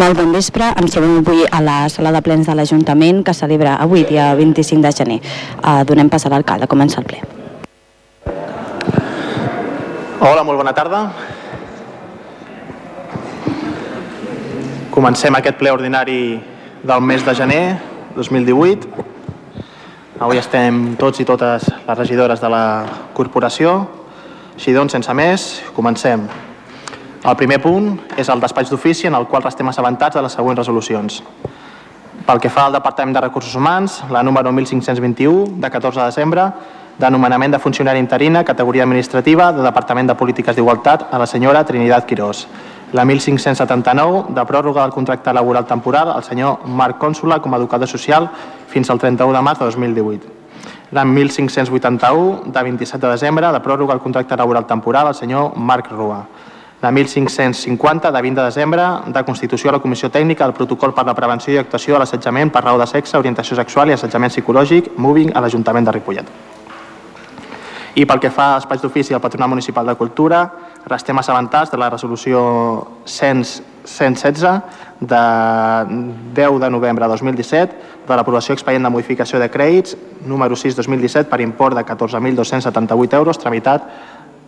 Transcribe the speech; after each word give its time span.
Molt 0.00 0.16
bon 0.16 0.30
vespre, 0.32 0.64
ens 0.80 0.94
trobem 0.94 1.18
avui 1.20 1.42
a 1.44 1.58
la 1.60 1.74
sala 1.92 2.08
de 2.14 2.22
plens 2.24 2.46
de 2.48 2.54
l'Ajuntament 2.56 3.18
que 3.20 3.34
celebra 3.36 3.74
avui, 3.84 4.06
dia 4.08 4.30
25 4.38 4.80
de 4.80 4.92
gener. 4.96 5.18
Uh, 5.60 5.82
donem 5.84 6.08
pas 6.08 6.24
a 6.24 6.30
l'alcalde, 6.32 6.64
comença 6.70 7.02
el 7.02 7.04
ple. 7.10 7.20
Hola, 10.24 10.40
molt 10.40 10.56
bona 10.56 10.72
tarda. 10.72 11.02
Comencem 14.96 15.36
aquest 15.36 15.60
ple 15.60 15.76
ordinari 15.76 16.20
del 16.80 17.04
mes 17.04 17.26
de 17.26 17.36
gener 17.36 17.62
2018. 18.16 19.08
Avui 20.24 20.40
estem 20.40 20.94
tots 20.96 21.20
i 21.20 21.28
totes 21.28 21.68
les 21.68 21.98
regidores 21.98 22.40
de 22.40 22.48
la 22.48 22.66
corporació. 23.12 23.82
Així 24.56 24.72
doncs, 24.72 24.96
sense 24.96 25.12
més, 25.12 25.50
comencem. 25.76 26.24
El 27.20 27.36
primer 27.36 27.58
punt 27.60 27.98
és 28.16 28.30
el 28.32 28.40
despatx 28.40 28.70
d'ofici 28.72 29.04
en 29.04 29.14
el 29.18 29.26
qual 29.28 29.42
restem 29.44 29.68
assabentats 29.68 30.16
de 30.16 30.22
les 30.24 30.32
següents 30.32 30.56
resolucions. 30.56 31.18
Pel 32.24 32.38
que 32.40 32.48
fa 32.48 32.64
al 32.64 32.72
Departament 32.72 33.12
de 33.12 33.20
Recursos 33.20 33.52
Humans, 33.58 33.98
la 34.08 34.22
número 34.22 34.52
1521 34.56 35.60
de 35.60 35.70
14 35.70 36.00
de 36.00 36.06
desembre, 36.06 36.46
de 36.96 37.10
nomenament 37.10 37.52
de 37.52 37.58
funcionari 37.60 38.00
interina, 38.00 38.42
categoria 38.42 38.86
administrativa, 38.88 39.52
de 39.52 39.60
Departament 39.60 40.08
de 40.08 40.16
Polítiques 40.16 40.56
d'Igualtat 40.56 41.12
a 41.12 41.18
la 41.20 41.26
senyora 41.26 41.64
Trinidad 41.64 42.06
Quirós. 42.06 42.46
La 42.96 43.04
1579 43.04 44.32
de 44.32 44.44
pròrroga 44.48 44.82
del 44.82 44.96
contracte 44.96 45.34
laboral 45.36 45.66
temporal 45.66 46.08
al 46.14 46.24
senyor 46.24 46.64
Marc 46.64 46.96
Cònsula 46.98 47.42
com 47.44 47.52
a 47.52 47.58
educador 47.60 47.88
social 47.88 48.30
fins 48.66 48.88
al 48.88 48.98
31 48.98 49.36
de 49.36 49.42
març 49.44 49.60
de 49.60 49.66
2018. 49.66 50.38
La 50.92 51.04
1581 51.04 52.44
de 52.46 52.62
27 52.62 53.06
de 53.06 53.12
desembre 53.12 53.52
de 53.52 53.60
pròrroga 53.60 53.92
del 53.92 54.02
contracte 54.02 54.36
laboral 54.36 54.64
temporal 54.64 55.06
al 55.06 55.14
senyor 55.14 55.52
Marc 55.56 55.92
Rua 55.92 56.24
la 56.80 56.90
1550 56.90 58.10
de 58.10 58.22
20 58.22 58.40
de 58.40 58.46
desembre 58.46 58.82
de 59.06 59.24
constitució 59.24 59.70
a 59.70 59.74
la 59.74 59.80
Comissió 59.80 60.08
Tècnica 60.10 60.46
del 60.46 60.54
Protocol 60.54 60.94
per 60.94 61.04
la 61.04 61.14
Prevenció 61.14 61.52
i 61.52 61.58
Actuació 61.60 61.96
a 61.96 62.00
l'assetjament 62.00 62.52
per 62.52 62.64
raó 62.64 62.78
de 62.80 62.86
sexe, 62.88 63.18
orientació 63.18 63.56
sexual 63.58 63.90
i 63.90 63.96
assetjament 63.98 64.32
psicològic, 64.32 64.94
moving 64.96 65.34
a 65.34 65.42
l'Ajuntament 65.44 65.84
de 65.84 65.92
Ripollet. 65.92 66.30
I 68.00 68.06
pel 68.06 68.20
que 68.22 68.30
fa 68.30 68.54
a 68.54 68.58
espais 68.62 68.80
d'ofici 68.80 69.12
del 69.12 69.20
Patronat 69.20 69.50
Municipal 69.50 69.86
de 69.86 69.96
Cultura, 69.98 70.44
restem 70.86 71.18
assabentats 71.18 71.72
de 71.72 71.76
la 71.76 71.90
resolució 71.90 72.40
116 73.04 74.40
de 75.00 75.20
10 76.38 76.60
de 76.62 76.70
novembre 76.70 77.04
de 77.04 77.10
2017 77.10 77.76
de 78.08 78.16
l'aprovació 78.16 78.54
expedient 78.54 78.86
de 78.86 78.94
modificació 78.94 79.42
de 79.42 79.50
crèdits 79.50 79.98
número 80.24 80.56
6-2017 80.56 81.28
per 81.28 81.42
import 81.44 81.76
de 81.76 81.84
14.278 81.84 83.20
euros 83.20 83.38
tramitat 83.38 83.86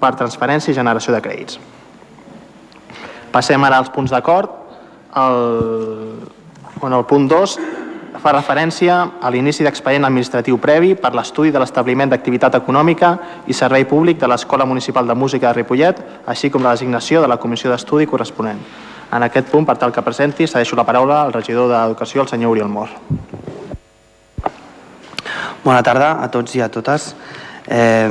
per 0.01 0.15
transferència 0.17 0.73
i 0.73 0.81
generació 0.81 1.13
de 1.13 1.21
crèdits. 1.21 1.82
Passem 3.33 3.65
ara 3.65 3.79
als 3.81 3.91
punts 3.91 4.13
d'acord. 4.13 4.51
El, 5.17 6.21
bueno, 6.81 6.99
el 6.99 7.07
punt 7.09 7.29
2 7.29 7.59
fa 8.23 8.33
referència 8.37 8.97
a 9.19 9.31
l'inici 9.33 9.65
d'expedient 9.65 10.05
administratiu 10.07 10.59
previ 10.63 10.93
per 10.95 11.11
l'estudi 11.17 11.51
de 11.51 11.59
l'establiment 11.59 12.13
d'activitat 12.13 12.55
econòmica 12.61 13.17
i 13.51 13.57
servei 13.57 13.87
públic 13.89 14.21
de 14.21 14.29
l'Escola 14.31 14.67
Municipal 14.69 15.09
de 15.09 15.17
Música 15.19 15.49
de 15.49 15.59
Ripollet, 15.59 15.99
així 16.27 16.51
com 16.51 16.63
la 16.63 16.77
designació 16.77 17.23
de 17.23 17.31
la 17.33 17.41
comissió 17.43 17.73
d'estudi 17.73 18.07
corresponent. 18.07 18.61
En 19.13 19.27
aquest 19.27 19.51
punt, 19.51 19.67
per 19.67 19.77
tal 19.77 19.93
que 19.93 20.05
presenti, 20.05 20.47
cedeixo 20.47 20.77
la 20.77 20.87
paraula 20.89 21.23
al 21.23 21.33
regidor 21.33 21.69
d'Educació, 21.73 22.23
el 22.23 22.31
senyor 22.31 22.55
Oriol 22.55 22.71
Mor. 22.73 22.93
Bona 25.65 25.83
tarda 25.83 26.15
a 26.23 26.31
tots 26.33 26.55
i 26.57 26.63
a 26.63 26.71
totes. 26.73 27.13
Eh, 27.67 28.09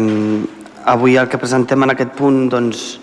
avui 0.86 1.18
el 1.18 1.30
que 1.30 1.40
presentem 1.40 1.84
en 1.84 1.94
aquest 1.96 2.14
punt 2.18 2.46
doncs, 2.52 3.00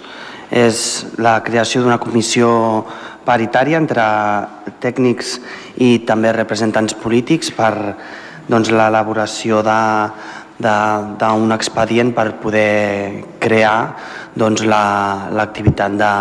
és 0.50 1.06
la 1.20 1.38
creació 1.44 1.82
d'una 1.82 2.00
comissió 2.00 2.48
paritària 3.28 3.78
entre 3.78 4.04
tècnics 4.80 5.38
i 5.84 5.98
també 6.08 6.32
representants 6.32 6.94
polítics 6.96 7.50
per 7.52 7.74
doncs, 8.48 8.70
l'elaboració 8.72 9.60
d'un 10.58 11.52
expedient 11.52 12.14
per 12.16 12.32
poder 12.40 13.24
crear 13.38 13.96
doncs, 14.38 14.64
l'activitat 14.64 15.98
la, 15.98 16.12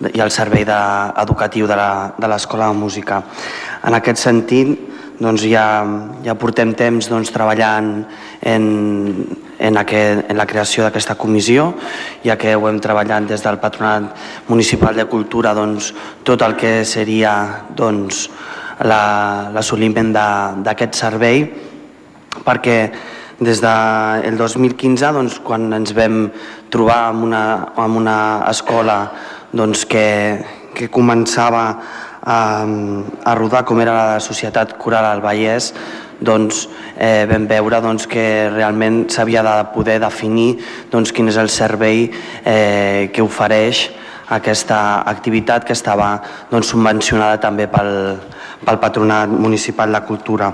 de, 0.00 0.10
i 0.16 0.20
el 0.20 0.32
servei 0.34 0.64
de, 0.66 0.80
educatiu 1.22 1.68
de 1.70 1.76
l'Escola 2.26 2.72
de 2.72 2.78
Música. 2.78 3.22
En 3.86 3.94
aquest 3.94 4.18
sentit, 4.18 4.74
doncs 5.20 5.44
ja, 5.44 5.84
ja 6.24 6.34
portem 6.34 6.74
temps 6.74 7.08
doncs, 7.12 7.30
treballant 7.30 8.04
en, 8.40 8.66
en, 9.60 9.76
aquest, 9.76 10.24
en 10.32 10.38
la 10.40 10.46
creació 10.48 10.86
d'aquesta 10.86 11.18
comissió, 11.20 11.70
ja 12.24 12.38
que 12.40 12.56
ho 12.56 12.66
hem 12.68 12.80
treballat 12.80 13.28
des 13.28 13.44
del 13.44 13.60
Patronat 13.60 14.10
Municipal 14.48 14.96
de 14.96 15.06
Cultura 15.10 15.52
doncs, 15.54 15.92
tot 16.24 16.42
el 16.42 16.56
que 16.56 16.80
seria 16.88 17.34
doncs, 17.76 18.28
l'assoliment 18.80 20.14
la, 20.16 20.28
d'aquest 20.64 20.96
servei, 20.96 21.44
perquè 22.46 22.78
des 23.40 23.60
del 23.60 24.36
2015, 24.36 25.12
doncs, 25.16 25.40
quan 25.44 25.68
ens 25.76 25.92
vam 25.96 26.28
trobar 26.72 27.10
en 27.12 27.24
una, 27.28 27.44
en 27.76 27.96
una 28.00 28.18
escola 28.48 29.02
doncs, 29.52 29.84
que, 29.84 30.06
que 30.76 30.88
començava 30.92 31.64
a, 32.20 32.40
a 33.24 33.34
rodar 33.36 33.64
com 33.68 33.80
era 33.80 33.96
la 33.96 34.20
Societat 34.24 34.76
Coral 34.80 35.08
al 35.08 35.24
Vallès, 35.24 35.72
doncs, 36.20 36.68
eh, 36.96 37.26
vam 37.30 37.46
veure 37.48 37.80
doncs, 37.80 38.06
que 38.06 38.50
realment 38.52 39.06
s'havia 39.10 39.42
de 39.42 39.56
poder 39.74 39.98
definir 40.00 40.58
doncs, 40.92 41.12
quin 41.12 41.28
és 41.28 41.40
el 41.40 41.48
servei 41.48 42.10
eh, 42.44 43.10
que 43.12 43.24
ofereix 43.24 43.88
aquesta 44.30 45.02
activitat 45.10 45.64
que 45.66 45.74
estava 45.74 46.12
doncs, 46.50 46.70
subvencionada 46.70 47.40
també 47.42 47.66
pel, 47.66 48.20
pel 48.64 48.78
Patronat 48.78 49.32
Municipal 49.32 49.90
de 49.92 50.00
Cultura. 50.06 50.52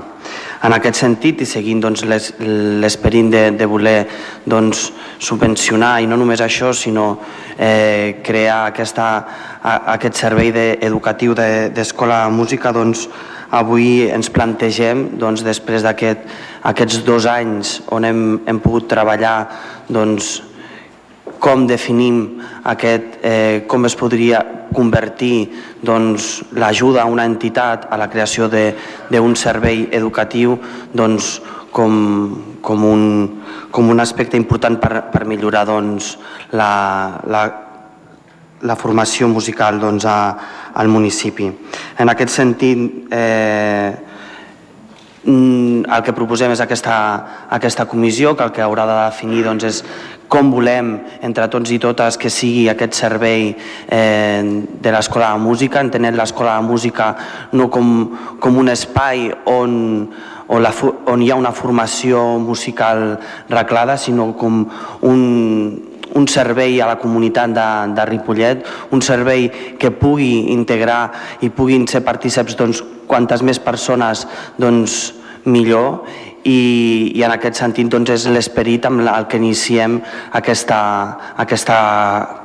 En 0.64 0.72
aquest 0.72 0.96
sentit, 1.02 1.42
i 1.44 1.46
seguint 1.46 1.82
doncs, 1.84 2.06
l'esperit 2.06 3.28
de, 3.30 3.42
de 3.58 3.68
voler 3.68 3.98
doncs, 4.48 4.88
subvencionar, 5.20 5.98
i 6.00 6.08
no 6.08 6.16
només 6.16 6.40
això, 6.40 6.72
sinó 6.72 7.18
eh, 7.58 8.22
crear 8.24 8.62
aquesta, 8.70 9.06
a, 9.60 9.76
aquest 9.98 10.24
servei 10.24 10.52
de, 10.56 10.66
educatiu 10.88 11.36
d'escola 11.36 12.24
de, 12.24 12.34
música, 12.34 12.72
doncs, 12.72 13.06
avui 13.50 14.08
ens 14.10 14.30
plantegem, 14.32 15.18
doncs, 15.20 15.44
després 15.46 15.84
d'aquests 15.86 16.44
aquest, 16.66 17.00
dos 17.06 17.26
anys 17.30 17.80
on 17.94 18.04
hem, 18.04 18.22
hem 18.46 18.60
pogut 18.60 18.88
treballar 18.90 19.36
doncs, 19.88 20.40
com 21.42 21.66
definim 21.66 22.40
aquest, 22.64 23.18
eh, 23.22 23.64
com 23.68 23.84
es 23.86 23.94
podria 23.98 24.40
convertir 24.74 25.50
doncs, 25.82 26.42
l'ajuda 26.52 27.02
a 27.02 27.10
una 27.10 27.24
entitat 27.24 27.86
a 27.90 27.96
la 27.96 28.08
creació 28.10 28.48
d'un 28.48 29.36
servei 29.36 29.86
educatiu 29.92 30.58
doncs, 30.94 31.40
com, 31.70 32.58
com, 32.62 32.84
un, 32.88 33.04
com 33.70 33.90
un 33.92 34.00
aspecte 34.00 34.36
important 34.36 34.78
per, 34.80 35.04
per 35.12 35.26
millorar 35.28 35.66
doncs, 35.68 36.16
la, 36.56 37.20
la, 37.28 37.42
la 38.62 38.76
formació 38.80 39.28
musical 39.28 39.80
doncs, 39.82 40.06
a, 40.08 40.65
al 40.76 40.88
municipi. 40.92 41.48
En 41.98 42.12
aquest 42.12 42.34
sentit, 42.36 43.08
eh, 43.10 43.96
mm, 45.24 45.84
el 45.88 46.02
que 46.04 46.12
proposem 46.12 46.52
és 46.52 46.60
aquesta, 46.60 47.46
aquesta 47.48 47.86
comissió 47.86 48.36
que 48.36 48.44
el 48.44 48.52
que 48.52 48.62
haurà 48.62 48.84
de 48.86 48.98
definir 49.06 49.42
doncs, 49.44 49.64
és 49.64 49.84
com 50.28 50.50
volem 50.50 51.00
entre 51.22 51.48
tots 51.48 51.70
i 51.70 51.78
totes 51.78 52.18
que 52.18 52.30
sigui 52.30 52.68
aquest 52.68 52.92
servei 52.92 53.56
eh, 53.88 54.42
de 54.82 54.92
l'Escola 54.92 55.32
de 55.32 55.38
Música, 55.38 55.80
entenent 55.80 56.16
l'Escola 56.16 56.58
de 56.60 56.66
Música 56.66 57.14
no 57.52 57.70
com, 57.70 58.36
com 58.40 58.58
un 58.58 58.68
espai 58.68 59.30
on, 59.46 60.10
on, 60.48 60.62
la, 60.62 60.72
on 61.06 61.22
hi 61.22 61.30
ha 61.30 61.36
una 61.36 61.52
formació 61.52 62.38
musical 62.38 63.18
reclada, 63.48 63.96
sinó 63.96 64.34
com 64.36 64.66
un, 65.00 65.95
un 66.16 66.26
servei 66.28 66.80
a 66.80 66.88
la 66.88 66.98
comunitat 66.98 67.52
de, 67.52 67.68
de 67.96 68.06
Ripollet, 68.08 68.64
un 68.96 69.04
servei 69.04 69.50
que 69.78 69.92
pugui 69.92 70.52
integrar 70.54 71.10
i 71.44 71.52
puguin 71.52 71.86
ser 71.88 72.02
partíceps 72.06 72.56
doncs, 72.58 72.82
quantes 73.06 73.44
més 73.46 73.60
persones 73.62 74.24
doncs, 74.58 75.14
millor 75.46 76.06
i, 76.42 77.12
i 77.14 77.22
en 77.22 77.34
aquest 77.34 77.60
sentit 77.60 77.90
doncs, 77.90 78.10
és 78.10 78.26
l'esperit 78.30 78.86
amb 78.88 79.04
el 79.06 79.28
que 79.30 79.38
iniciem 79.40 80.00
aquesta, 80.38 80.80
aquesta 81.44 81.78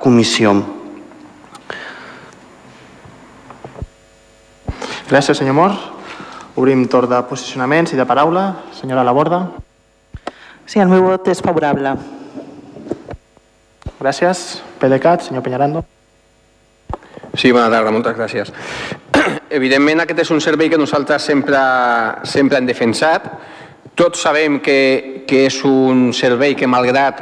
comissió. 0.03 0.53
Gràcies, 5.11 5.41
senyor 5.41 5.57
Mor. 5.57 5.75
Obrim 6.55 6.85
torn 6.91 7.09
de 7.11 7.19
posicionaments 7.27 7.91
i 7.91 7.99
de 7.99 8.05
paraula. 8.07 8.45
Senyora 8.77 9.03
Laborda. 9.03 9.43
Sí, 10.65 10.79
el 10.79 10.87
meu 10.91 11.03
vot 11.03 11.27
és 11.31 11.43
favorable. 11.43 11.97
Gràcies. 14.01 14.63
PDeCAT, 14.79 15.21
senyor 15.21 15.43
Peñarando. 15.43 15.85
Sí, 17.37 17.51
bona 17.51 17.69
tarda, 17.69 17.91
moltes 17.93 18.15
gràcies. 18.17 18.49
Evidentment, 19.59 20.01
aquest 20.01 20.23
és 20.23 20.31
un 20.33 20.41
servei 20.41 20.71
que 20.73 20.79
nosaltres 20.81 21.21
sempre, 21.21 21.59
sempre 22.25 22.57
hem 22.57 22.65
defensat. 22.65 23.27
Tots 23.93 24.23
sabem 24.25 24.57
que, 24.59 25.21
que 25.29 25.45
és 25.45 25.59
un 25.69 26.09
servei 26.17 26.57
que, 26.57 26.65
malgrat 26.65 27.21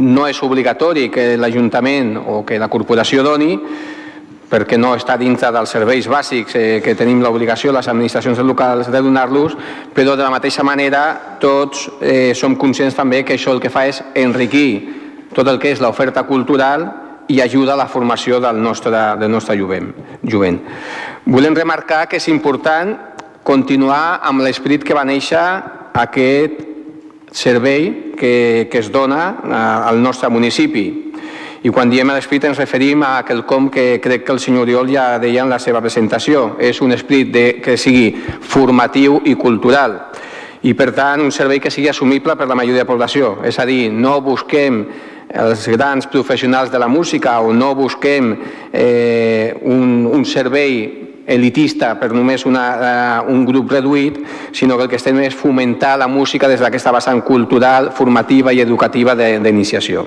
no 0.00 0.24
és 0.26 0.40
obligatori 0.42 1.10
que 1.12 1.34
l'Ajuntament 1.36 2.16
o 2.16 2.40
que 2.48 2.58
la 2.58 2.70
corporació 2.72 3.22
doni, 3.22 3.52
perquè 4.48 4.80
no 4.80 4.94
està 4.96 5.18
dintre 5.20 5.52
dels 5.52 5.76
serveis 5.76 6.08
bàsics 6.08 6.56
eh, 6.56 6.80
que 6.80 6.96
tenim 6.96 7.20
l'obligació 7.20 7.72
les 7.74 7.88
administracions 7.92 8.40
locals 8.40 8.88
de 8.88 9.04
donar-los, 9.04 9.60
però 9.92 10.16
de 10.16 10.24
la 10.24 10.32
mateixa 10.32 10.64
manera 10.64 11.04
tots 11.40 11.88
eh, 12.00 12.32
som 12.32 12.56
conscients 12.56 12.96
també 12.96 13.26
que 13.28 13.36
això 13.36 13.52
el 13.52 13.60
que 13.60 13.72
fa 13.72 13.84
és 13.92 14.00
enriquir 14.16 15.03
tot 15.34 15.48
el 15.50 15.58
que 15.58 15.72
és 15.74 15.82
l'oferta 15.82 16.24
cultural 16.28 16.86
i 17.28 17.40
ajuda 17.40 17.74
a 17.74 17.80
la 17.80 17.88
formació 17.88 18.38
del 18.40 18.60
nostre, 18.62 18.98
del 19.18 19.30
nostre 19.30 19.56
jovent. 19.58 19.90
jovent. 20.22 20.60
Volem 21.24 21.54
remarcar 21.56 22.06
que 22.08 22.16
és 22.20 22.28
important 22.28 22.94
continuar 23.42 24.20
amb 24.22 24.44
l'esperit 24.44 24.84
que 24.84 24.96
va 24.96 25.04
néixer 25.04 25.44
aquest 25.94 26.60
servei 27.32 28.14
que, 28.16 28.68
que 28.70 28.78
es 28.78 28.90
dona 28.92 29.22
eh, 29.42 29.88
al 29.90 30.00
nostre 30.02 30.30
municipi. 30.30 30.86
I 31.64 31.70
quan 31.72 31.88
diem 31.88 32.10
l'esperit 32.12 32.44
ens 32.44 32.60
referim 32.60 33.02
a 33.02 33.22
quelcom 33.24 33.70
que 33.72 33.98
crec 34.04 34.26
que 34.26 34.34
el 34.34 34.40
senyor 34.40 34.68
Oriol 34.68 34.90
ja 34.92 35.06
deia 35.18 35.42
en 35.42 35.52
la 35.52 35.58
seva 35.58 35.80
presentació. 35.80 36.58
És 36.60 36.82
un 36.84 36.92
esperit 36.92 37.32
de, 37.32 37.44
que 37.64 37.78
sigui 37.80 38.12
formatiu 38.40 39.22
i 39.24 39.34
cultural 39.40 39.96
i 40.64 40.72
per 40.72 40.92
tant 40.96 41.20
un 41.20 41.32
servei 41.32 41.60
que 41.60 41.72
sigui 41.72 41.90
assumible 41.90 42.36
per 42.36 42.46
la 42.48 42.56
majoria 42.56 42.80
de 42.80 42.86
la 42.86 42.88
població. 42.88 43.38
És 43.44 43.58
a 43.60 43.66
dir, 43.68 43.90
no 43.92 44.20
busquem 44.24 44.84
els 45.34 45.66
grans 45.68 46.06
professionals 46.06 46.70
de 46.70 46.78
la 46.78 46.88
música 46.88 47.40
o 47.40 47.52
no 47.52 47.74
busquem 47.74 48.36
eh, 48.72 49.54
un, 49.62 50.06
un 50.06 50.24
servei 50.24 51.04
elitista 51.26 51.94
per 51.98 52.10
només 52.12 52.44
una, 52.46 52.64
uh, 53.24 53.32
un 53.32 53.44
grup 53.48 53.72
reduït, 53.72 54.18
sinó 54.52 54.76
que 54.76 54.84
el 54.86 54.90
que 54.92 55.00
estem 55.00 55.18
és 55.24 55.36
fomentar 55.36 55.96
la 55.98 56.08
música 56.08 56.48
des 56.48 56.60
d'aquesta 56.60 56.92
vessant 56.92 57.22
cultural, 57.24 57.90
formativa 57.96 58.52
i 58.52 58.60
educativa 58.60 59.16
d'iniciació. 59.16 60.04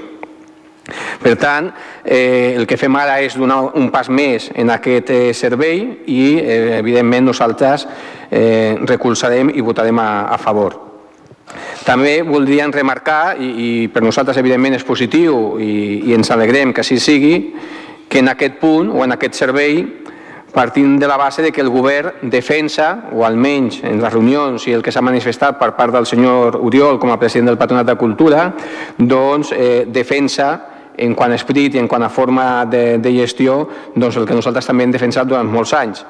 Per 1.19 1.35
tant, 1.35 1.71
eh, 2.05 2.53
el 2.55 2.67
que 2.69 2.77
fem 2.79 2.95
ara 2.95 3.17
és 3.19 3.35
donar 3.35 3.73
un 3.75 3.89
pas 3.91 4.07
més 4.07 4.47
en 4.55 4.69
aquest 4.71 5.09
eh, 5.11 5.33
servei 5.35 5.81
i, 6.05 6.37
eh, 6.39 6.77
evidentment, 6.77 7.27
nosaltres 7.27 7.87
eh, 8.31 8.77
recolzarem 8.87 9.51
i 9.51 9.65
votarem 9.65 9.99
a, 9.99 10.11
a 10.31 10.37
favor. 10.37 10.86
També 11.87 12.19
voldríem 12.27 12.73
remarcar, 12.75 13.37
i, 13.39 13.47
i 13.47 13.69
per 13.87 14.03
nosaltres 14.03 14.37
evidentment 14.41 14.75
és 14.75 14.83
positiu 14.83 15.55
i, 15.63 16.03
i 16.09 16.15
ens 16.17 16.31
alegrem 16.35 16.73
que 16.75 16.83
així 16.83 16.99
sigui, 16.99 17.37
que 18.11 18.19
en 18.19 18.31
aquest 18.33 18.59
punt 18.59 18.91
o 18.91 19.05
en 19.05 19.15
aquest 19.15 19.39
servei 19.39 19.85
partint 20.51 20.97
de 20.99 21.07
la 21.07 21.17
base 21.17 21.43
de 21.45 21.51
que 21.51 21.61
el 21.61 21.69
govern 21.69 22.27
defensa, 22.31 23.09
o 23.13 23.23
almenys 23.23 23.81
en 23.85 24.01
les 24.01 24.13
reunions 24.13 24.67
i 24.67 24.73
el 24.75 24.83
que 24.83 24.91
s'ha 24.91 25.03
manifestat 25.05 25.59
per 25.59 25.73
part 25.77 25.93
del 25.95 26.07
senyor 26.09 26.57
Oriol 26.59 26.99
com 26.99 27.11
a 27.13 27.19
president 27.21 27.51
del 27.51 27.59
Patronat 27.61 27.87
de 27.87 27.95
Cultura, 27.99 28.49
doncs 28.97 29.53
eh, 29.55 29.85
defensa 29.87 30.49
en 30.97 31.13
quant 31.15 31.31
a 31.31 31.37
esprit 31.37 31.75
i 31.75 31.79
en 31.79 31.87
quant 31.87 32.03
a 32.03 32.09
forma 32.09 32.65
de, 32.65 32.97
de 32.97 33.13
gestió, 33.19 33.61
doncs 33.95 34.17
el 34.17 34.25
que 34.25 34.35
nosaltres 34.35 34.65
també 34.65 34.87
hem 34.87 34.95
defensat 34.95 35.29
durant 35.29 35.47
molts 35.47 35.75
anys. 35.77 36.03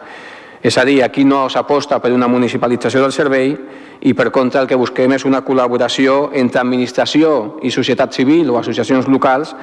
És 0.62 0.78
a 0.78 0.86
dir, 0.86 1.02
aquí 1.04 1.24
no 1.26 1.48
s'aposta 1.50 2.00
per 2.02 2.12
una 2.14 2.28
municipalització 2.28 3.04
del 3.04 3.14
servei 3.14 3.54
i 4.02 4.14
per 4.14 4.30
contra 4.32 4.62
el 4.62 4.68
que 4.70 4.78
busquem 4.78 5.14
és 5.16 5.26
una 5.26 5.44
col·laboració 5.46 6.32
entre 6.38 6.62
administració 6.62 7.58
i 7.66 7.72
societat 7.74 8.14
civil 8.14 8.50
o 8.52 8.60
associacions 8.60 9.08
locals 9.10 9.56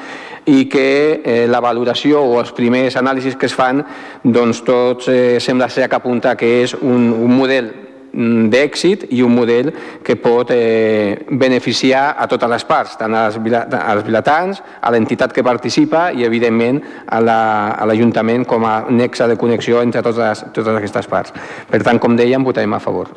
i 0.50 0.67
que 0.70 1.20
eh, 1.25 1.46
la 1.49 1.62
valoració 1.64 2.23
o 2.23 2.41
els 2.41 2.52
primers 2.52 2.96
anàlisis 3.00 3.37
que 3.37 3.46
es 3.46 3.55
fan 3.55 3.85
doncs 4.25 4.64
tots 4.67 5.08
eh, 5.08 5.38
sembla 5.41 5.70
ser 5.70 5.88
que 5.88 5.96
apunta 5.96 6.37
que 6.37 6.50
és 6.64 6.75
un, 6.81 7.12
un 7.12 7.37
model 7.37 7.73
d'èxit 8.15 9.09
i 9.11 9.23
un 9.27 9.35
model 9.35 9.73
que 10.05 10.17
pot 10.21 10.51
eh, 10.55 11.25
beneficiar 11.31 12.15
a 12.19 12.29
totes 12.31 12.51
les 12.51 12.67
parts, 12.69 12.97
tant 13.01 13.15
als, 13.19 13.39
als 13.39 14.05
vilatans, 14.07 14.63
a 14.81 14.93
l'entitat 14.95 15.35
que 15.35 15.45
participa 15.47 16.11
i, 16.15 16.25
evidentment, 16.27 16.81
a 17.07 17.21
l'Ajuntament 17.21 18.45
la, 18.45 18.51
com 18.51 18.69
a 18.69 18.77
nexe 18.91 19.29
de 19.31 19.39
connexió 19.41 19.83
entre 19.83 20.03
totes, 20.03 20.47
totes 20.55 20.75
aquestes 20.77 21.11
parts. 21.11 21.35
Per 21.71 21.83
tant, 21.83 21.99
com 21.99 22.17
dèiem, 22.17 22.45
votarem 22.47 22.75
a 22.75 22.83
favor. 22.83 23.11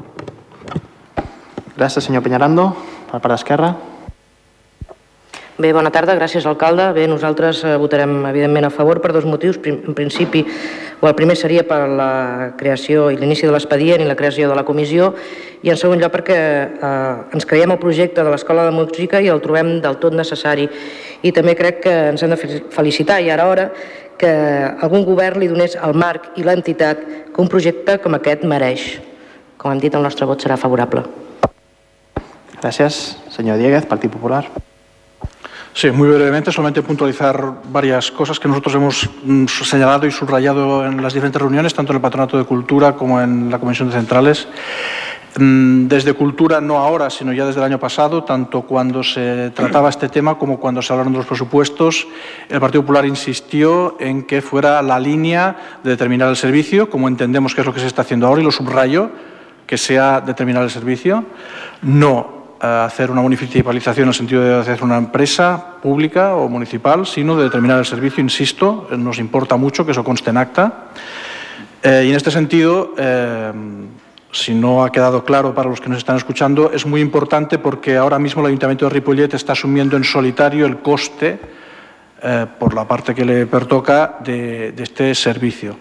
Gràcies, 1.78 2.08
senyor 2.08 2.26
Peñarando. 2.26 2.72
Per 3.08 3.22
part 3.22 3.38
d'Esquerra. 3.38 3.97
Bé, 5.58 5.72
bona 5.74 5.90
tarda, 5.90 6.14
gràcies 6.14 6.46
alcalde. 6.46 6.92
Bé, 6.94 7.08
nosaltres 7.10 7.64
eh, 7.66 7.72
votarem 7.82 8.12
evidentment 8.30 8.68
a 8.68 8.70
favor 8.70 9.00
per 9.02 9.10
dos 9.16 9.26
motius. 9.26 9.58
En 9.66 9.96
principi, 9.98 10.44
o 11.02 11.08
el 11.10 11.16
primer 11.18 11.34
seria 11.34 11.64
per 11.66 11.80
la 11.90 12.54
creació 12.60 13.08
i 13.10 13.18
l'inici 13.18 13.48
de 13.48 13.56
l'expedient 13.56 14.04
i 14.04 14.06
la 14.06 14.16
creació 14.20 14.52
de 14.52 14.58
la 14.58 14.64
comissió 14.68 15.16
i 15.66 15.72
en 15.74 15.80
segon 15.82 15.98
lloc 15.98 16.14
perquè 16.14 16.38
eh, 16.38 17.34
ens 17.34 17.50
creiem 17.50 17.74
el 17.74 17.82
projecte 17.82 18.22
de 18.22 18.36
l'Escola 18.36 18.68
de 18.68 18.76
Música 18.78 19.18
i 19.18 19.32
el 19.34 19.42
trobem 19.42 19.80
del 19.82 19.98
tot 19.98 20.14
necessari. 20.14 20.70
I 21.26 21.34
també 21.34 21.58
crec 21.58 21.82
que 21.88 21.96
ens 22.12 22.22
hem 22.22 22.38
de 22.38 22.62
felicitar 22.78 23.18
i 23.26 23.34
ara 23.34 23.50
hora 23.50 23.68
que 24.22 24.30
algun 24.86 25.10
govern 25.10 25.42
li 25.42 25.50
donés 25.50 25.74
al 25.74 25.98
marc 25.98 26.38
i 26.38 26.46
l'entitat 26.46 27.02
que 27.34 27.42
un 27.42 27.50
projecte 27.50 27.98
com 28.06 28.14
aquest 28.14 28.46
mereix. 28.46 28.88
Com 29.58 29.74
hem 29.74 29.82
dit, 29.82 29.98
el 29.98 30.06
nostre 30.06 30.30
vot 30.30 30.38
serà 30.38 30.54
favorable. 30.54 31.02
Gràcies. 32.62 33.18
Senyor 33.34 33.58
Dieguez, 33.58 33.90
Partit 33.90 34.14
Popular. 34.14 34.46
Sí, 35.78 35.92
muy 35.92 36.10
brevemente, 36.10 36.52
solamente 36.52 36.82
puntualizar 36.82 37.62
varias 37.70 38.10
cosas 38.10 38.40
que 38.40 38.48
nosotros 38.48 38.74
hemos 38.74 39.08
mm, 39.24 39.46
señalado 39.46 40.08
y 40.08 40.12
subrayado 40.12 40.84
en 40.84 41.04
las 41.04 41.14
diferentes 41.14 41.40
reuniones, 41.40 41.76
tanto 41.76 41.92
en 41.92 41.98
el 41.98 42.02
Patronato 42.02 42.36
de 42.36 42.46
Cultura 42.46 42.94
como 42.94 43.22
en 43.22 43.52
la 43.52 43.60
Comisión 43.60 43.88
de 43.88 43.94
Centrales. 43.94 44.48
Mm, 45.38 45.86
desde 45.86 46.14
Cultura, 46.14 46.60
no 46.62 46.80
ahora, 46.80 47.12
sino 47.12 47.32
ya 47.32 47.46
desde 47.46 47.60
el 47.60 47.66
año 47.66 47.80
pasado, 47.80 48.24
tanto 48.24 48.64
cuando 48.64 49.04
se 49.04 49.52
trataba 49.52 49.90
este 49.90 50.10
tema 50.10 50.40
como 50.40 50.60
cuando 50.60 50.82
se 50.82 50.94
hablaron 50.94 51.14
de 51.14 51.20
los 51.20 51.28
presupuestos, 51.28 52.08
el 52.50 52.60
Partido 52.60 52.82
Popular 52.82 53.06
insistió 53.06 53.98
en 54.00 54.24
que 54.24 54.42
fuera 54.42 54.82
la 54.82 55.00
línea 55.00 55.80
de 55.84 55.92
determinar 55.92 56.28
el 56.30 56.38
servicio, 56.38 56.90
como 56.90 57.08
entendemos 57.08 57.54
que 57.54 57.62
es 57.62 57.68
lo 57.68 57.74
que 57.76 57.82
se 57.82 57.86
está 57.86 58.02
haciendo 58.02 58.26
ahora, 58.26 58.42
y 58.42 58.46
lo 58.46 58.52
subrayo, 58.52 59.12
que 59.68 59.78
sea 59.78 60.22
determinar 60.22 60.64
el 60.64 60.72
servicio, 60.72 61.24
no 61.84 62.37
hacer 62.60 63.12
una 63.12 63.22
municipalización 63.22 64.04
en 64.04 64.10
el 64.10 64.14
sentido 64.14 64.42
de 64.42 64.56
hacer 64.56 64.84
una 64.84 64.98
empresa 64.98 65.76
pública 65.82 66.36
o 66.36 66.50
municipal, 66.50 67.06
sino 67.06 67.36
de 67.36 67.44
determinar 67.44 67.80
el 67.80 67.86
servicio, 67.86 68.24
insisto, 68.24 68.88
nos 68.98 69.20
importa 69.20 69.58
mucho 69.58 69.86
que 69.86 69.92
eso 69.92 70.04
conste 70.04 70.30
en 70.30 70.38
acta. 70.38 70.86
Eh, 71.84 72.06
y 72.08 72.10
en 72.10 72.16
este 72.16 72.32
sentido, 72.32 72.94
eh, 72.98 73.52
si 74.32 74.54
no 74.54 74.84
ha 74.84 74.92
quedado 74.92 75.24
claro 75.24 75.54
para 75.54 75.70
los 75.70 75.80
que 75.80 75.90
nos 75.90 76.00
están 76.00 76.18
escuchando, 76.18 76.72
es 76.72 76.86
muy 76.86 77.02
importante 77.02 77.60
porque 77.60 77.98
ahora 77.98 78.20
mismo 78.20 78.42
el 78.42 78.48
Ayuntamiento 78.48 78.86
de 78.86 78.92
Ripollet 78.92 79.34
está 79.34 79.54
asumiendo 79.54 79.96
en 79.96 80.04
solitario 80.04 80.66
el 80.66 80.78
coste 80.80 81.40
eh, 82.24 82.46
por 82.58 82.74
la 82.74 82.88
parte 82.88 83.14
que 83.14 83.24
le 83.24 83.46
pertoca 83.46 84.18
de, 84.24 84.72
de 84.72 84.84
este 84.84 85.14
servicio. 85.14 85.78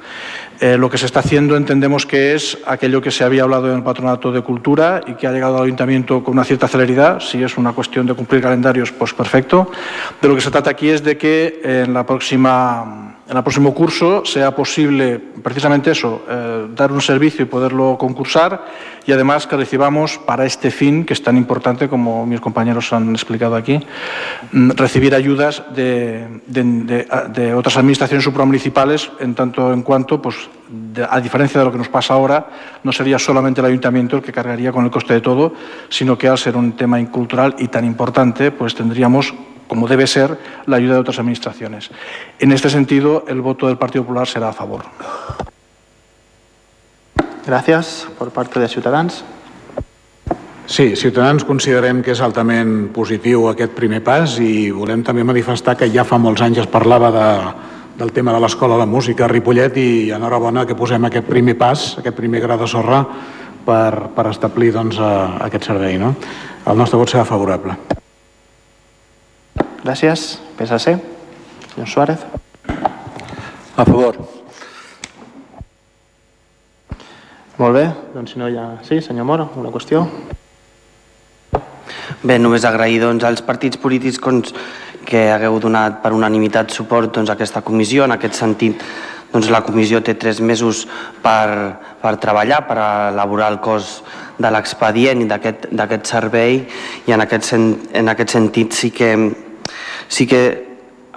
Eh, 0.60 0.76
lo 0.78 0.88
que 0.88 0.96
se 0.96 1.06
está 1.06 1.20
haciendo 1.20 1.56
entendemos 1.56 2.06
que 2.06 2.34
es 2.34 2.58
aquello 2.66 3.02
que 3.02 3.10
se 3.10 3.24
había 3.24 3.42
hablado 3.42 3.70
en 3.70 3.76
el 3.76 3.82
Patronato 3.82 4.32
de 4.32 4.40
Cultura 4.40 5.02
y 5.06 5.14
que 5.14 5.26
ha 5.26 5.32
llegado 5.32 5.58
al 5.58 5.64
Ayuntamiento 5.64 6.24
con 6.24 6.34
una 6.34 6.44
cierta 6.44 6.68
celeridad. 6.68 7.20
Si 7.20 7.42
es 7.42 7.58
una 7.58 7.72
cuestión 7.72 8.06
de 8.06 8.14
cumplir 8.14 8.42
calendarios, 8.42 8.92
pues 8.92 9.12
perfecto. 9.12 9.70
De 10.20 10.28
lo 10.28 10.34
que 10.34 10.40
se 10.40 10.50
trata 10.50 10.70
aquí 10.70 10.88
es 10.88 11.02
de 11.02 11.18
que 11.18 11.60
en 11.62 11.92
la 11.92 12.06
próxima 12.06 13.15
en 13.28 13.36
el 13.36 13.42
próximo 13.42 13.74
curso 13.74 14.24
sea 14.24 14.54
posible 14.54 15.18
precisamente 15.42 15.90
eso, 15.90 16.24
eh, 16.28 16.68
dar 16.74 16.92
un 16.92 17.00
servicio 17.00 17.42
y 17.42 17.48
poderlo 17.48 17.96
concursar 17.98 18.64
y 19.04 19.10
además 19.10 19.46
que 19.48 19.56
recibamos 19.56 20.18
para 20.18 20.44
este 20.44 20.70
fin, 20.70 21.04
que 21.04 21.12
es 21.12 21.22
tan 21.22 21.36
importante 21.36 21.88
como 21.88 22.24
mis 22.24 22.40
compañeros 22.40 22.92
han 22.92 23.10
explicado 23.10 23.56
aquí, 23.56 23.80
mm, 24.52 24.70
recibir 24.70 25.14
ayudas 25.14 25.64
de, 25.74 26.40
de, 26.46 27.54
otras 27.54 27.76
administraciones 27.76 28.24
supramunicipales 28.24 29.10
en 29.18 29.34
tanto 29.34 29.72
en 29.72 29.82
cuanto, 29.82 30.22
pues, 30.22 30.36
a 31.08 31.20
diferencia 31.20 31.58
de 31.60 31.66
lo 31.66 31.72
que 31.72 31.78
nos 31.78 31.88
pasa 31.88 32.14
ahora, 32.14 32.46
no 32.82 32.92
sería 32.92 33.18
solamente 33.18 33.60
el 33.60 33.66
ayuntamiento 33.66 34.16
el 34.16 34.22
que 34.22 34.32
cargaría 34.32 34.72
con 34.72 34.84
el 34.84 34.90
coste 34.90 35.14
de 35.14 35.20
todo, 35.20 35.52
sino 35.88 36.16
que 36.16 36.28
al 36.28 36.38
ser 36.38 36.56
un 36.56 36.72
tema 36.72 37.04
cultural 37.10 37.56
y 37.58 37.68
tan 37.68 37.84
importante, 37.84 38.50
pues 38.50 38.74
tendríamos 38.74 39.34
como 39.68 39.88
debe 39.88 40.06
ser, 40.06 40.38
la 40.66 40.76
ayuda 40.76 40.94
de 40.94 41.00
otras 41.00 41.18
administraciones. 41.18 41.90
En 42.38 42.52
este 42.52 42.70
sentido, 42.70 43.24
el 43.28 43.40
voto 43.40 43.66
del 43.66 43.78
Partido 43.78 44.04
Popular 44.04 44.26
será 44.26 44.48
a 44.48 44.52
favor. 44.52 44.84
Gràcies. 47.46 48.08
Per 48.18 48.30
part 48.34 48.56
de 48.58 48.66
Ciutadans. 48.66 49.22
Sí, 50.66 50.96
Ciutadans 50.98 51.44
considerem 51.46 52.02
que 52.02 52.10
és 52.10 52.20
altament 52.20 52.88
positiu 52.90 53.44
aquest 53.46 53.70
primer 53.76 54.00
pas 54.02 54.40
i 54.42 54.72
volem 54.74 55.04
també 55.06 55.22
manifestar 55.22 55.76
que 55.78 55.86
ja 55.94 56.02
fa 56.02 56.18
molts 56.18 56.42
anys 56.42 56.64
es 56.64 56.66
parlava 56.66 57.12
de, 57.14 57.28
del 58.02 58.10
tema 58.10 58.34
de 58.34 58.40
l'Escola 58.42 58.80
de 58.80 58.88
Música 58.90 59.24
a 59.24 59.30
Ripollet 59.30 59.78
i 59.78 60.10
enhorabona 60.10 60.66
que 60.66 60.74
posem 60.74 61.06
aquest 61.06 61.30
primer 61.30 61.54
pas, 61.54 61.92
aquest 62.02 62.18
primer 62.18 62.42
gra 62.42 62.58
de 62.58 62.66
sorra 62.66 63.04
per, 63.66 64.10
per 64.16 64.26
establir 64.32 64.72
doncs, 64.74 64.98
aquest 64.98 65.70
servei. 65.70 66.00
No? 66.02 66.16
El 66.66 66.82
nostre 66.82 66.98
vot 66.98 67.14
serà 67.14 67.22
favorable. 67.22 67.78
Gràcies. 69.86 70.40
PSC. 70.58 70.98
Senyor 71.70 71.86
Suárez. 71.86 72.18
A 73.76 73.84
favor. 73.84 74.16
Molt 77.56 77.76
bé, 77.76 77.84
doncs 78.10 78.32
si 78.34 78.40
no 78.42 78.48
hi 78.50 78.58
ha... 78.58 78.64
Sí, 78.82 78.98
senyor 78.98 79.28
Moro, 79.28 79.46
una 79.54 79.70
qüestió? 79.70 80.02
Bé, 82.26 82.40
només 82.42 82.66
agrair 82.66 82.98
doncs, 83.04 83.22
als 83.30 83.44
partits 83.46 83.78
polítics 83.78 84.18
doncs, 84.18 84.56
que 85.06 85.28
hagueu 85.30 85.60
donat 85.62 86.02
per 86.02 86.16
unanimitat 86.18 86.74
suport 86.74 87.14
doncs, 87.14 87.30
a 87.30 87.38
aquesta 87.38 87.62
comissió. 87.62 88.10
En 88.10 88.18
aquest 88.18 88.34
sentit, 88.42 88.82
doncs 89.30 89.54
la 89.54 89.62
comissió 89.62 90.02
té 90.02 90.18
tres 90.18 90.42
mesos 90.42 90.88
per, 91.22 91.78
per 92.02 92.16
treballar, 92.18 92.64
per 92.66 92.82
elaborar 93.14 93.54
el 93.54 93.62
cos 93.62 94.00
de 94.34 94.50
l'expedient 94.50 95.22
i 95.22 95.30
d'aquest 95.30 96.10
servei 96.10 96.64
i 97.06 97.14
en 97.14 97.22
aquest, 97.22 97.52
sen, 97.54 97.74
en 97.94 98.10
aquest 98.10 98.34
sentit 98.34 98.74
sí 98.74 98.90
que, 98.90 99.14
sí 100.08 100.26
que 100.26 100.42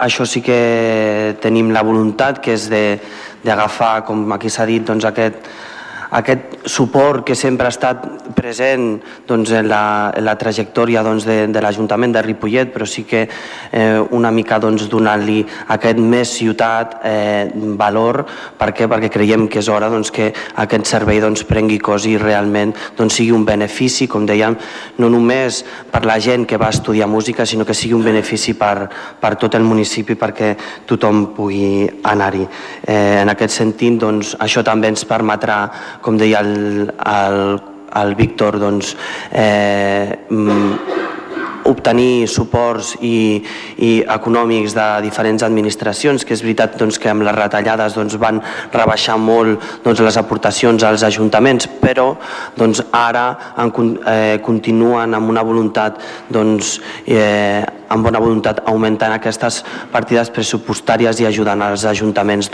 això 0.00 0.24
sí 0.24 0.40
que 0.40 1.36
tenim 1.42 1.70
la 1.74 1.82
voluntat 1.84 2.40
que 2.40 2.54
és 2.56 2.68
d'agafar, 2.70 4.04
com 4.08 4.24
aquí 4.32 4.48
s'ha 4.48 4.66
dit, 4.68 4.84
doncs 4.86 5.04
aquest, 5.04 5.50
aquest 6.10 6.66
suport 6.66 7.24
que 7.24 7.36
sempre 7.38 7.68
ha 7.68 7.72
estat 7.72 8.02
present 8.34 8.98
doncs, 9.28 9.52
en, 9.54 9.68
la, 9.70 10.10
en 10.16 10.24
la 10.26 10.34
trajectòria 10.38 11.04
doncs, 11.06 11.24
de, 11.28 11.46
de 11.52 11.62
l'Ajuntament 11.62 12.14
de 12.14 12.22
Ripollet, 12.24 12.72
però 12.74 12.86
sí 12.88 13.04
que 13.06 13.22
eh, 13.26 14.00
una 14.16 14.32
mica 14.34 14.58
doncs, 14.62 14.88
donant-li 14.90 15.40
aquest 15.70 16.00
més 16.02 16.32
ciutat 16.40 16.98
eh, 17.06 17.46
valor. 17.78 18.24
Per 18.58 18.70
què? 18.74 18.88
Perquè 18.90 19.10
creiem 19.12 19.46
que 19.50 19.60
és 19.62 19.70
hora 19.70 19.90
doncs, 19.92 20.10
que 20.14 20.30
aquest 20.64 20.90
servei 20.90 21.22
doncs, 21.22 21.44
prengui 21.48 21.78
cos 21.78 22.08
i 22.10 22.16
realment 22.18 22.74
doncs, 22.98 23.20
sigui 23.20 23.34
un 23.36 23.46
benefici, 23.46 24.08
com 24.10 24.26
dèiem, 24.26 24.56
no 24.98 25.10
només 25.12 25.62
per 25.90 26.02
la 26.08 26.18
gent 26.22 26.46
que 26.48 26.58
va 26.60 26.72
estudiar 26.74 27.08
música, 27.10 27.46
sinó 27.46 27.64
que 27.66 27.76
sigui 27.76 27.94
un 27.94 28.04
benefici 28.04 28.56
per, 28.58 28.88
per 29.20 29.34
tot 29.38 29.54
el 29.58 29.66
municipi 29.66 30.18
perquè 30.18 30.52
tothom 30.90 31.28
pugui 31.36 31.86
anar-hi. 32.10 32.46
Eh, 32.82 33.22
en 33.22 33.30
aquest 33.30 33.54
sentit, 33.60 33.98
doncs, 34.00 34.34
això 34.42 34.64
també 34.66 34.90
ens 34.90 35.06
permetrà 35.06 35.60
com 36.00 36.18
deia 36.20 36.40
el, 36.44 36.90
el, 36.90 37.40
el 38.00 38.14
Víctor, 38.18 38.58
doncs, 38.62 38.94
eh, 39.32 40.26
mm, 40.28 41.09
obtenir 41.68 42.28
suports 42.28 42.94
i, 43.00 43.42
i 43.78 43.90
econòmics 44.06 44.74
de 44.76 44.86
diferents 45.04 45.44
administracions, 45.46 46.24
que 46.24 46.34
és 46.36 46.44
veritat 46.44 46.78
doncs, 46.80 46.98
que 47.00 47.10
amb 47.12 47.26
les 47.26 47.36
retallades 47.36 47.96
doncs, 47.98 48.16
van 48.20 48.40
rebaixar 48.72 49.18
molt 49.20 49.82
doncs, 49.84 50.00
les 50.04 50.20
aportacions 50.20 50.84
als 50.86 51.04
ajuntaments, 51.06 51.68
però 51.80 52.14
doncs, 52.56 52.84
ara 52.92 53.26
en, 53.58 53.72
eh, 54.06 54.38
continuen 54.44 55.14
amb 55.14 55.30
una 55.30 55.44
voluntat 55.46 56.00
doncs, 56.30 56.78
eh, 57.06 57.64
amb 57.90 58.06
bona 58.06 58.20
voluntat 58.22 58.62
augmentant 58.70 59.12
aquestes 59.12 59.60
partides 59.90 60.30
pressupostàries 60.30 61.20
i 61.20 61.26
ajudant 61.26 61.62
els 61.66 61.84
ajuntaments 61.90 62.50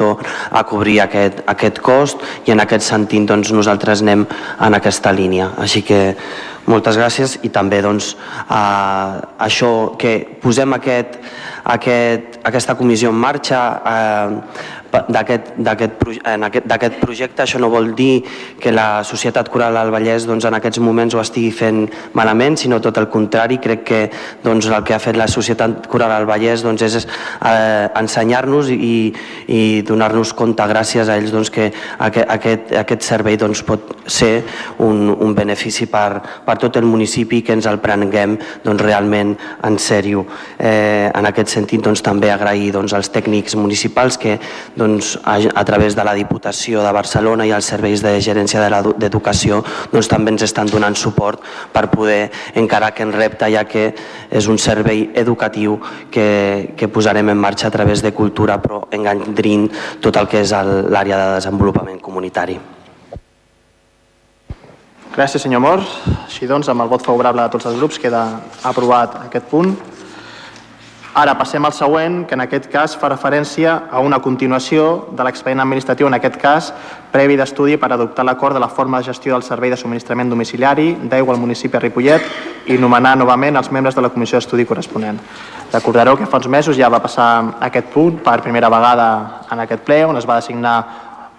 a 0.50 0.62
cobrir 0.64 1.00
aquest, 1.04 1.42
aquest 1.46 1.80
cost 1.84 2.24
i 2.46 2.54
en 2.54 2.60
aquest 2.64 2.86
sentit 2.86 3.28
doncs, 3.28 3.52
nosaltres 3.52 4.02
anem 4.02 4.26
en 4.60 4.74
aquesta 4.74 5.12
línia. 5.12 5.52
Així 5.60 5.82
que 5.82 6.16
moltes 6.66 6.98
gràcies. 6.98 7.38
I 7.46 7.50
també 7.54 7.80
doncs, 7.84 8.14
eh, 8.50 9.20
això 9.48 9.96
que 9.98 10.18
posem 10.42 10.76
aquest, 10.76 11.18
aquest, 11.66 12.40
aquesta 12.46 12.76
comissió 12.78 13.10
en 13.10 13.18
marxa 13.18 13.60
eh, 13.90 14.84
d'aquest 15.08 16.98
projecte. 17.00 17.42
Això 17.42 17.58
no 17.60 17.70
vol 17.72 17.92
dir 17.96 18.22
que 18.60 18.72
la 18.72 19.02
Societat 19.04 19.50
Coral 19.52 19.76
al 19.76 19.90
Vallès 19.92 20.26
doncs, 20.28 20.46
en 20.46 20.56
aquests 20.56 20.80
moments 20.80 21.14
ho 21.14 21.20
estigui 21.20 21.50
fent 21.54 21.84
malament, 22.16 22.56
sinó 22.56 22.80
tot 22.80 22.98
el 23.00 23.08
contrari. 23.12 23.58
Crec 23.62 23.84
que 23.86 24.00
doncs, 24.44 24.68
el 24.70 24.84
que 24.86 24.94
ha 24.94 25.00
fet 25.02 25.18
la 25.18 25.28
Societat 25.28 25.88
Coral 25.90 26.14
al 26.14 26.28
Vallès 26.28 26.62
doncs, 26.64 26.82
és 26.86 27.06
eh, 27.06 27.88
ensenyar-nos 27.98 28.70
i, 28.72 29.12
i 29.52 29.60
donar-nos 29.86 30.32
compte 30.36 30.66
gràcies 30.70 31.08
a 31.08 31.18
ells 31.18 31.34
doncs, 31.34 31.50
que 31.50 31.70
aquest, 31.98 32.30
aquest, 32.36 32.74
aquest 32.84 33.06
servei 33.06 33.36
doncs, 33.40 33.64
pot 33.66 33.96
ser 34.06 34.44
un, 34.84 35.10
un 35.10 35.34
benefici 35.36 35.90
per, 35.90 36.22
per 36.46 36.58
tot 36.62 36.78
el 36.78 36.86
municipi 36.88 37.42
que 37.42 37.56
ens 37.56 37.68
el 37.68 37.80
prenguem 37.82 38.38
doncs, 38.64 38.82
realment 38.82 39.34
en 39.66 39.78
sèrio. 39.82 40.26
Eh, 40.58 41.10
en 41.12 41.26
aquest 41.26 41.55
sentit 41.56 41.82
doncs, 41.84 42.02
també 42.04 42.30
agrair 42.32 42.72
doncs, 42.76 42.94
als 42.96 43.10
tècnics 43.12 43.56
municipals 43.58 44.18
que 44.20 44.36
doncs, 44.76 45.16
a, 45.24 45.38
a 45.40 45.64
través 45.68 45.96
de 45.96 46.04
la 46.06 46.14
Diputació 46.16 46.84
de 46.84 46.92
Barcelona 46.94 47.46
i 47.48 47.54
els 47.56 47.68
serveis 47.72 48.04
de 48.04 48.16
gerència 48.24 48.62
d'educació 49.00 49.62
doncs, 49.92 50.10
també 50.12 50.34
ens 50.34 50.46
estan 50.46 50.70
donant 50.70 50.96
suport 50.98 51.42
per 51.72 51.86
poder 51.92 52.30
encarar 52.54 52.92
aquest 52.92 53.16
repte, 53.16 53.50
ja 53.52 53.64
que 53.68 53.88
és 54.30 54.48
un 54.50 54.60
servei 54.60 55.08
educatiu 55.14 55.80
que, 56.12 56.74
que 56.76 56.88
posarem 56.92 57.32
en 57.32 57.40
marxa 57.40 57.68
a 57.68 57.74
través 57.74 58.02
de 58.04 58.14
cultura, 58.14 58.60
però 58.62 58.84
engandrint 58.92 59.68
tot 60.04 60.16
el 60.16 60.28
que 60.30 60.42
és 60.44 60.54
l'àrea 60.54 61.18
de 61.18 61.28
desenvolupament 61.40 62.00
comunitari. 62.02 62.58
Gràcies, 65.16 65.46
senyor 65.46 65.62
Mor. 65.64 65.80
Així 66.26 66.44
doncs, 66.44 66.68
amb 66.68 66.84
el 66.84 66.90
vot 66.92 67.00
favorable 67.00 67.40
de 67.40 67.52
tots 67.54 67.64
els 67.70 67.78
grups, 67.80 67.96
queda 68.02 68.26
aprovat 68.68 69.14
aquest 69.22 69.46
punt. 69.48 69.72
Ara 71.16 71.32
passem 71.32 71.64
al 71.64 71.72
següent, 71.72 72.26
que 72.28 72.36
en 72.36 72.42
aquest 72.44 72.66
cas 72.68 72.92
fa 73.00 73.08
referència 73.08 73.70
a 73.88 74.02
una 74.04 74.18
continuació 74.20 75.06
de 75.16 75.24
l'expedient 75.24 75.62
administratiu, 75.62 76.10
en 76.10 76.16
aquest 76.18 76.36
cas, 76.42 76.66
previ 77.08 77.38
d'estudi 77.40 77.78
per 77.80 77.88
adoptar 77.88 78.26
l'acord 78.28 78.52
de 78.52 78.60
la 78.60 78.68
forma 78.68 79.00
de 79.00 79.08
gestió 79.08 79.32
del 79.32 79.46
servei 79.46 79.72
de 79.72 79.78
subministrament 79.80 80.28
domiciliari 80.28 80.90
d'aigua 81.08 81.32
al 81.32 81.40
municipi 81.40 81.72
de 81.72 81.80
Ripollet 81.86 82.68
i 82.68 82.76
nomenar 82.76 83.14
novament 83.16 83.56
els 83.56 83.72
membres 83.72 83.96
de 83.96 84.04
la 84.04 84.12
comissió 84.12 84.36
d'estudi 84.36 84.68
corresponent. 84.68 85.16
Recordareu 85.72 86.20
que 86.20 86.28
fa 86.28 86.36
uns 86.36 86.52
mesos 86.52 86.76
ja 86.76 86.92
va 86.92 87.00
passar 87.00 87.30
aquest 87.64 87.88
punt 87.96 88.20
per 88.20 88.42
primera 88.44 88.68
vegada 88.68 89.08
en 89.48 89.64
aquest 89.64 89.88
ple, 89.88 90.02
on 90.04 90.20
es 90.20 90.28
va 90.28 90.36
designar 90.42 90.76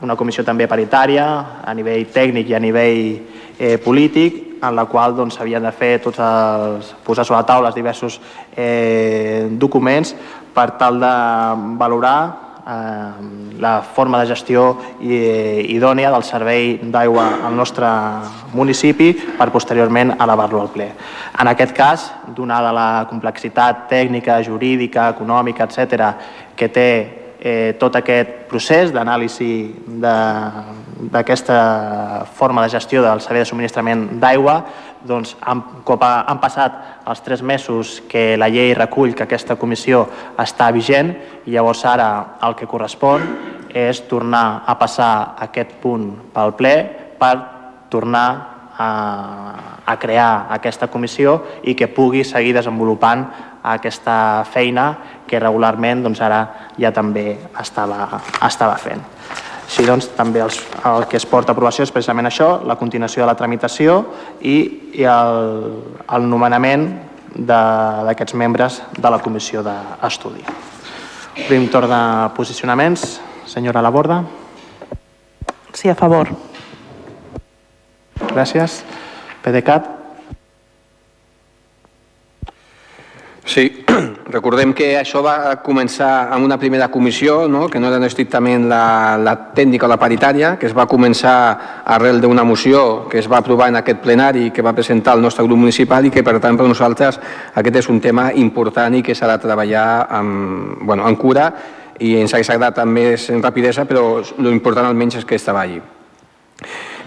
una 0.01 0.15
comissió 0.17 0.41
també 0.43 0.65
paritària 0.65 1.27
a 1.62 1.77
nivell 1.77 2.10
tècnic 2.10 2.50
i 2.50 2.57
a 2.57 2.65
nivell 2.65 3.37
eh, 3.60 3.78
polític 3.78 4.44
en 4.64 4.76
la 4.76 4.86
qual 4.86 5.16
s'havien 5.32 5.62
doncs, 5.62 5.74
de 5.74 5.78
fer 5.78 5.94
tots 6.02 6.20
els, 6.20 6.96
posar 7.06 7.26
sobre 7.26 7.42
la 7.42 7.46
taula 7.46 7.70
els 7.70 7.78
diversos 7.78 8.20
eh, 8.56 9.48
documents 9.52 10.16
per 10.54 10.72
tal 10.80 11.00
de 11.00 11.14
valorar 11.78 12.18
eh, 12.68 13.60
la 13.60 13.82
forma 13.82 14.20
de 14.22 14.28
gestió 14.34 14.78
eh, 15.02 15.66
idònia 15.70 16.12
del 16.12 16.24
servei 16.24 16.80
d'aigua 16.82 17.28
al 17.46 17.56
nostre 17.56 17.88
municipi 18.54 19.14
per 19.38 19.52
posteriorment 19.54 20.16
elevar-lo 20.18 20.62
al 20.62 20.74
ple. 20.74 20.90
En 21.38 21.48
aquest 21.48 21.76
cas, 21.78 22.12
donada 22.36 22.74
la 22.74 22.90
complexitat 23.10 23.88
tècnica, 23.90 24.42
jurídica, 24.44 25.10
econòmica, 25.14 25.70
etc 25.70 26.14
que 26.58 26.68
té 26.74 26.90
eh, 27.48 27.75
tot 27.80 27.96
aquest 27.96 28.30
procés 28.51 28.92
d'anàlisi 28.94 29.51
d'aquesta 31.13 31.58
forma 32.36 32.63
de 32.66 32.74
gestió 32.75 33.04
del 33.06 33.22
servei 33.24 33.46
de 33.46 33.50
subministrament 33.50 34.20
d'aigua, 34.22 34.58
doncs, 35.08 35.36
han, 35.42 35.62
cop 35.88 36.04
ha, 36.04 36.25
han 36.27 36.39
passat 36.44 37.06
els 37.08 37.22
tres 37.24 37.42
mesos 37.42 38.01
que 38.10 38.36
la 38.39 38.50
llei 38.51 38.74
recull 38.75 39.16
que 39.16 39.24
aquesta 39.27 39.56
comissió 39.56 40.08
està 40.42 40.72
vigent 40.75 41.13
i 41.46 41.51
llavors 41.56 41.86
ara 41.86 42.10
el 42.44 42.58
que 42.60 42.68
correspon 42.68 43.24
és 43.77 44.01
tornar 44.10 44.63
a 44.66 44.75
passar 44.80 45.36
aquest 45.48 45.77
punt 45.84 46.10
pel 46.34 46.56
ple 46.60 46.75
per 47.20 47.36
tornar 47.94 48.57
a, 48.77 49.81
a 49.86 49.98
crear 50.00 50.48
aquesta 50.53 50.88
comissió 50.88 51.39
i 51.63 51.75
que 51.75 51.89
pugui 51.89 52.24
seguir 52.24 52.53
desenvolupant 52.55 53.25
aquesta 53.67 54.46
feina 54.48 54.88
que 55.27 55.39
regularment 55.39 56.05
doncs, 56.05 56.22
ara 56.22 56.72
ja 56.79 56.93
també 56.96 57.34
estava, 57.60 58.22
estava 58.48 58.77
fent. 58.79 59.03
Així 59.67 59.84
doncs, 59.84 60.07
també 60.15 60.39
els, 60.39 60.62
el 60.88 61.10
que 61.12 61.19
es 61.19 61.25
porta 61.27 61.51
a 61.51 61.57
aprovació 61.57 61.84
és 61.84 61.91
precisament 61.91 62.29
això, 62.29 62.62
la 62.63 62.77
continuació 62.79 63.25
de 63.25 63.27
la 63.27 63.36
tramitació 63.36 64.00
i, 64.39 64.55
i 64.96 65.03
el, 65.03 65.41
el 66.07 66.29
nomenament 66.29 66.88
d'aquests 67.38 68.38
membres 68.39 68.81
de 68.96 69.12
la 69.12 69.19
comissió 69.19 69.62
d'estudi. 69.65 70.46
Prim 71.46 71.67
torn 71.69 71.91
de 71.91 72.01
posicionaments. 72.34 73.19
Senyora 73.48 73.84
Laborda. 73.84 74.24
Sí, 75.74 75.89
a 75.89 75.96
favor. 75.96 76.31
Gràcies. 78.34 78.82
PDeCAT. 79.44 79.98
Sí, 83.48 83.86
recordem 84.36 84.74
que 84.76 84.90
això 85.00 85.22
va 85.24 85.56
començar 85.64 86.28
amb 86.36 86.44
una 86.44 86.58
primera 86.60 86.90
comissió, 86.92 87.46
no? 87.48 87.70
que 87.72 87.80
no 87.80 87.88
era 87.88 88.06
estrictament 88.06 88.66
la, 88.68 89.16
la 89.16 89.36
tècnica 89.56 89.88
o 89.88 89.90
la 89.90 90.00
paritària, 90.02 90.58
que 90.60 90.68
es 90.68 90.76
va 90.76 90.84
començar 90.86 91.36
arrel 91.96 92.20
d'una 92.20 92.44
moció 92.44 93.08
que 93.08 93.22
es 93.22 93.30
va 93.32 93.40
aprovar 93.40 93.70
en 93.72 93.80
aquest 93.80 94.02
plenari 94.04 94.52
que 94.52 94.66
va 94.66 94.76
presentar 94.76 95.16
el 95.16 95.24
nostre 95.24 95.46
grup 95.48 95.64
municipal 95.64 96.06
i 96.06 96.12
que 96.12 96.26
per 96.28 96.36
tant 96.44 96.60
per 96.60 96.68
nosaltres 96.68 97.22
aquest 97.56 97.80
és 97.80 97.88
un 97.88 98.04
tema 98.04 98.34
important 98.36 99.00
i 99.00 99.02
que 99.02 99.16
s'ha 99.16 99.32
de 99.32 99.40
treballar 99.48 99.88
amb, 100.20 100.84
bueno, 100.84 101.08
amb 101.08 101.18
cura 101.18 101.48
i 102.04 102.18
ens 102.20 102.36
ha 102.36 102.44
agradat 102.44 102.84
amb 102.84 103.00
més 103.00 103.30
rapidesa, 103.40 103.88
però 103.88 104.20
l'important 104.44 104.92
almenys 104.92 105.22
és 105.22 105.26
que 105.26 105.40
es 105.40 105.48
treballi. 105.48 105.80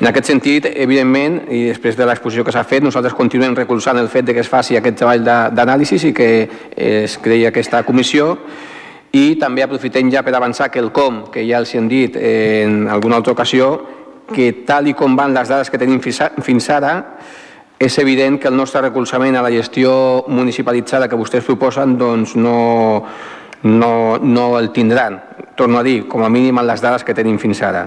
En 0.00 0.09
aquest 0.09 0.30
sentit, 0.30 0.64
evidentment, 0.80 1.42
i 1.52 1.66
després 1.69 1.97
de 1.99 2.07
l'exposició 2.09 2.40
que 2.47 2.52
s'ha 2.54 2.64
fet, 2.64 2.80
nosaltres 2.80 3.12
continuem 3.12 3.52
recolzant 3.59 3.99
el 4.00 4.09
fet 4.09 4.25
de 4.25 4.33
que 4.33 4.40
es 4.40 4.49
faci 4.49 4.78
aquest 4.78 4.97
treball 4.97 5.26
d'anàlisi 5.52 5.99
i 6.09 6.12
que 6.16 6.28
es 6.73 7.19
creï 7.21 7.45
aquesta 7.45 7.83
comissió 7.85 8.30
i 9.12 9.35
també 9.37 9.61
aprofitem 9.61 10.09
ja 10.09 10.23
per 10.23 10.33
avançar 10.38 10.71
que 10.71 10.80
el 10.80 10.88
com, 10.95 11.26
que 11.35 11.45
ja 11.45 11.59
els 11.61 11.75
hem 11.75 11.88
dit 11.90 12.16
en 12.16 12.88
alguna 12.88 13.19
altra 13.21 13.35
ocasió, 13.35 13.69
que 14.33 14.64
tal 14.64 14.88
i 14.88 14.95
com 14.95 15.19
van 15.19 15.35
les 15.35 15.52
dades 15.52 15.69
que 15.69 15.78
tenim 15.78 16.00
fins 16.00 16.71
ara, 16.71 16.95
és 17.76 17.99
evident 17.99 18.38
que 18.40 18.49
el 18.49 18.57
nostre 18.57 18.80
recolzament 18.87 19.37
a 19.37 19.42
la 19.42 19.52
gestió 19.52 20.25
municipalitzada 20.28 21.09
que 21.09 21.19
vostès 21.19 21.45
proposen 21.45 21.99
doncs 21.99 22.37
no, 22.37 23.04
no, 23.64 23.92
no 24.16 24.47
el 24.59 24.71
tindran 24.73 25.21
torno 25.61 25.78
a 25.78 25.83
dir, 25.85 26.07
com 26.09 26.25
a 26.25 26.30
mínim 26.33 26.57
en 26.57 26.69
les 26.71 26.80
dades 26.80 27.04
que 27.04 27.12
tenim 27.12 27.37
fins 27.37 27.61
ara. 27.61 27.83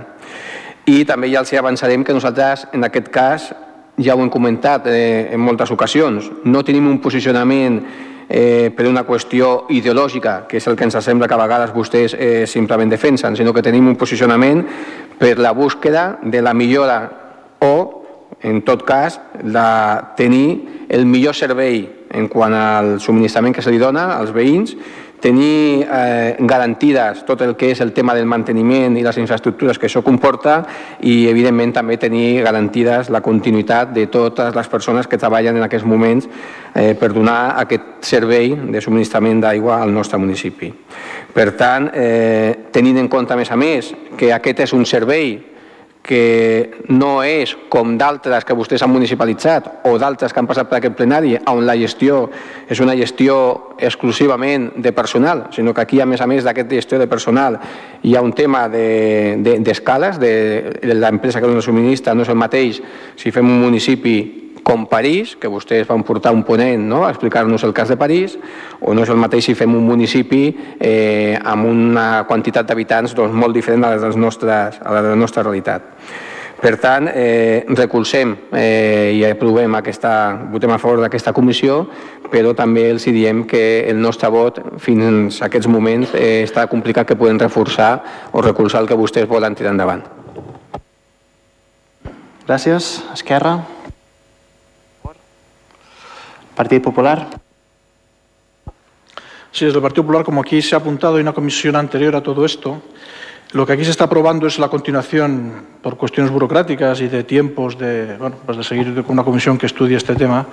I 0.86 1.04
també 1.08 1.30
ja 1.32 1.40
els 1.40 1.54
avançarem 1.56 2.04
que 2.04 2.16
nosaltres, 2.16 2.68
en 2.74 2.84
aquest 2.84 3.08
cas, 3.14 3.52
ja 3.98 4.16
ho 4.16 4.24
hem 4.24 4.32
comentat 4.34 4.88
eh, 4.92 5.30
en 5.32 5.40
moltes 5.40 5.72
ocasions, 5.72 6.30
no 6.44 6.64
tenim 6.64 6.90
un 6.90 7.00
posicionament 7.00 7.80
eh, 8.28 8.72
per 8.76 8.88
una 8.90 9.06
qüestió 9.08 9.66
ideològica, 9.72 10.44
que 10.50 10.58
és 10.58 10.68
el 10.68 10.76
que 10.76 10.88
ens 10.88 10.98
sembla 11.06 11.28
que 11.28 11.38
a 11.38 11.42
vegades 11.42 11.74
vostès 11.76 12.16
eh, 12.18 12.46
simplement 12.48 12.92
defensen, 12.92 13.38
sinó 13.38 13.54
que 13.54 13.64
tenim 13.64 13.88
un 13.88 13.96
posicionament 13.96 14.64
per 15.20 15.38
la 15.40 15.54
búsqueda 15.54 16.20
de 16.24 16.42
la 16.42 16.54
millora 16.54 17.00
o, 17.62 18.04
en 18.42 18.62
tot 18.66 18.84
cas, 18.84 19.22
de 19.40 19.68
tenir 20.18 20.88
el 20.90 21.06
millor 21.06 21.36
servei 21.36 21.86
en 22.14 22.28
quant 22.30 22.54
al 22.54 23.00
subministrament 23.02 23.56
que 23.56 23.64
se 23.64 23.72
li 23.72 23.80
dona 23.82 24.18
als 24.18 24.34
veïns 24.36 24.76
tenir 25.24 25.88
eh, 25.88 26.36
garantides 26.40 27.24
tot 27.24 27.42
el 27.46 27.56
que 27.56 27.70
és 27.72 27.80
el 27.80 27.94
tema 27.96 28.12
del 28.14 28.28
manteniment 28.28 28.98
i 29.00 29.06
les 29.06 29.20
infraestructures 29.22 29.80
que 29.80 29.88
això 29.88 30.02
comporta 30.04 30.58
i, 31.00 31.30
evidentment, 31.32 31.72
també 31.78 31.96
tenir 32.02 32.42
garantides 32.44 33.08
la 33.14 33.24
continuïtat 33.24 33.94
de 33.96 34.10
totes 34.12 34.52
les 34.56 34.68
persones 34.68 35.08
que 35.08 35.20
treballen 35.22 35.56
en 35.56 35.64
aquests 35.64 35.88
moments 35.88 36.28
eh, 36.28 36.92
per 37.00 37.14
donar 37.16 37.56
aquest 37.64 38.04
servei 38.04 38.52
de 38.52 38.84
subministrament 38.84 39.40
d'aigua 39.46 39.80
al 39.80 39.96
nostre 39.96 40.20
municipi. 40.20 40.74
Per 41.34 41.48
tant, 41.56 41.88
eh, 41.96 42.68
tenint 42.76 43.00
en 43.00 43.08
compte, 43.08 43.32
a 43.32 43.40
més 43.40 43.52
a 43.52 43.56
més, 43.56 43.94
que 44.20 44.34
aquest 44.36 44.68
és 44.68 44.76
un 44.76 44.84
servei 44.86 45.38
que 46.04 46.84
no 46.92 47.24
és 47.24 47.54
com 47.72 47.96
d'altres 47.98 48.44
que 48.44 48.56
vostès 48.58 48.84
han 48.84 48.92
municipalitzat 48.92 49.88
o 49.88 49.96
d'altres 49.98 50.36
que 50.36 50.42
han 50.42 50.50
passat 50.50 50.68
per 50.68 50.82
aquest 50.82 50.98
plenari 51.00 51.38
on 51.48 51.64
la 51.64 51.78
gestió 51.80 52.26
és 52.68 52.82
una 52.84 52.98
gestió 53.00 53.38
exclusivament 53.80 54.74
de 54.84 54.92
personal, 54.92 55.48
sinó 55.56 55.74
que 55.74 55.82
aquí, 55.82 56.02
a 56.04 56.06
més 56.06 56.22
a 56.22 56.28
més 56.28 56.44
d'aquesta 56.44 56.76
gestió 56.76 57.00
de 57.00 57.08
personal, 57.08 57.58
hi 58.04 58.16
ha 58.16 58.22
un 58.22 58.36
tema 58.36 58.68
d'escales, 58.68 60.20
de, 60.20 60.34
de, 60.84 60.88
de 60.92 61.00
l'empresa 61.00 61.40
que 61.40 61.48
dona 61.48 61.64
subministra 61.64 62.14
no 62.14 62.28
és 62.28 62.32
el 62.36 62.40
mateix 62.40 62.84
si 63.16 63.32
fem 63.32 63.48
un 63.48 63.64
municipi 63.64 64.43
com 64.64 64.88
París, 64.90 65.36
que 65.40 65.52
vostès 65.52 65.88
van 65.88 66.04
portar 66.08 66.34
un 66.34 66.44
ponent 66.48 66.88
no? 66.90 67.04
a 67.06 67.12
explicar-nos 67.12 67.64
el 67.68 67.74
cas 67.76 67.92
de 67.92 67.98
París, 68.00 68.38
o 68.82 68.96
no 68.96 69.04
és 69.04 69.12
el 69.12 69.20
mateix 69.20 69.46
si 69.50 69.58
fem 69.60 69.76
un 69.76 69.86
municipi 69.86 70.46
eh, 70.80 71.38
amb 71.38 71.68
una 71.70 72.08
quantitat 72.30 72.68
d'habitants 72.68 73.16
doncs, 73.16 73.36
molt 73.36 73.54
diferent 73.54 73.84
a 73.84 73.96
la, 73.96 74.14
nostres, 74.16 74.80
a 74.80 74.94
la 74.96 75.02
de 75.04 75.12
la 75.12 75.20
nostra 75.20 75.44
realitat. 75.44 75.92
Per 76.64 76.78
tant, 76.80 77.10
eh, 77.12 77.66
recolzem 77.76 78.38
eh, 78.56 79.12
i 79.18 79.26
aprovem 79.28 79.76
aquesta, 79.76 80.14
votem 80.48 80.72
a 80.72 80.80
favor 80.80 81.02
d'aquesta 81.04 81.34
comissió, 81.36 81.82
però 82.32 82.54
també 82.56 82.86
els 82.94 83.04
diem 83.04 83.44
que 83.44 83.84
el 83.92 84.00
nostre 84.00 84.32
vot 84.32 84.62
fins 84.80 85.42
a 85.42 85.50
aquests 85.52 85.68
moments 85.68 86.16
eh, 86.16 86.48
està 86.48 86.70
complicat 86.72 87.10
que 87.10 87.20
podem 87.20 87.44
reforçar 87.44 87.92
o 88.32 88.42
recolzar 88.42 88.80
el 88.80 88.88
que 88.88 88.96
vostès 88.96 89.28
volen 89.28 89.60
tirar 89.60 89.76
endavant. 89.76 90.08
Gràcies. 92.48 93.02
Esquerra. 93.12 93.58
Partido 96.56 96.82
Popular. 96.82 97.30
Sí, 99.52 99.66
desde 99.66 99.78
el 99.78 99.84
Partido 99.84 100.04
Popular, 100.04 100.24
como 100.24 100.42
aquí 100.42 100.62
se 100.62 100.76
ha 100.76 100.80
apuntado, 100.80 101.16
hay 101.16 101.22
una 101.22 101.34
comisión 101.34 101.76
anterior 101.76 102.16
a 102.16 102.24
todo 102.24 102.46
esto. 102.46 102.82
Lo 103.54 103.68
que 103.68 103.74
aquí 103.74 103.86
se 103.86 103.92
está 103.92 104.06
aprobando 104.06 104.48
es 104.48 104.58
la 104.58 104.68
continuación, 104.68 105.66
por 105.84 105.96
cuestiones 105.96 106.32
burocráticas 106.32 107.02
y 107.02 107.08
de 107.08 107.24
tiempos, 107.24 107.78
de, 107.78 108.18
bueno, 108.18 108.38
pues 108.48 108.58
de 108.58 108.64
seguir 108.64 109.04
con 109.04 109.14
una 109.14 109.24
comisión 109.24 109.60
que 109.60 109.68
estudie 109.68 109.96
este 109.96 110.16
tema. 110.16 110.48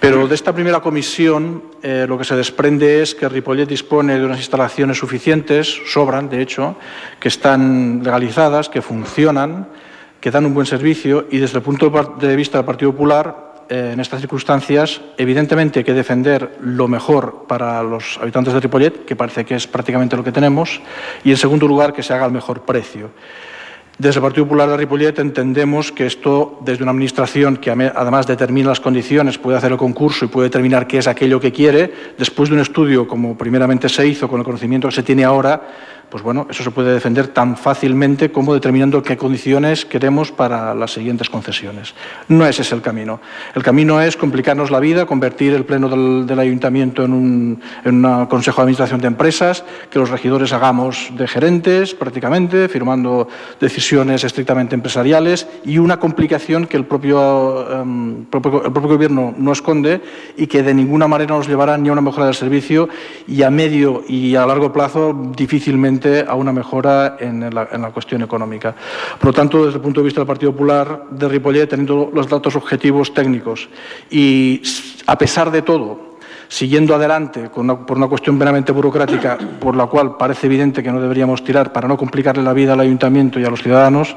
Pero 0.00 0.26
de 0.26 0.34
esta 0.34 0.52
primera 0.52 0.80
comisión, 0.80 1.62
eh, 1.84 2.04
lo 2.08 2.18
que 2.18 2.24
se 2.24 2.34
desprende 2.34 3.00
es 3.00 3.14
que 3.14 3.28
Ripollet 3.28 3.68
dispone 3.68 4.18
de 4.18 4.24
unas 4.24 4.38
instalaciones 4.38 4.98
suficientes, 4.98 5.82
sobran, 5.86 6.28
de 6.28 6.42
hecho, 6.42 6.74
que 7.20 7.28
están 7.28 8.02
legalizadas, 8.02 8.68
que 8.68 8.82
funcionan, 8.82 9.68
que 10.20 10.32
dan 10.32 10.44
un 10.44 10.54
buen 10.54 10.66
servicio 10.66 11.26
y 11.30 11.38
desde 11.38 11.58
el 11.58 11.62
punto 11.62 11.90
de 12.18 12.34
vista 12.34 12.58
del 12.58 12.64
Partido 12.64 12.90
Popular 12.90 13.51
eh, 13.68 13.90
en 13.92 14.00
estas 14.00 14.20
circunstancias, 14.20 15.00
evidentemente 15.16 15.80
hay 15.80 15.84
que 15.84 15.94
defender 15.94 16.56
lo 16.60 16.88
mejor 16.88 17.44
para 17.48 17.82
los 17.82 18.18
habitantes 18.20 18.54
de 18.54 18.60
Ripollet, 18.60 19.04
que 19.04 19.16
parece 19.16 19.44
que 19.44 19.54
es 19.54 19.66
prácticamente 19.66 20.16
lo 20.16 20.24
que 20.24 20.32
tenemos, 20.32 20.80
y 21.24 21.30
en 21.30 21.36
segundo 21.36 21.66
lugar, 21.66 21.92
que 21.92 22.02
se 22.02 22.12
haga 22.12 22.24
al 22.24 22.32
mejor 22.32 22.62
precio. 22.62 23.10
Desde 23.98 24.18
el 24.18 24.22
Partido 24.22 24.46
Popular 24.46 24.68
de 24.70 24.76
Ripollet 24.78 25.18
entendemos 25.18 25.92
que 25.92 26.06
esto, 26.06 26.58
desde 26.64 26.82
una 26.82 26.92
administración 26.92 27.58
que 27.58 27.70
además 27.70 28.26
determina 28.26 28.70
las 28.70 28.80
condiciones, 28.80 29.38
puede 29.38 29.58
hacer 29.58 29.70
el 29.70 29.78
concurso 29.78 30.24
y 30.24 30.28
puede 30.28 30.48
determinar 30.48 30.86
qué 30.86 30.98
es 30.98 31.06
aquello 31.06 31.38
que 31.38 31.52
quiere, 31.52 31.92
después 32.18 32.48
de 32.48 32.56
un 32.56 32.62
estudio 32.62 33.06
como 33.06 33.36
primeramente 33.36 33.88
se 33.88 34.06
hizo 34.06 34.28
con 34.28 34.40
el 34.40 34.44
conocimiento 34.44 34.88
que 34.88 34.94
se 34.94 35.02
tiene 35.02 35.24
ahora, 35.24 35.62
pues 36.12 36.22
bueno, 36.22 36.46
eso 36.50 36.62
se 36.62 36.70
puede 36.70 36.92
defender 36.92 37.28
tan 37.28 37.56
fácilmente 37.56 38.30
como 38.30 38.52
determinando 38.52 39.02
qué 39.02 39.16
condiciones 39.16 39.86
queremos 39.86 40.30
para 40.30 40.74
las 40.74 40.92
siguientes 40.92 41.30
concesiones. 41.30 41.94
No 42.28 42.46
ese 42.46 42.60
es 42.60 42.72
el 42.72 42.82
camino. 42.82 43.18
El 43.54 43.62
camino 43.62 43.98
es 43.98 44.18
complicarnos 44.18 44.70
la 44.70 44.78
vida, 44.78 45.06
convertir 45.06 45.54
el 45.54 45.64
pleno 45.64 45.88
del, 45.88 46.38
ayuntamiento 46.38 47.02
en 47.06 47.14
un, 47.14 48.26
consejo 48.28 48.60
de 48.60 48.64
administración 48.64 49.00
de 49.00 49.06
empresas, 49.06 49.64
que 49.88 49.98
los 49.98 50.10
regidores 50.10 50.52
hagamos 50.52 51.08
de 51.16 51.26
gerentes 51.26 51.94
prácticamente, 51.94 52.68
firmando 52.68 53.28
decisiones 53.58 54.22
estrictamente 54.22 54.74
empresariales 54.74 55.48
y 55.64 55.78
una 55.78 55.98
complicación 55.98 56.66
que 56.66 56.76
el 56.76 56.84
propio, 56.84 57.72
em, 57.72 58.26
propio, 58.26 58.66
el 58.66 58.72
propio 58.72 58.90
gobierno 58.90 59.34
no 59.38 59.50
esconde 59.50 60.02
y 60.36 60.46
que 60.46 60.62
de 60.62 60.74
ninguna 60.74 61.08
manera 61.08 61.34
nos 61.34 61.48
llevará 61.48 61.78
ni 61.78 61.88
a 61.88 61.92
una 61.92 62.02
mejora 62.02 62.26
del 62.26 62.34
servicio 62.34 62.90
y 63.26 63.44
a 63.44 63.50
medio 63.50 64.04
y 64.06 64.36
a 64.36 64.44
largo 64.44 64.74
plazo 64.74 65.32
difícilmente 65.34 66.01
a 66.26 66.34
una 66.34 66.52
mejora 66.52 67.16
en 67.18 67.54
la, 67.54 67.68
en 67.72 67.82
la, 67.82 67.90
cuestión 67.90 68.22
económica. 68.22 68.74
Por 69.18 69.26
lo 69.26 69.32
tanto, 69.32 69.64
desde 69.64 69.76
el 69.76 69.82
punto 69.82 70.00
de 70.00 70.04
vista 70.04 70.20
del 70.20 70.26
Partido 70.26 70.52
Popular 70.52 71.04
de 71.10 71.28
Ripollet, 71.28 71.68
teniendo 71.68 72.10
los 72.12 72.28
datos 72.28 72.56
objetivos 72.56 73.14
técnicos 73.14 73.68
y, 74.10 74.62
a 75.06 75.16
pesar 75.16 75.50
de 75.50 75.62
todo, 75.62 76.12
siguiendo 76.48 76.94
adelante 76.94 77.48
con 77.48 77.64
una, 77.64 77.86
por 77.86 77.96
una 77.96 78.08
cuestión 78.08 78.36
meramente 78.36 78.72
burocrática, 78.72 79.38
por 79.58 79.74
la 79.74 79.86
cual 79.86 80.16
parece 80.18 80.46
evidente 80.46 80.82
que 80.82 80.92
no 80.92 81.00
deberíamos 81.00 81.42
tirar 81.42 81.72
para 81.72 81.88
no 81.88 81.96
complicarle 81.96 82.42
la 82.42 82.52
vida 82.52 82.74
al 82.74 82.80
ayuntamiento 82.80 83.40
y 83.40 83.44
a 83.44 83.50
los 83.50 83.62
ciudadanos, 83.62 84.14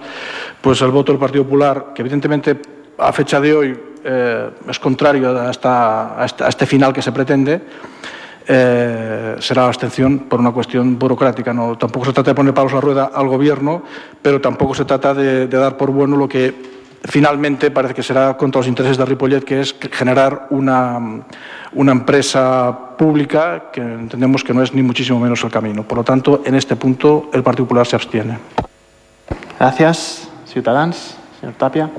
pues 0.59 0.81
el 0.81 0.91
voto 0.91 1.13
del 1.13 1.19
Partido 1.19 1.45
Popular, 1.45 1.93
que 1.95 2.01
evidentemente 2.01 2.59
a 2.97 3.13
fecha 3.13 3.39
de 3.39 3.55
hoy 3.55 3.79
eh, 4.03 4.49
es 4.69 4.79
contrario 4.79 5.29
a, 5.39 5.49
esta, 5.49 6.21
a, 6.21 6.25
este, 6.25 6.47
este 6.47 6.65
final 6.65 6.91
que 6.91 7.01
se 7.01 7.11
pretende, 7.11 7.61
eh, 8.47 9.35
será 9.39 9.63
la 9.63 9.67
abstención 9.69 10.19
por 10.19 10.39
una 10.39 10.51
cuestión 10.51 10.99
burocrática. 10.99 11.53
No, 11.53 11.77
tampoco 11.77 12.05
se 12.05 12.13
trata 12.13 12.31
de 12.31 12.35
poner 12.35 12.53
palos 12.53 12.73
a 12.73 12.75
la 12.75 12.81
rueda 12.81 13.11
al 13.13 13.27
Gobierno, 13.27 13.83
pero 14.21 14.39
tampoco 14.39 14.75
se 14.75 14.85
trata 14.85 15.13
de, 15.13 15.47
dar 15.47 15.77
por 15.77 15.91
bueno 15.91 16.15
lo 16.15 16.27
que 16.27 16.75
finalmente 17.03 17.71
parece 17.71 17.93
que 17.93 18.03
será 18.03 18.35
contra 18.35 18.59
los 18.59 18.67
intereses 18.67 18.97
de 18.97 19.05
Ripollet, 19.05 19.43
que 19.43 19.61
es 19.61 19.75
generar 19.91 20.47
una, 20.49 21.23
una 21.73 21.91
empresa 21.91 22.77
pública 22.97 23.65
que 23.71 23.81
entendemos 23.81 24.43
que 24.43 24.53
no 24.53 24.63
es 24.63 24.73
ni 24.73 24.81
muchísimo 24.81 25.19
menos 25.19 25.43
el 25.43 25.51
camino. 25.51 25.83
Por 25.83 25.99
lo 25.99 26.03
tanto, 26.03 26.41
en 26.45 26.55
este 26.55 26.75
punto 26.75 27.29
el 27.33 27.43
Partido 27.43 27.65
Popular 27.65 27.85
se 27.85 27.95
abstiene. 27.95 28.37
Gracias. 29.59 30.29
Ciudadanos. 30.45 31.17
Señor 31.39 31.55
Tapia. 31.55 31.89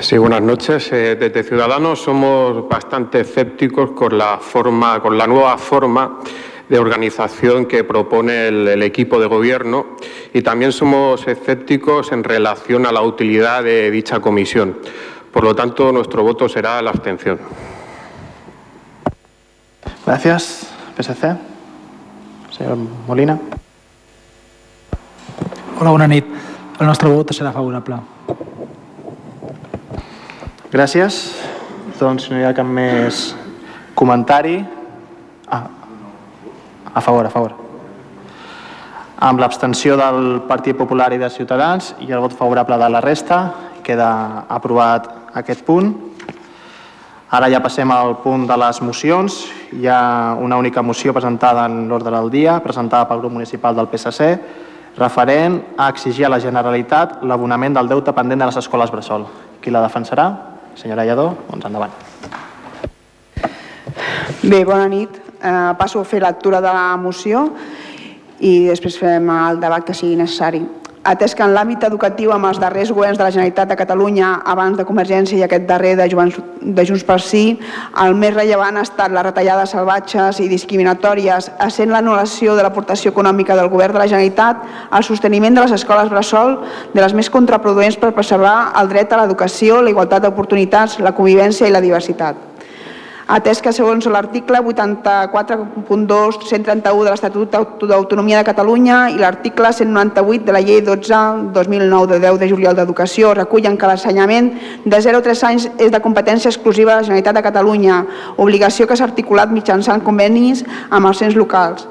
Sí, 0.00 0.16
buenas 0.16 0.42
noches. 0.42 0.92
Eh, 0.92 1.16
desde 1.16 1.42
Ciudadanos 1.42 2.00
somos 2.00 2.68
bastante 2.68 3.20
escépticos 3.20 3.90
con 3.92 4.16
la, 4.16 4.38
forma, 4.38 5.00
con 5.00 5.18
la 5.18 5.26
nueva 5.26 5.58
forma 5.58 6.18
de 6.68 6.78
organización 6.78 7.66
que 7.66 7.84
propone 7.84 8.48
el, 8.48 8.68
el, 8.68 8.82
equipo 8.82 9.18
de 9.18 9.26
gobierno 9.26 9.96
y 10.34 10.42
también 10.42 10.72
somos 10.72 11.26
escépticos 11.26 12.12
en 12.12 12.24
relación 12.24 12.86
a 12.86 12.92
la 12.92 13.02
utilidad 13.02 13.64
de 13.64 13.90
dicha 13.90 14.20
comisión. 14.20 14.78
Por 15.32 15.44
lo 15.44 15.54
tanto, 15.54 15.92
nuestro 15.92 16.22
voto 16.22 16.48
será 16.48 16.80
la 16.82 16.90
abstención. 16.90 17.38
Gracias. 20.04 20.68
PSC. 20.96 21.36
Señor 22.50 22.76
Molina. 23.06 23.38
Hola, 25.78 25.90
bona 25.90 26.08
nit. 26.08 26.26
El 26.80 26.86
nostre 26.86 27.08
vot 27.08 27.30
serà 27.30 27.52
favorable. 27.52 28.17
Gràcies. 30.68 31.14
Doncs 31.96 32.26
no 32.28 32.36
hi 32.36 32.42
ha 32.44 32.52
cap 32.52 32.66
més 32.68 33.30
comentari... 33.96 34.58
Ah, 35.48 35.62
a 36.92 37.00
favor, 37.00 37.24
a 37.24 37.32
favor. 37.32 37.54
Amb 39.24 39.40
l'abstenció 39.40 39.96
del 39.96 40.42
Partit 40.44 40.76
Popular 40.76 41.06
i 41.16 41.20
de 41.22 41.30
Ciutadans 41.32 41.94
i 42.04 42.12
el 42.12 42.20
vot 42.20 42.34
favorable 42.36 42.76
de 42.76 42.88
la 42.92 43.00
resta, 43.00 43.38
queda 43.82 44.10
aprovat 44.44 45.08
aquest 45.40 45.64
punt. 45.64 45.88
Ara 47.32 47.48
ja 47.48 47.62
passem 47.64 47.88
al 47.88 48.18
punt 48.20 48.44
de 48.50 48.60
les 48.60 48.82
mocions. 48.84 49.38
Hi 49.72 49.88
ha 49.88 50.36
una 50.36 50.60
única 50.60 50.84
moció 50.84 51.16
presentada 51.16 51.64
en 51.64 51.88
l'ordre 51.88 52.12
del 52.12 52.28
dia, 52.34 52.58
presentada 52.60 53.08
pel 53.08 53.24
grup 53.24 53.32
municipal 53.38 53.72
del 53.78 53.88
PSC, 53.88 54.28
referent 55.00 55.62
a 55.78 55.88
exigir 55.88 56.28
a 56.28 56.34
la 56.36 56.42
Generalitat 56.44 57.22
l'abonament 57.24 57.80
del 57.80 57.88
deute 57.88 58.12
pendent 58.12 58.44
de 58.44 58.52
les 58.52 58.60
escoles 58.60 58.92
Bressol. 58.92 59.24
Qui 59.64 59.72
la 59.72 59.86
defensarà? 59.88 60.28
Senyora 60.78 61.04
Lledó, 61.04 61.32
doncs 61.48 61.66
endavant. 61.66 61.94
Bé, 64.42 64.64
bona 64.64 64.86
nit. 64.86 65.16
Eh, 65.42 65.72
passo 65.78 66.00
a 66.00 66.06
fer 66.06 66.20
lectura 66.22 66.60
de 66.62 66.70
la 66.70 66.96
moció 66.98 67.48
i 68.38 68.68
després 68.68 68.98
fem 68.98 69.26
el 69.34 69.58
debat 69.58 69.82
que 69.86 69.94
sigui 69.94 70.18
necessari. 70.18 70.62
Atès 71.04 71.34
que 71.34 71.44
en 71.46 71.52
l'àmbit 71.54 71.84
educatiu 71.86 72.32
amb 72.34 72.48
els 72.48 72.58
darrers 72.58 72.90
governs 72.90 73.18
de 73.18 73.24
la 73.24 73.30
Generalitat 73.30 73.68
de 73.70 73.76
Catalunya, 73.78 74.32
abans 74.44 74.76
de 74.76 74.84
Convergència 74.88 75.38
i 75.38 75.44
aquest 75.46 75.66
darrer 75.68 75.94
de, 75.96 76.08
Junts, 76.10 76.40
de 76.60 76.84
Junts 76.88 77.04
per 77.06 77.20
Sí, 77.22 77.58
el 78.02 78.16
més 78.18 78.34
rellevant 78.34 78.76
ha 78.76 78.84
estat 78.86 79.14
les 79.14 79.26
retallades 79.28 79.76
salvatges 79.76 80.42
i 80.42 80.48
discriminatòries, 80.50 81.52
essent 81.68 81.94
l'anul·lació 81.94 82.56
de 82.58 82.66
l'aportació 82.66 83.14
econòmica 83.14 83.56
del 83.56 83.70
govern 83.70 83.94
de 83.94 84.02
la 84.02 84.10
Generalitat, 84.10 84.66
el 84.90 85.06
sosteniment 85.06 85.54
de 85.54 85.64
les 85.64 85.78
escoles 85.78 86.10
bressol 86.10 86.58
de 86.92 87.00
les 87.00 87.14
més 87.14 87.30
contraproduents 87.30 87.96
per 87.96 88.12
preservar 88.16 88.74
el 88.82 88.90
dret 88.90 89.12
a 89.12 89.22
l'educació, 89.22 89.80
la 89.82 89.94
igualtat 89.94 90.26
d'oportunitats, 90.26 90.98
la 90.98 91.14
convivència 91.14 91.68
i 91.68 91.74
la 91.74 91.84
diversitat 91.84 92.47
atès 93.28 93.60
que 93.60 93.72
segons 93.76 94.06
l'article 94.08 94.56
84.2 94.64 96.48
131 96.48 97.04
de 97.04 97.10
l'Estatut 97.10 97.56
d'Autonomia 97.90 98.40
de 98.40 98.46
Catalunya 98.48 99.10
i 99.12 99.18
l'article 99.20 99.68
198 99.68 100.46
de 100.48 100.54
la 100.56 100.62
llei 100.64 100.80
12-2009 100.80 102.06
de 102.14 102.20
10 102.24 102.40
de 102.40 102.48
juliol 102.48 102.74
d'Educació 102.78 103.34
recullen 103.36 103.76
que 103.76 103.90
l'ensenyament 103.90 104.52
de 104.84 105.00
0 105.04 105.20
a 105.20 105.26
3 105.28 105.44
anys 105.50 105.68
és 105.76 105.92
de 105.92 106.00
competència 106.00 106.48
exclusiva 106.48 106.94
de 106.94 107.02
la 107.02 107.08
Generalitat 107.10 107.36
de 107.36 107.44
Catalunya, 107.44 108.04
obligació 108.38 108.88
que 108.88 108.96
s'ha 108.96 109.10
articulat 109.10 109.52
mitjançant 109.52 110.00
convenis 110.00 110.64
amb 110.88 111.12
els 111.12 111.20
ens 111.28 111.36
locals 111.36 111.84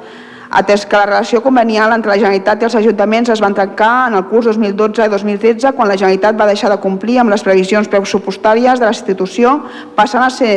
atès 0.50 0.86
que 0.86 0.96
la 0.96 1.06
relació 1.06 1.42
convenial 1.44 1.92
entre 1.94 2.12
la 2.12 2.18
Generalitat 2.18 2.62
i 2.62 2.68
els 2.68 2.78
ajuntaments 2.80 3.32
es 3.34 3.42
van 3.44 3.56
trencar 3.56 4.08
en 4.08 4.16
el 4.20 4.26
curs 4.30 4.48
2012-2013 4.48 5.74
quan 5.76 5.90
la 5.90 5.98
Generalitat 5.98 6.40
va 6.40 6.48
deixar 6.48 6.72
de 6.72 6.80
complir 6.84 7.20
amb 7.20 7.34
les 7.34 7.44
previsions 7.44 7.90
pressupostàries 7.92 8.80
de 8.80 8.88
la 8.88 8.94
institució, 8.96 9.58
passant 9.96 10.24
a 10.24 10.32
ser 10.32 10.54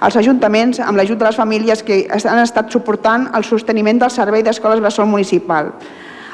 els 0.00 0.16
ajuntaments 0.16 0.80
amb 0.80 0.96
l'ajut 0.96 1.18
de 1.18 1.28
les 1.28 1.36
famílies 1.36 1.82
que 1.82 2.06
han 2.08 2.42
estat 2.42 2.72
suportant 2.72 3.28
el 3.36 3.44
sosteniment 3.44 4.00
del 4.00 4.10
servei 4.10 4.42
d'escoles 4.42 4.80
bressol 4.80 5.06
municipal. 5.10 5.72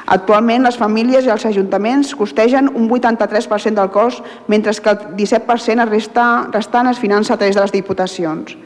Actualment, 0.05 0.65
les 0.65 0.75
famílies 0.75 1.25
i 1.25 1.31
els 1.31 1.45
ajuntaments 1.47 2.11
costegen 2.19 2.67
un 2.75 2.89
83% 2.89 3.79
del 3.79 3.91
cost, 3.91 4.23
mentre 4.47 4.73
que 4.75 4.89
el 4.89 4.97
17% 5.15 5.85
restant 5.87 6.89
es 6.91 6.99
finança 6.99 7.33
a 7.33 7.37
través 7.37 7.55
de 7.55 7.61
les 7.61 7.71
diputacions 7.71 8.57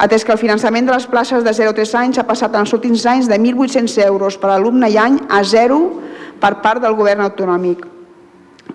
atès 0.00 0.24
que 0.24 0.32
el 0.32 0.40
finançament 0.40 0.88
de 0.88 0.94
les 0.96 1.06
places 1.06 1.44
de 1.44 1.52
0 1.52 1.74
a 1.74 1.76
3 1.76 1.94
anys 2.00 2.18
ha 2.18 2.26
passat 2.28 2.54
en 2.54 2.64
els 2.64 2.72
últims 2.72 3.04
anys 3.04 3.28
de 3.28 3.36
1.800 3.36 4.00
euros 4.06 4.38
per 4.40 4.54
alumne 4.54 4.88
i 4.88 4.96
any 4.96 5.20
a 5.28 5.44
zero 5.44 5.80
per 6.40 6.56
part 6.64 6.80
del 6.80 6.96
govern 6.96 7.26
autonòmic 7.26 7.84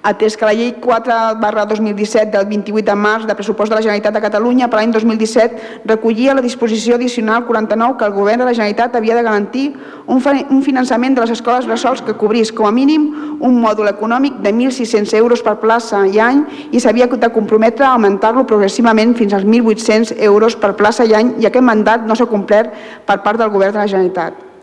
atès 0.03 0.37
que 0.37 0.45
la 0.45 0.53
llei 0.53 0.73
4 0.81 1.39
barra 1.39 1.65
2017 1.65 2.31
del 2.31 2.45
28 2.47 2.85
de 2.85 2.95
març 2.95 3.25
de 3.25 3.35
pressupost 3.35 3.71
de 3.71 3.75
la 3.75 3.81
Generalitat 3.81 4.13
de 4.13 4.21
Catalunya 4.21 4.69
per 4.69 4.79
l'any 4.79 4.91
2017 4.91 5.81
recollia 5.85 6.35
la 6.35 6.41
disposició 6.41 6.95
addicional 6.95 7.45
49 7.45 7.97
que 7.97 8.05
el 8.05 8.13
govern 8.13 8.39
de 8.39 8.45
la 8.45 8.53
Generalitat 8.53 8.95
havia 8.95 9.15
de 9.15 9.23
garantir 9.23 9.65
un, 10.07 10.21
finançament 10.63 11.15
de 11.15 11.21
les 11.21 11.31
escoles 11.31 11.67
bressols 11.67 12.01
que 12.01 12.13
cobrís 12.13 12.51
com 12.51 12.67
a 12.67 12.71
mínim 12.71 13.37
un 13.39 13.59
mòdul 13.61 13.89
econòmic 13.91 14.41
de 14.41 14.53
1.600 14.53 15.13
euros 15.17 15.43
per 15.43 15.59
plaça 15.59 16.05
i 16.07 16.19
any 16.19 16.45
i 16.71 16.79
s'havia 16.79 17.07
de 17.07 17.29
comprometre 17.29 17.85
a 17.85 17.93
augmentar-lo 17.93 18.45
progressivament 18.45 19.15
fins 19.15 19.33
als 19.33 19.45
1.800 19.45 20.15
euros 20.19 20.55
per 20.55 20.75
plaça 20.75 21.05
i 21.05 21.13
any 21.13 21.35
i 21.39 21.45
aquest 21.45 21.63
mandat 21.63 22.05
no 22.05 22.15
s'ha 22.15 22.25
complert 22.25 22.73
per 23.05 23.21
part 23.23 23.39
del 23.39 23.49
govern 23.49 23.73
de 23.73 23.79
la 23.79 23.87
Generalitat 23.87 24.54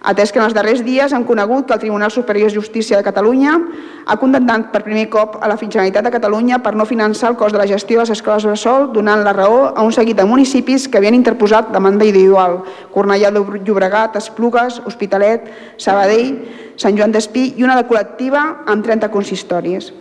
atès 0.00 0.32
que 0.32 0.40
en 0.40 0.46
els 0.46 0.54
darrers 0.56 0.80
dies 0.84 1.12
hem 1.12 1.24
conegut 1.28 1.66
que 1.66 1.74
el 1.76 1.80
Tribunal 1.80 2.10
Superior 2.10 2.48
de 2.48 2.54
Justícia 2.54 2.96
de 2.96 3.04
Catalunya 3.04 3.58
ha 4.06 4.16
condemnat 4.16 4.70
per 4.72 4.82
primer 4.86 5.08
cop 5.12 5.36
a 5.40 5.48
la 5.48 5.58
Generalitat 5.60 6.04
de 6.06 6.12
Catalunya 6.14 6.60
per 6.64 6.74
no 6.74 6.86
finançar 6.88 7.30
el 7.30 7.36
cost 7.36 7.52
de 7.52 7.60
la 7.60 7.68
gestió 7.68 7.98
de 7.98 8.06
les 8.06 8.14
escoles 8.16 8.46
bressol, 8.48 8.88
donant 8.92 9.24
la 9.24 9.34
raó 9.36 9.74
a 9.74 9.84
un 9.84 9.92
seguit 9.92 10.16
de 10.16 10.24
municipis 10.24 10.88
que 10.88 10.98
havien 10.98 11.14
interposat 11.14 11.68
demanda 11.72 12.08
individual, 12.08 12.62
Cornellà 12.94 13.30
de 13.30 13.44
Llobregat, 13.66 14.16
Esplugues, 14.16 14.80
Hospitalet, 14.86 15.50
Sabadell, 15.76 16.32
Sant 16.80 16.96
Joan 16.96 17.12
d'Espí 17.12 17.54
i 17.58 17.64
una 17.66 17.76
de 17.76 17.84
col·lectiva 17.84 18.64
amb 18.66 18.84
30 18.86 19.12
consistoris 19.12 19.92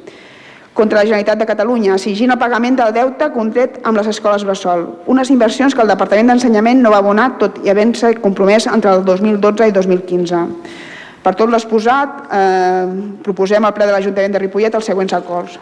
contra 0.79 1.01
la 1.01 1.03
Generalitat 1.03 1.41
de 1.41 1.47
Catalunya, 1.49 1.97
exigint 1.99 2.31
el 2.31 2.39
pagament 2.39 2.77
del 2.79 2.93
deute 2.95 3.27
contret 3.33 3.81
amb 3.83 3.99
les 3.99 4.07
escoles 4.07 4.45
Bressol. 4.47 4.85
Unes 5.11 5.31
inversions 5.33 5.75
que 5.75 5.83
el 5.83 5.91
Departament 5.91 6.31
d'Ensenyament 6.31 6.79
no 6.79 6.93
va 6.93 7.01
abonar 7.03 7.33
tot 7.41 7.59
i 7.65 7.73
havent-se 7.73 8.13
compromès 8.23 8.69
entre 8.71 8.93
el 8.95 9.03
2012 9.03 9.67
i 9.67 9.75
2015. 9.75 10.45
Per 11.19 11.33
tot 11.35 11.51
l'exposat, 11.51 12.23
eh, 12.31 12.85
proposem 13.27 13.65
al 13.67 13.75
ple 13.75 13.89
de 13.89 13.91
l'Ajuntament 13.91 14.37
de 14.37 14.43
Ripollet 14.45 14.79
els 14.79 14.87
següents 14.87 15.17
acords 15.19 15.59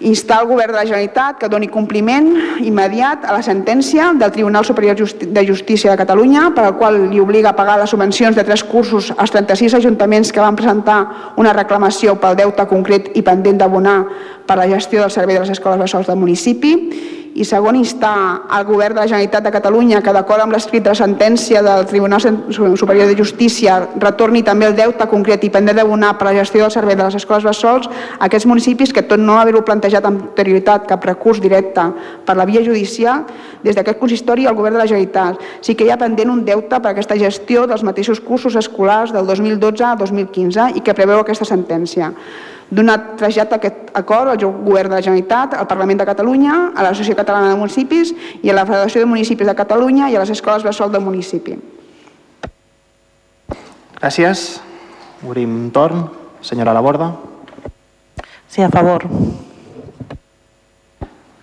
instar 0.00 0.42
el 0.42 0.48
govern 0.48 0.72
de 0.72 0.78
la 0.78 0.84
Generalitat 0.84 1.38
que 1.40 1.48
doni 1.48 1.68
compliment 1.72 2.28
immediat 2.60 3.24
a 3.24 3.32
la 3.32 3.42
sentència 3.42 4.10
del 4.18 4.32
Tribunal 4.32 4.64
Superior 4.64 4.96
de 4.96 5.46
Justícia 5.46 5.90
de 5.90 5.96
Catalunya 5.96 6.50
per 6.54 6.66
al 6.66 6.76
qual 6.76 6.98
li 7.10 7.20
obliga 7.20 7.50
a 7.50 7.56
pagar 7.56 7.78
les 7.80 7.90
subvencions 7.90 8.36
de 8.36 8.44
tres 8.44 8.64
cursos 8.64 9.12
als 9.16 9.32
36 9.32 9.74
ajuntaments 9.80 10.32
que 10.32 10.44
van 10.44 10.56
presentar 10.56 11.32
una 11.36 11.54
reclamació 11.56 12.18
pel 12.20 12.36
deute 12.36 12.66
concret 12.68 13.12
i 13.16 13.24
pendent 13.24 13.58
d'abonar 13.58 14.02
per 14.46 14.58
la 14.60 14.68
gestió 14.68 15.00
del 15.00 15.10
servei 15.10 15.38
de 15.38 15.46
les 15.46 15.56
escoles 15.56 15.78
bressols 15.78 16.06
del 16.06 16.20
municipi 16.20 16.74
i 17.36 17.44
segon, 17.44 17.76
instar 17.76 18.46
al 18.48 18.64
govern 18.64 18.94
de 18.94 19.02
la 19.02 19.08
Generalitat 19.10 19.44
de 19.44 19.52
Catalunya 19.52 20.00
que 20.00 20.12
d'acord 20.16 20.40
amb 20.40 20.54
l'escrit 20.54 20.84
de 20.84 20.94
sentència 20.96 21.60
del 21.62 21.84
Tribunal 21.86 22.22
Superior 22.22 23.10
de 23.10 23.16
Justícia 23.18 23.76
retorni 24.00 24.40
també 24.46 24.70
el 24.70 24.76
deute 24.78 25.04
concret 25.10 25.44
i 25.44 25.50
pendent 25.52 25.76
d'abonar 25.76 26.14
per 26.16 26.30
la 26.30 26.34
gestió 26.38 26.64
del 26.64 26.72
servei 26.72 26.96
de 26.96 27.04
les 27.04 27.18
escoles 27.20 27.44
bessols 27.44 27.90
a 27.90 28.24
aquests 28.30 28.48
municipis 28.48 28.94
que 28.96 29.04
tot 29.04 29.20
no 29.20 29.36
haver-ho 29.36 29.64
plantejat 29.68 30.08
amb 30.08 30.30
anterioritat 30.30 30.88
cap 30.88 31.04
recurs 31.04 31.42
directe 31.44 31.84
per 32.24 32.38
la 32.40 32.48
via 32.48 32.64
judicial 32.64 33.26
des 33.62 33.76
d'aquest 33.76 34.00
consistori 34.00 34.46
al 34.46 34.56
govern 34.56 34.78
de 34.78 34.84
la 34.84 34.88
Generalitat. 34.88 35.40
Sí 35.60 35.76
que 35.76 35.84
hi 35.84 35.92
ha 35.92 36.00
pendent 36.00 36.32
un 36.32 36.44
deute 36.44 36.80
per 36.80 36.94
aquesta 36.94 37.20
gestió 37.20 37.66
dels 37.68 37.84
mateixos 37.84 38.20
cursos 38.20 38.56
escolars 38.56 39.12
del 39.12 39.26
2012 39.28 39.84
a 39.84 39.96
2015 40.00 40.72
i 40.76 40.80
que 40.80 40.96
preveu 40.96 41.20
aquesta 41.20 41.44
sentència 41.44 42.14
donat 42.70 43.14
trasllat 43.18 43.52
aquest 43.54 43.92
acord 43.94 44.32
al 44.32 44.38
Govern 44.42 44.90
de 44.90 44.96
la 44.96 45.02
Generalitat, 45.02 45.54
al 45.54 45.66
Parlament 45.70 46.00
de 46.00 46.06
Catalunya, 46.06 46.72
a 46.74 46.82
l'Associació 46.82 47.14
Catalana 47.14 47.52
de 47.52 47.58
Municipis 47.60 48.12
i 48.42 48.50
a 48.50 48.56
la 48.56 48.66
Federació 48.66 49.02
de 49.02 49.06
Municipis 49.06 49.46
de 49.46 49.54
Catalunya 49.54 50.10
i 50.10 50.16
a 50.16 50.22
les 50.22 50.34
escoles 50.34 50.66
bressol 50.66 50.90
del 50.90 51.04
municipi. 51.04 51.56
Gràcies. 54.00 54.60
Obrim 55.24 55.70
torn. 55.70 56.08
Senyora 56.42 56.74
Laborda. 56.74 57.14
Sí, 58.48 58.62
a 58.62 58.68
favor. 58.68 59.06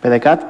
PDeCAT. 0.03 0.45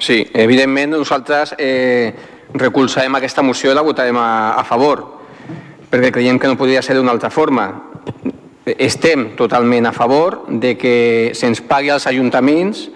Sí, 0.00 0.24
evidentment 0.34 0.96
nosaltres 0.96 1.52
eh, 1.58 2.12
recolzarem 2.54 3.14
aquesta 3.14 3.44
moció 3.44 3.70
i 3.70 3.76
la 3.76 3.84
votarem 3.84 4.16
a, 4.18 4.56
a 4.58 4.64
favor 4.64 5.21
perquè 5.92 6.08
creiem 6.10 6.40
que 6.40 6.48
no 6.48 6.56
podria 6.56 6.80
ser 6.80 6.96
d'una 6.96 7.12
altra 7.12 7.28
forma. 7.30 7.68
Estem 8.64 9.34
totalment 9.36 9.86
a 9.86 9.92
favor 9.92 10.46
de 10.48 10.76
que 10.80 11.32
se'ns 11.36 11.60
pagui 11.60 11.92
als 11.92 12.08
ajuntaments 12.08 12.86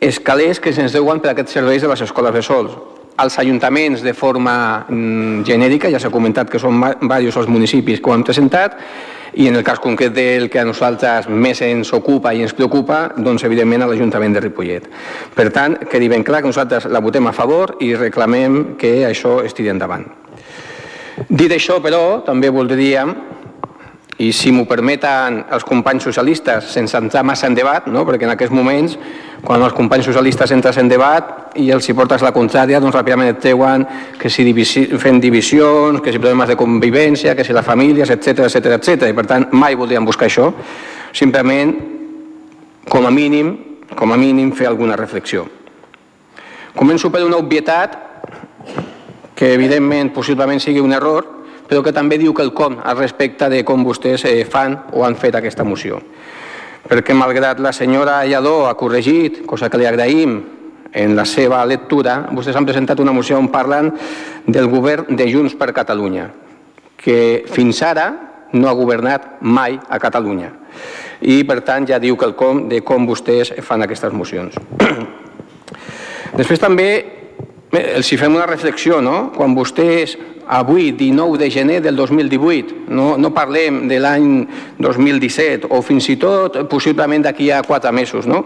els 0.00 0.16
calés 0.24 0.60
que 0.60 0.72
se'ns 0.72 0.94
deuen 0.96 1.20
per 1.20 1.34
aquests 1.34 1.58
serveis 1.58 1.84
de 1.84 1.90
les 1.90 2.00
escoles 2.00 2.32
de 2.32 2.42
sols. 2.42 2.72
Els 3.20 3.36
ajuntaments 3.38 4.00
de 4.00 4.14
forma 4.16 4.86
mm, 4.88 5.42
genèrica, 5.44 5.90
ja 5.92 6.00
s'ha 6.00 6.08
comentat 6.08 6.48
que 6.48 6.58
són 6.62 6.80
diversos 7.02 7.42
els 7.42 7.50
municipis 7.52 8.00
que 8.00 8.08
ho 8.08 8.14
han 8.16 8.24
presentat, 8.24 8.78
i 9.34 9.46
en 9.46 9.60
el 9.60 9.62
cas 9.62 9.78
concret 9.78 10.14
del 10.16 10.48
que 10.50 10.58
a 10.58 10.64
nosaltres 10.64 11.28
més 11.28 11.60
ens 11.62 11.92
ocupa 11.92 12.32
i 12.34 12.40
ens 12.42 12.56
preocupa, 12.56 13.10
doncs 13.16 13.44
evidentment 13.46 13.84
a 13.84 13.90
l'Ajuntament 13.90 14.34
de 14.34 14.42
Ripollet. 14.46 14.88
Per 15.36 15.50
tant, 15.52 15.76
quedi 15.90 16.08
ben 16.08 16.24
clar 16.24 16.40
que 16.40 16.50
nosaltres 16.50 16.88
la 16.90 17.04
votem 17.04 17.28
a 17.28 17.36
favor 17.36 17.76
i 17.84 17.92
reclamem 17.94 18.78
que 18.80 19.04
això 19.06 19.42
estigui 19.44 19.70
endavant. 19.70 20.08
Dit 21.28 21.52
això, 21.52 21.80
però, 21.84 22.22
també 22.24 22.48
voldríem, 22.48 23.12
i 24.20 24.34
si 24.36 24.50
m'ho 24.52 24.66
permeten 24.68 25.38
els 25.48 25.64
companys 25.64 26.04
socialistes, 26.04 26.66
sense 26.74 26.96
entrar 26.98 27.22
massa 27.24 27.48
en 27.48 27.54
debat, 27.56 27.86
no? 27.88 28.02
perquè 28.04 28.26
en 28.28 28.34
aquests 28.34 28.52
moments, 28.52 28.96
quan 29.40 29.62
els 29.64 29.72
companys 29.72 30.04
socialistes 30.10 30.52
entres 30.52 30.76
en 30.76 30.90
debat 30.92 31.56
i 31.56 31.70
els 31.72 31.88
hi 31.88 31.94
portes 31.96 32.20
la 32.20 32.32
contrària, 32.36 32.82
doncs 32.84 32.98
ràpidament 32.98 33.32
et 33.32 33.40
treuen 33.40 33.86
que 34.20 34.28
si 34.28 34.44
divisi, 34.44 34.84
fent 35.00 35.22
divisions, 35.24 36.02
que 36.04 36.12
si 36.12 36.20
problemes 36.20 36.52
de 36.52 36.58
convivència, 36.60 37.32
que 37.34 37.46
si 37.48 37.56
les 37.56 37.64
famílies, 37.64 38.12
etc 38.12 38.44
etc 38.44 38.76
etc. 38.76 39.08
I 39.08 39.16
per 39.16 39.24
tant, 39.30 39.48
mai 39.56 39.78
voldríem 39.80 40.04
buscar 40.04 40.28
això, 40.28 40.50
simplement, 41.16 41.72
com 42.92 43.08
a 43.08 43.14
mínim, 43.14 43.56
com 43.96 44.12
a 44.12 44.20
mínim, 44.20 44.52
fer 44.52 44.68
alguna 44.68 45.00
reflexió. 45.00 45.46
Començo 46.76 47.08
per 47.08 47.24
una 47.24 47.40
obvietat 47.40 47.96
que 49.40 49.54
evidentment 49.54 50.12
possiblement 50.12 50.60
sigui 50.60 50.82
un 50.84 50.92
error, 50.92 51.24
però 51.64 51.80
que 51.80 51.94
també 51.96 52.18
diu 52.20 52.34
que 52.36 52.44
el 52.44 52.50
com 52.52 52.74
al 52.84 52.98
respecte 52.98 53.46
de 53.48 53.62
com 53.64 53.80
vostès 53.86 54.26
eh, 54.28 54.42
fan 54.44 54.74
o 54.92 55.06
han 55.06 55.14
fet 55.16 55.38
aquesta 55.38 55.64
moció. 55.64 55.96
Perquè 56.84 57.14
malgrat 57.16 57.62
la 57.64 57.72
senyora 57.72 58.18
Lladó 58.28 58.66
ha 58.68 58.74
corregit, 58.76 59.38
cosa 59.48 59.70
que 59.72 59.80
li 59.80 59.86
agraïm, 59.88 60.34
en 60.92 61.14
la 61.16 61.24
seva 61.24 61.62
lectura, 61.64 62.26
vostès 62.36 62.58
han 62.58 62.66
presentat 62.68 63.00
una 63.00 63.14
moció 63.16 63.38
on 63.40 63.48
parlen 63.48 63.88
del 64.44 64.68
govern 64.68 65.16
de 65.16 65.28
Junts 65.32 65.54
per 65.56 65.70
Catalunya, 65.72 66.26
que 67.00 67.46
fins 67.48 67.80
ara 67.80 68.10
no 68.52 68.68
ha 68.68 68.74
governat 68.76 69.38
mai 69.40 69.78
a 69.88 69.96
Catalunya. 70.02 70.50
I, 71.22 71.38
per 71.48 71.62
tant, 71.64 71.88
ja 71.88 72.02
diu 72.02 72.18
que 72.20 72.28
el 72.28 72.36
com 72.36 72.66
de 72.68 72.82
com 72.84 73.08
vostès 73.08 73.54
fan 73.64 73.88
aquestes 73.88 74.12
mocions. 74.12 74.60
Després 76.40 76.60
també 76.60 76.90
Bé, 77.70 77.84
els 77.94 78.08
hi 78.10 78.16
fem 78.18 78.34
una 78.34 78.48
reflexió, 78.50 78.98
no? 78.98 79.30
Quan 79.30 79.54
vostès, 79.54 80.16
avui, 80.50 80.90
19 80.98 81.38
de 81.38 81.50
gener 81.54 81.78
del 81.84 81.94
2018, 81.94 82.90
no, 82.90 83.12
no 83.14 83.30
parlem 83.30 83.84
de 83.86 84.00
l'any 84.02 84.40
2017 84.82 85.70
o 85.70 85.78
fins 85.86 86.08
i 86.10 86.16
tot 86.18 86.58
possiblement 86.72 87.22
d'aquí 87.22 87.52
a 87.54 87.62
quatre 87.62 87.92
mesos, 87.94 88.26
no? 88.26 88.42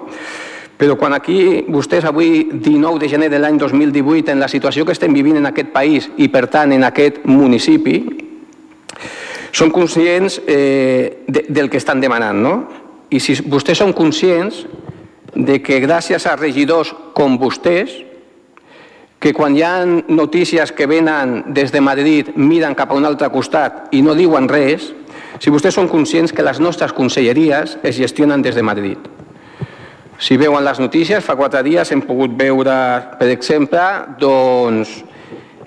Però 0.76 0.98
quan 1.00 1.16
aquí 1.16 1.64
vostès 1.72 2.04
avui, 2.04 2.50
19 2.52 3.00
de 3.00 3.08
gener 3.08 3.30
de 3.32 3.40
l'any 3.40 3.56
2018, 3.56 4.34
en 4.34 4.44
la 4.44 4.50
situació 4.52 4.84
que 4.84 4.92
estem 4.92 5.16
vivint 5.16 5.40
en 5.40 5.48
aquest 5.48 5.72
país 5.72 6.10
i 6.20 6.28
per 6.28 6.44
tant 6.52 6.76
en 6.76 6.84
aquest 6.84 7.24
municipi, 7.24 8.02
són 9.54 9.70
conscients 9.72 10.40
eh, 10.44 11.24
de, 11.24 11.46
del 11.48 11.70
que 11.72 11.80
estan 11.80 12.02
demanant, 12.02 12.36
no? 12.36 12.56
I 13.08 13.24
si 13.24 13.38
vostès 13.48 13.80
són 13.80 13.96
conscients 13.96 14.66
de 15.32 15.62
que 15.64 15.80
gràcies 15.80 16.26
a 16.28 16.36
regidors 16.36 16.92
com 17.16 17.38
vostès, 17.40 18.02
que 19.18 19.32
quan 19.32 19.56
hi 19.56 19.62
ha 19.64 19.86
notícies 19.86 20.72
que 20.72 20.86
venen 20.86 21.54
des 21.54 21.72
de 21.72 21.80
Madrid 21.80 22.34
miren 22.36 22.74
cap 22.76 22.92
a 22.92 22.98
un 22.98 23.06
altre 23.08 23.30
costat 23.32 23.88
i 23.96 24.02
no 24.04 24.12
diuen 24.14 24.48
res, 24.50 24.90
si 25.40 25.50
vostès 25.50 25.74
són 25.74 25.88
conscients 25.88 26.32
que 26.32 26.44
les 26.44 26.60
nostres 26.60 26.92
conselleries 26.92 27.78
es 27.82 27.96
gestionen 27.96 28.42
des 28.42 28.54
de 28.54 28.62
Madrid. 28.62 28.98
Si 30.18 30.36
veuen 30.38 30.64
les 30.64 30.78
notícies, 30.78 31.24
fa 31.24 31.34
quatre 31.36 31.64
dies 31.66 31.90
hem 31.90 32.04
pogut 32.06 32.36
veure, 32.38 32.76
per 33.18 33.28
exemple, 33.32 33.82
doncs, 34.20 34.94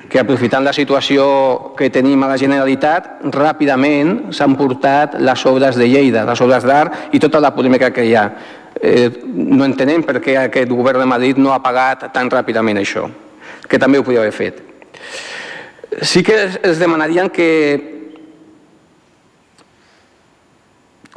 que 0.07 0.21
aprofitant 0.21 0.63
la 0.63 0.71
situació 0.71 1.75
que 1.77 1.89
tenim 1.91 2.23
a 2.23 2.31
la 2.31 2.39
Generalitat, 2.39 3.09
ràpidament 3.33 4.31
s'han 4.31 4.55
portat 4.55 5.19
les 5.19 5.45
obres 5.49 5.75
de 5.75 5.89
Lleida, 5.89 6.23
les 6.29 6.41
obres 6.41 6.63
d'art 6.63 7.11
i 7.11 7.19
tota 7.19 7.43
la 7.43 7.51
polèmica 7.51 7.91
que 7.91 8.07
hi 8.07 8.15
ha. 8.15 8.29
Eh, 8.77 9.09
no 9.35 9.65
entenem 9.65 10.05
per 10.05 10.21
què 10.23 10.37
aquest 10.39 10.71
govern 10.71 11.03
de 11.03 11.09
Madrid 11.09 11.41
no 11.41 11.51
ha 11.51 11.63
pagat 11.63 12.11
tan 12.13 12.29
ràpidament 12.31 12.77
això 12.79 13.09
que 13.67 13.79
també 13.79 13.99
ho 13.99 14.05
podria 14.05 14.23
haver 14.23 14.35
fet. 14.35 14.63
Sí 16.01 16.23
que 16.23 16.35
es 16.63 16.79
demanarien 16.79 17.29
que 17.29 17.47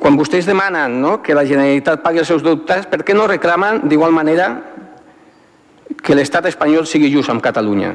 quan 0.00 0.16
vostès 0.16 0.46
demanen 0.48 1.00
no, 1.02 1.18
que 1.22 1.36
la 1.36 1.44
Generalitat 1.44 2.00
pagui 2.02 2.22
els 2.22 2.30
seus 2.30 2.42
deutes, 2.42 2.86
per 2.88 3.02
què 3.04 3.14
no 3.14 3.28
reclamen 3.28 3.84
d'igual 3.90 4.14
manera 4.16 4.48
que 6.00 6.16
l'estat 6.16 6.48
espanyol 6.48 6.86
sigui 6.88 7.10
just 7.12 7.28
amb 7.28 7.44
Catalunya? 7.44 7.92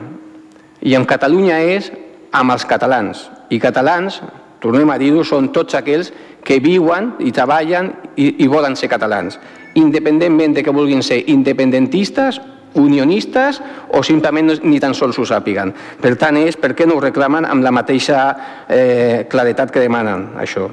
I 0.86 0.94
amb 0.96 1.10
Catalunya 1.10 1.62
és 1.66 1.90
amb 2.36 2.54
els 2.54 2.66
catalans. 2.70 3.26
I 3.50 3.58
catalans, 3.60 4.20
tornem 4.62 4.90
a 4.92 5.00
dir-ho, 5.02 5.24
són 5.26 5.50
tots 5.56 5.78
aquells 5.78 6.12
que 6.46 6.60
viuen 6.62 7.16
i 7.26 7.32
treballen 7.34 7.94
i, 8.16 8.44
i 8.44 8.48
volen 8.52 8.76
ser 8.78 8.90
catalans, 8.92 9.40
independentment 9.74 10.54
de 10.54 10.64
que 10.64 10.74
vulguin 10.76 11.02
ser 11.04 11.24
independentistes 11.32 12.38
unionistes 12.76 13.62
o 13.90 14.04
simplement 14.04 14.54
ni 14.64 14.80
tan 14.80 14.94
sols 14.94 15.18
ho 15.20 15.26
sàpiguen. 15.26 15.74
Per 16.02 16.16
tant, 16.20 16.38
és 16.38 16.58
per 16.60 16.74
què 16.76 16.88
no 16.88 16.98
ho 16.98 17.04
reclamen 17.04 17.48
amb 17.48 17.64
la 17.64 17.74
mateixa 17.76 18.22
eh, 18.70 19.26
claretat 19.32 19.72
que 19.72 19.84
demanen 19.84 20.34
això. 20.42 20.70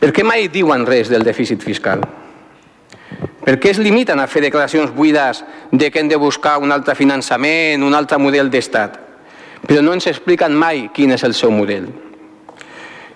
Per 0.00 0.12
què 0.12 0.24
mai 0.26 0.48
diuen 0.52 0.86
res 0.88 1.08
del 1.12 1.24
dèficit 1.24 1.62
fiscal? 1.64 2.02
Per 3.44 3.58
què 3.60 3.74
es 3.74 3.80
limiten 3.80 4.20
a 4.20 4.26
fer 4.28 4.42
declaracions 4.44 4.92
buides 4.96 5.42
de 5.70 5.90
que 5.90 6.00
hem 6.00 6.08
de 6.08 6.16
buscar 6.20 6.58
un 6.60 6.72
altre 6.72 6.96
finançament, 6.96 7.84
un 7.84 7.94
altre 7.94 8.18
model 8.18 8.50
d'estat? 8.50 8.98
Però 9.64 9.80
no 9.84 9.92
ens 9.96 10.08
expliquen 10.08 10.56
mai 10.56 10.88
quin 10.92 11.12
és 11.12 11.24
el 11.24 11.36
seu 11.36 11.52
model. 11.52 11.88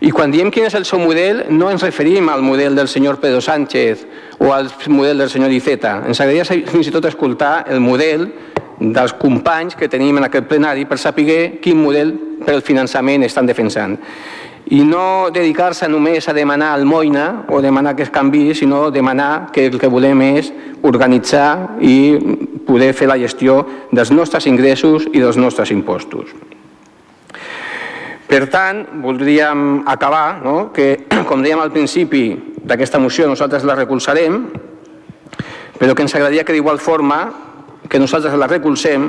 I 0.01 0.13
quan 0.15 0.31
diem 0.31 0.51
quin 0.55 0.69
és 0.69 0.77
el 0.79 0.85
seu 0.87 1.01
model, 1.03 1.43
no 1.51 1.73
ens 1.73 1.83
referim 1.83 2.29
al 2.31 2.43
model 2.47 2.77
del 2.79 2.87
senyor 2.87 3.19
Pedro 3.19 3.41
Sánchez 3.43 4.05
o 4.39 4.53
al 4.55 4.71
model 4.87 5.19
del 5.19 5.31
senyor 5.31 5.51
Iceta. 5.51 6.05
Ens 6.07 6.21
agradaria 6.21 6.45
fins 6.71 6.87
i 6.87 6.93
tot 6.95 7.09
escoltar 7.11 7.65
el 7.67 7.81
model 7.83 8.29
dels 8.79 9.17
companys 9.19 9.75
que 9.75 9.89
tenim 9.91 10.21
en 10.21 10.29
aquest 10.29 10.47
plenari 10.47 10.87
per 10.87 11.01
saber 11.03 11.59
quin 11.59 11.83
model 11.83 12.13
per 12.45 12.55
al 12.55 12.63
finançament 12.63 13.27
estan 13.27 13.51
defensant. 13.51 13.99
I 14.71 14.85
no 14.85 15.33
dedicar-se 15.35 15.89
només 15.89 16.29
a 16.29 16.35
demanar 16.37 16.75
almoina 16.77 17.47
o 17.49 17.63
demanar 17.65 17.97
que 17.97 18.05
es 18.05 18.13
canvi, 18.15 18.55
sinó 18.55 18.93
demanar 18.93 19.49
que 19.51 19.67
el 19.67 19.81
que 19.81 19.91
volem 19.91 20.23
és 20.29 20.53
organitzar 20.83 21.81
i 21.81 22.21
poder 22.69 22.93
fer 22.95 23.09
la 23.09 23.19
gestió 23.19 23.65
dels 23.91 24.13
nostres 24.13 24.47
ingressos 24.47 25.09
i 25.11 25.25
dels 25.25 25.41
nostres 25.41 25.73
impostos. 25.75 26.37
Per 28.29 28.45
tant, 28.53 28.83
voldríem 29.01 29.85
acabar, 29.89 30.43
no? 30.45 30.71
que, 30.73 31.09
com 31.29 31.41
dèiem 31.43 31.63
al 31.63 31.73
principi 31.73 32.31
d'aquesta 32.61 33.01
moció, 33.01 33.27
nosaltres 33.27 33.65
la 33.65 33.77
recolzarem, 33.79 34.43
però 35.79 35.95
que 35.95 36.05
ens 36.05 36.15
agradaria 36.15 36.45
que 36.45 36.53
d'igual 36.53 36.81
forma 36.83 37.23
que 37.89 37.99
nosaltres 37.99 38.35
la 38.37 38.51
recolzem, 38.51 39.07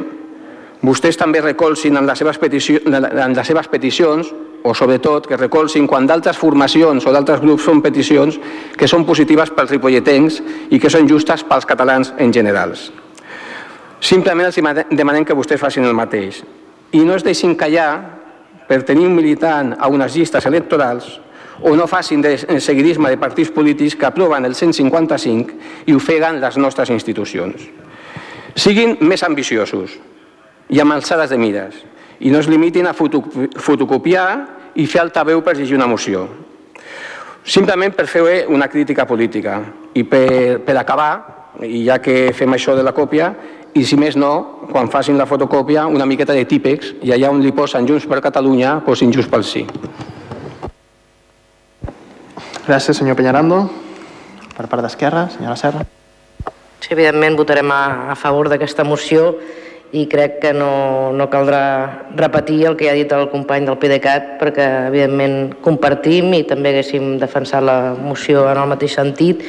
vostès 0.86 1.18
també 1.20 1.42
recolzin 1.44 1.98
en 2.00 2.08
les 2.08 2.22
seves, 2.22 2.40
peticions, 2.40 2.86
en 2.88 3.36
les 3.36 3.48
seves 3.48 3.68
peticions 3.68 4.30
o 4.64 4.74
sobretot 4.76 5.28
que 5.28 5.38
recolzin 5.40 5.88
quan 5.88 6.08
d'altres 6.08 6.38
formacions 6.40 7.04
o 7.04 7.12
d'altres 7.12 7.42
grups 7.44 7.66
són 7.68 7.82
peticions 7.84 8.40
que 8.78 8.88
són 8.88 9.04
positives 9.08 9.52
pels 9.56 9.74
ripolletens 9.76 10.40
i 10.72 10.80
que 10.80 10.92
són 10.92 11.08
justes 11.12 11.44
pels 11.48 11.68
catalans 11.68 12.14
en 12.20 12.32
generals. 12.32 12.90
Simplement 14.00 14.48
els 14.48 14.88
demanem 14.96 15.28
que 15.28 15.36
vostès 15.36 15.60
facin 15.60 15.88
el 15.88 15.98
mateix 15.98 16.40
i 16.96 17.04
no 17.04 17.16
es 17.16 17.26
deixin 17.28 17.56
callar 17.60 18.19
per 18.70 18.84
tenir 18.86 19.08
un 19.10 19.16
militant 19.18 19.74
a 19.74 19.90
unes 19.90 20.14
llistes 20.14 20.46
electorals 20.46 21.10
o 21.62 21.74
no 21.76 21.88
facin 21.90 22.22
de 22.22 22.38
seguidisme 22.62 23.10
de 23.10 23.18
partits 23.18 23.52
polítics 23.52 23.98
que 23.98 24.06
aproven 24.06 24.46
el 24.46 24.56
155 24.56 25.88
i 25.90 25.96
ofeguen 25.98 26.40
les 26.40 26.58
nostres 26.62 26.92
institucions. 26.94 27.66
Siguin 28.56 28.96
més 29.02 29.26
ambiciosos 29.26 29.98
i 30.70 30.80
amb 30.80 30.94
alçades 30.94 31.34
de 31.34 31.42
mires 31.42 31.82
i 32.20 32.32
no 32.32 32.40
es 32.40 32.48
limitin 32.52 32.88
a 32.88 32.94
fotocopiar 32.94 34.30
i 34.76 34.86
fer 34.86 35.02
altaveu 35.02 35.42
per 35.42 35.58
llegir 35.58 35.76
una 35.76 35.90
moció. 35.90 36.28
Simplement 37.44 37.96
per 37.96 38.06
fer 38.08 38.46
una 38.52 38.68
crítica 38.70 39.08
política 39.10 39.60
i 39.98 40.04
per, 40.04 40.60
per 40.62 40.78
acabar, 40.78 41.12
i 41.66 41.82
ja 41.88 41.98
que 42.04 42.30
fem 42.36 42.54
això 42.54 42.76
de 42.78 42.84
la 42.86 42.94
còpia, 42.94 43.32
i 43.78 43.84
si 43.86 43.98
més 44.00 44.16
no, 44.18 44.66
quan 44.72 44.90
facin 44.90 45.18
la 45.18 45.28
fotocòpia, 45.30 45.86
una 45.88 46.08
miqueta 46.10 46.34
de 46.34 46.46
típex 46.50 46.96
i 47.06 47.14
allà 47.14 47.30
on 47.30 47.44
li 47.44 47.52
posen 47.54 47.88
Junts 47.88 48.08
per 48.10 48.22
Catalunya, 48.26 48.80
posin 48.86 49.14
Junts 49.14 49.30
pel 49.30 49.46
Sí. 49.46 49.66
Gràcies, 52.70 52.98
senyor 52.98 53.16
Peñarando. 53.18 53.64
Per 54.56 54.68
part 54.68 54.84
d'Esquerra, 54.84 55.30
senyora 55.34 55.56
Serra. 55.56 55.86
Sí, 56.80 56.92
evidentment 56.94 57.38
votarem 57.40 57.72
a, 57.72 58.12
a 58.14 58.16
favor 58.16 58.50
d'aquesta 58.52 58.84
moció 58.84 59.34
i 59.92 60.06
crec 60.06 60.38
que 60.44 60.52
no, 60.54 61.10
no 61.18 61.26
caldrà 61.34 62.12
repetir 62.16 62.60
el 62.70 62.76
que 62.78 62.86
ja 62.86 62.94
ha 62.94 62.98
dit 62.98 63.12
el 63.16 63.30
company 63.32 63.66
del 63.66 63.80
PDeCAT 63.82 64.36
perquè 64.42 64.68
evidentment 64.92 65.56
compartim 65.66 66.30
i 66.38 66.44
també 66.46 66.76
haguéssim 66.76 67.16
defensat 67.22 67.66
la 67.66 67.96
moció 67.98 68.46
en 68.52 68.62
el 68.62 68.70
mateix 68.70 69.00
sentit 69.00 69.42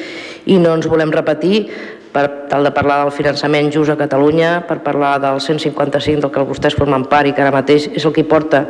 i 0.48 0.56
no 0.56 0.72
ens 0.78 0.88
volem 0.88 1.12
repetir 1.12 1.66
per 2.12 2.48
tal 2.50 2.66
de 2.66 2.72
parlar 2.74 3.00
del 3.04 3.12
finançament 3.14 3.70
just 3.72 3.92
a 3.92 3.98
Catalunya, 3.98 4.60
per 4.66 4.80
parlar 4.82 5.18
del 5.22 5.40
155 5.40 6.24
del 6.24 6.32
que 6.34 6.46
vostès 6.46 6.76
formen 6.78 7.06
part 7.10 7.30
i 7.30 7.34
que 7.34 7.42
ara 7.44 7.54
mateix 7.54 7.88
és 7.94 8.06
el 8.06 8.14
que 8.14 8.26
porta 8.26 8.64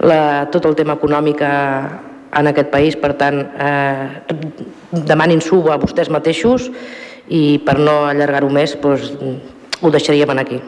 la, 0.00 0.46
tot 0.52 0.64
el 0.68 0.76
tema 0.78 0.96
econòmic 0.96 1.42
a, 1.44 1.54
en 2.40 2.50
aquest 2.50 2.72
país. 2.72 2.96
Per 2.96 3.12
tant, 3.20 3.40
eh, 3.40 4.08
demanin-s'ho 4.92 5.60
a 5.72 5.78
vostès 5.80 6.10
mateixos 6.12 6.70
i 7.28 7.60
per 7.64 7.78
no 7.78 8.04
allargar-ho 8.08 8.48
més 8.52 8.76
doncs, 8.80 9.12
ho 9.80 9.92
deixaríem 9.92 10.38
aquí. 10.38 10.62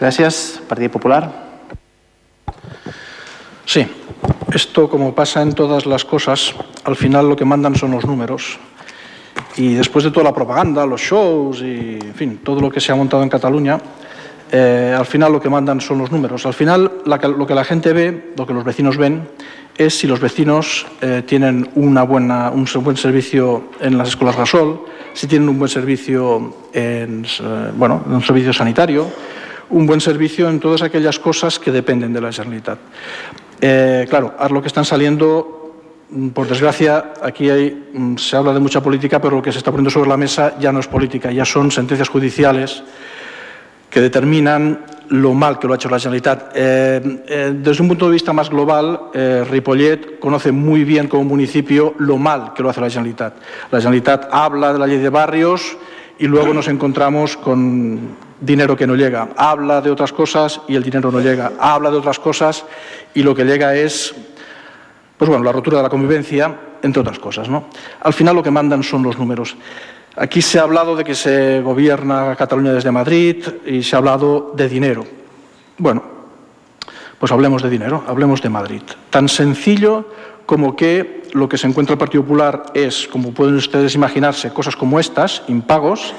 Gràcies. 0.00 0.60
Partit 0.68 0.92
Popular. 0.92 1.28
Sí, 3.66 3.86
esto 4.52 4.88
como 4.90 5.14
pasa 5.14 5.42
en 5.42 5.52
todas 5.54 5.86
las 5.86 6.04
cosas, 6.04 6.54
al 6.84 6.96
final 6.96 7.28
lo 7.28 7.36
que 7.36 7.44
mandan 7.44 7.76
son 7.76 7.92
los 7.92 8.04
números 8.04 8.58
Y 9.56 9.74
después 9.74 10.04
de 10.04 10.10
toda 10.10 10.24
la 10.24 10.34
propaganda, 10.34 10.86
los 10.86 11.00
shows 11.00 11.60
y, 11.62 11.98
en 12.00 12.14
fin, 12.14 12.40
todo 12.42 12.60
lo 12.60 12.70
que 12.70 12.80
se 12.80 12.92
ha 12.92 12.94
montado 12.94 13.22
en 13.22 13.28
Cataluña, 13.28 13.78
eh, 14.52 14.94
al 14.96 15.06
final 15.06 15.32
lo 15.32 15.40
que 15.40 15.48
mandan 15.48 15.80
son 15.80 15.98
los 15.98 16.10
números. 16.10 16.44
Al 16.44 16.54
final 16.54 16.90
lo 17.04 17.46
que 17.46 17.54
la 17.54 17.64
gente 17.64 17.92
ve, 17.92 18.32
lo 18.36 18.46
que 18.46 18.52
los 18.52 18.64
vecinos 18.64 18.96
ven, 18.96 19.28
es 19.76 19.98
si 19.98 20.06
los 20.06 20.20
vecinos 20.20 20.86
eh, 21.00 21.22
tienen 21.24 21.70
una 21.76 22.02
buena, 22.02 22.50
un 22.50 22.66
buen 22.82 22.96
servicio 22.96 23.70
en 23.80 23.96
las 23.96 24.08
escuelas 24.08 24.36
Gasol, 24.36 24.80
si 25.12 25.26
tienen 25.26 25.48
un 25.48 25.58
buen 25.58 25.70
servicio 25.70 26.54
en, 26.72 27.24
eh, 27.24 27.70
bueno, 27.76 28.02
un 28.06 28.22
servicio 28.22 28.52
sanitario, 28.52 29.06
un 29.70 29.86
buen 29.86 30.00
servicio 30.00 30.48
en 30.50 30.58
todas 30.58 30.82
aquellas 30.82 31.18
cosas 31.18 31.58
que 31.58 31.70
dependen 31.70 32.12
de 32.12 32.20
la 32.20 32.32
Generalitat. 32.32 32.78
claro, 34.08 34.34
lo 34.50 34.60
que 34.60 34.68
están 34.68 34.84
saliendo 34.84 35.59
por 36.34 36.48
desgracia, 36.48 37.12
aquí 37.22 37.48
mm, 37.48 38.16
se 38.16 38.36
habla 38.36 38.52
de 38.52 38.60
mucha 38.60 38.82
política, 38.82 39.20
pero 39.20 39.36
lo 39.36 39.42
que 39.42 39.52
se 39.52 39.58
está 39.58 39.70
poniendo 39.70 39.90
sobre 39.90 40.08
la 40.08 40.16
mesa 40.16 40.58
ya 40.58 40.72
no 40.72 40.80
es 40.80 40.88
política, 40.88 41.30
ya 41.30 41.44
son 41.44 41.70
sentencias 41.70 42.08
judiciales 42.08 42.82
que 43.88 44.00
determinan 44.00 44.84
lo 45.08 45.34
mal 45.34 45.58
que 45.58 45.66
lo 45.66 45.72
ha 45.72 45.76
hecho 45.76 45.88
la 45.88 45.98
Generalitat. 45.98 46.52
Eh, 46.54 47.22
eh, 47.26 47.52
desde 47.56 47.82
un 47.82 47.88
punto 47.88 48.06
de 48.06 48.12
vista 48.12 48.32
más 48.32 48.48
global, 48.48 49.10
eh, 49.12 49.44
Ripollet 49.48 50.20
conoce 50.20 50.52
muy 50.52 50.84
bien 50.84 51.08
como 51.08 51.24
municipio 51.24 51.94
lo 51.98 52.16
mal 52.16 52.52
que 52.54 52.62
lo 52.62 52.70
hace 52.70 52.80
la 52.80 52.90
Generalitat. 52.90 53.34
La 53.70 53.78
Generalitat 53.78 54.28
habla 54.30 54.72
de 54.72 54.78
la 54.78 54.86
ley 54.86 54.98
de 54.98 55.08
barrios 55.08 55.76
y 56.18 56.26
luego 56.26 56.54
nos 56.54 56.68
encontramos 56.68 57.36
con 57.36 58.16
dinero 58.40 58.76
que 58.76 58.86
no 58.86 58.94
llega. 58.94 59.30
Habla 59.36 59.80
de 59.80 59.90
otras 59.90 60.12
cosas 60.12 60.60
y 60.68 60.76
el 60.76 60.82
dinero 60.82 61.10
no 61.10 61.20
llega. 61.20 61.52
Habla 61.58 61.90
de 61.90 61.96
otras 61.96 62.18
cosas 62.18 62.64
y 63.12 63.22
lo 63.22 63.34
que 63.34 63.44
llega 63.44 63.74
es 63.74 64.14
pues 65.20 65.28
bueno, 65.28 65.44
la 65.44 65.52
rotura 65.52 65.76
de 65.76 65.82
la 65.82 65.90
convivencia, 65.90 66.56
entre 66.80 67.02
otras 67.02 67.18
cosas. 67.18 67.46
¿no? 67.46 67.64
Al 68.00 68.14
final 68.14 68.34
lo 68.34 68.42
que 68.42 68.50
mandan 68.50 68.82
son 68.82 69.02
los 69.02 69.18
números. 69.18 69.54
Aquí 70.16 70.40
se 70.40 70.58
ha 70.58 70.62
hablado 70.62 70.96
de 70.96 71.04
que 71.04 71.14
se 71.14 71.60
gobierna 71.60 72.34
Cataluña 72.36 72.72
desde 72.72 72.90
Madrid 72.90 73.44
y 73.66 73.82
se 73.82 73.94
ha 73.94 73.98
hablado 73.98 74.54
de 74.56 74.66
dinero. 74.66 75.04
Bueno, 75.76 76.02
pues 77.18 77.30
hablemos 77.32 77.62
de 77.62 77.68
dinero, 77.68 78.02
hablemos 78.06 78.40
de 78.40 78.48
Madrid. 78.48 78.80
Tan 79.10 79.28
sencillo 79.28 80.08
como 80.46 80.74
que 80.74 81.24
lo 81.34 81.50
que 81.50 81.58
se 81.58 81.66
encuentra 81.66 81.92
el 81.92 81.98
Partido 81.98 82.22
Popular 82.22 82.72
es, 82.72 83.06
como 83.06 83.34
pueden 83.34 83.56
ustedes 83.56 83.94
imaginarse, 83.94 84.54
cosas 84.54 84.74
como 84.74 84.98
estas, 84.98 85.42
impagos. 85.48 86.14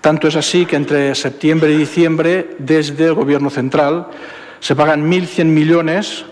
Tanto 0.00 0.26
es 0.26 0.34
así 0.34 0.66
que 0.66 0.74
entre 0.74 1.14
septiembre 1.14 1.70
y 1.72 1.76
diciembre, 1.76 2.56
desde 2.58 3.04
el 3.04 3.14
Gobierno 3.14 3.50
central, 3.50 4.08
se 4.58 4.74
pagan 4.74 5.08
1.100 5.08 5.44
millones 5.44 6.24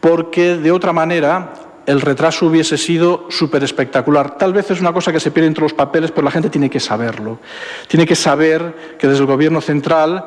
porque 0.00 0.56
de 0.56 0.72
otra 0.72 0.92
manera 0.92 1.52
el 1.86 2.00
retraso 2.00 2.46
hubiese 2.46 2.78
sido 2.78 3.26
súper 3.30 3.64
espectacular. 3.64 4.36
Tal 4.36 4.52
vez 4.52 4.70
es 4.70 4.80
una 4.80 4.92
cosa 4.92 5.12
que 5.12 5.20
se 5.20 5.30
pierde 5.30 5.48
entre 5.48 5.62
los 5.62 5.74
papeles, 5.74 6.10
pero 6.10 6.24
la 6.24 6.30
gente 6.30 6.50
tiene 6.50 6.70
que 6.70 6.80
saberlo. 6.80 7.38
Tiene 7.88 8.06
que 8.06 8.14
saber 8.14 8.96
que 8.98 9.08
desde 9.08 9.20
el 9.20 9.26
Gobierno 9.26 9.60
central, 9.60 10.24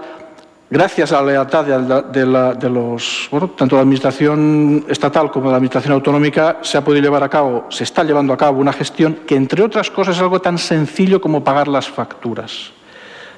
gracias 0.69 1.11
a 1.11 1.21
la 1.21 1.31
lealtad 1.31 1.65
de, 1.65 2.69
los, 2.69 3.27
bueno, 3.31 3.51
tanto 3.51 3.75
de 3.75 3.79
la 3.79 3.83
Administración 3.83 4.85
estatal 4.89 5.31
como 5.31 5.45
de 5.45 5.51
la 5.51 5.57
Administración 5.57 5.93
autonómica, 5.93 6.59
se 6.61 6.77
ha 6.77 6.83
podido 6.83 7.03
llevar 7.03 7.23
a 7.23 7.29
cabo, 7.29 7.67
se 7.69 7.85
está 7.85 8.03
llevando 8.03 8.33
a 8.33 8.37
cabo 8.37 8.59
una 8.59 8.73
gestión 8.73 9.19
que, 9.25 9.35
entre 9.35 9.63
otras 9.63 9.89
cosas, 9.89 10.17
es 10.17 10.21
algo 10.21 10.41
tan 10.41 10.57
sencillo 10.57 11.21
como 11.21 11.43
pagar 11.43 11.67
las 11.67 11.87
facturas. 11.87 12.71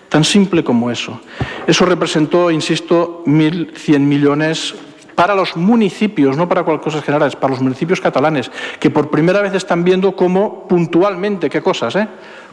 Tan 0.09 0.23
simple 0.23 0.63
como 0.63 0.89
eso. 0.89 1.19
Eso 1.67 1.85
representó, 1.85 2.49
insisto, 2.49 3.23
1.100 3.25 3.99
millones 3.99 4.75
para 5.15 5.33
los 5.33 5.55
municipios, 5.55 6.37
no 6.37 6.47
para 6.47 6.63
cosas 6.63 7.03
generales, 7.03 7.35
para 7.35 7.51
los 7.51 7.61
municipios 7.61 8.01
catalanes, 8.01 8.51
que 8.79 8.89
por 8.89 9.09
primera 9.09 9.41
vez 9.41 9.53
están 9.53 9.83
viendo 9.83 10.15
cómo 10.15 10.67
puntualmente, 10.67 11.49
qué 11.49 11.61
cosas, 11.61 11.95
¿eh? 11.95 12.07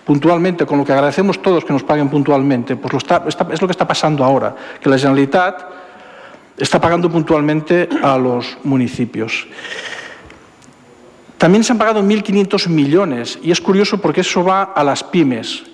puntualmente, 0.05 0.65
con 0.65 0.79
lo 0.79 0.85
que 0.85 0.93
agradecemos 0.93 1.43
todos 1.43 1.65
que 1.65 1.73
nos 1.73 1.83
paguen 1.83 2.09
puntualmente, 2.09 2.77
pues 2.77 2.93
lo 2.93 2.99
está, 2.99 3.25
es 3.27 3.61
lo 3.61 3.69
que 3.69 3.73
está 3.73 3.87
pasando 3.87 4.25
ahora, 4.25 4.55
que 4.81 4.89
la 4.89 4.99
Generalitat 4.99 5.65
está 6.57 6.81
pagando 6.81 7.11
puntualmente 7.11 7.89
a 8.03 8.17
los 8.19 8.59
municipios. 8.65 9.47
También 11.39 11.65
se 11.65 11.73
han 11.73 11.79
pagado 11.79 12.03
1.500 12.03 12.69
millones 12.69 13.39
y 13.43 13.51
es 13.51 13.61
curioso 13.61 14.01
porque 14.01 14.21
eso 14.21 14.45
va 14.45 14.63
a 14.63 14.85
las 14.85 15.03
pymes. 15.03 15.65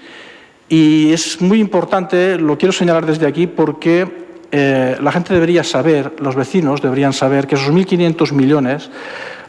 Y 0.68 1.12
es 1.12 1.40
muy 1.40 1.60
importante, 1.60 2.38
lo 2.38 2.56
quiero 2.56 2.72
señalar 2.72 3.04
desde 3.04 3.26
aquí, 3.26 3.46
porque 3.46 4.27
eh, 4.50 4.96
la 5.00 5.12
gente 5.12 5.34
debería 5.34 5.62
saber, 5.62 6.16
los 6.20 6.34
vecinos 6.34 6.80
deberían 6.80 7.12
saber 7.12 7.46
que 7.46 7.56
esos 7.56 7.72
1.500 7.72 8.32
millones 8.32 8.90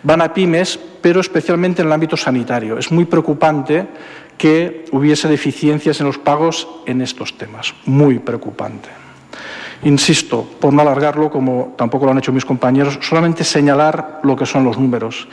van 0.04 0.22
a 0.22 0.34
pymes, 0.34 0.80
pero 1.02 1.20
especialmente 1.20 1.82
en 1.82 1.88
el 1.88 1.94
ámbito 1.94 2.18
sanitario. 2.18 2.78
Es 2.78 2.92
muy 2.92 3.06
preocupante 3.06 3.88
que 4.38 4.86
hubiese 4.92 5.28
deficiencias 5.28 6.00
en 6.00 6.08
los 6.08 6.18
pagos 6.18 6.68
en 6.86 7.02
estos 7.02 7.38
temas, 7.38 7.74
muy 7.86 8.20
preocupante. 8.20 8.90
Insisto, 9.84 10.46
por 10.60 10.74
no 10.74 10.82
alargarlo, 10.82 11.30
como 11.30 11.74
tampoco 11.78 12.06
lo 12.06 12.12
han 12.12 12.18
hecho 12.18 12.34
mis 12.34 12.46
compañeros, 12.46 13.00
solamente 13.02 13.44
señalar 13.44 14.20
lo 14.24 14.36
que 14.36 14.46
son 14.46 14.64
los 14.64 14.78
números. 14.78 15.28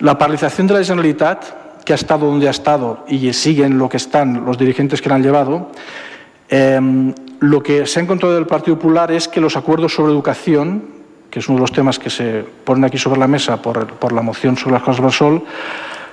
La 0.00 0.16
paralización 0.16 0.66
de 0.66 0.74
la 0.74 0.84
Generalitat, 0.84 1.84
que 1.84 1.92
ha 1.92 1.96
estado 1.96 2.26
donde 2.26 2.48
ha 2.48 2.50
estado 2.50 3.04
y 3.08 3.30
siguen 3.34 3.76
lo 3.76 3.88
que 3.88 3.98
están 3.98 4.44
los 4.44 4.56
dirigentes 4.56 5.02
que 5.02 5.10
la 5.10 5.16
han 5.16 5.22
llevado, 5.22 5.70
eh, 6.48 6.80
lo 7.44 7.62
que 7.62 7.84
se 7.84 8.00
ha 8.00 8.02
encontrado 8.02 8.34
del 8.34 8.46
Partido 8.46 8.76
Popular 8.76 9.12
es 9.12 9.28
que 9.28 9.38
los 9.38 9.54
acuerdos 9.54 9.94
sobre 9.94 10.12
educación, 10.12 10.82
que 11.28 11.40
es 11.40 11.48
uno 11.48 11.56
de 11.56 11.60
los 11.60 11.72
temas 11.72 11.98
que 11.98 12.08
se 12.08 12.42
ponen 12.64 12.84
aquí 12.84 12.96
sobre 12.96 13.20
la 13.20 13.28
mesa 13.28 13.60
por, 13.60 14.12
la 14.12 14.22
moción 14.22 14.56
sobre 14.56 14.72
las 14.72 14.82
cosas 14.82 15.02
del 15.02 15.12
sol, 15.12 15.42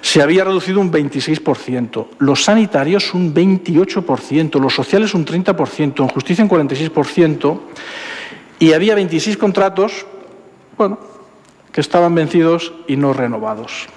se 0.01 0.21
había 0.21 0.43
reducido 0.43 0.81
un 0.81 0.91
26%, 0.91 2.07
los 2.19 2.43
sanitarios 2.43 3.13
un 3.13 3.33
28%, 3.33 4.59
los 4.59 4.73
sociales 4.75 5.13
un 5.13 5.25
30%, 5.25 6.01
en 6.01 6.07
justicia 6.09 6.43
un 6.43 6.49
46%, 6.49 7.59
y 8.59 8.73
había 8.73 8.95
26 8.95 9.37
contratos, 9.37 10.05
bueno, 10.77 10.99
que 11.71 11.79
estaban 11.79 12.13
vencidos 12.13 12.73
y 12.87 12.97
no 12.97 13.13
renovados. 13.13 13.87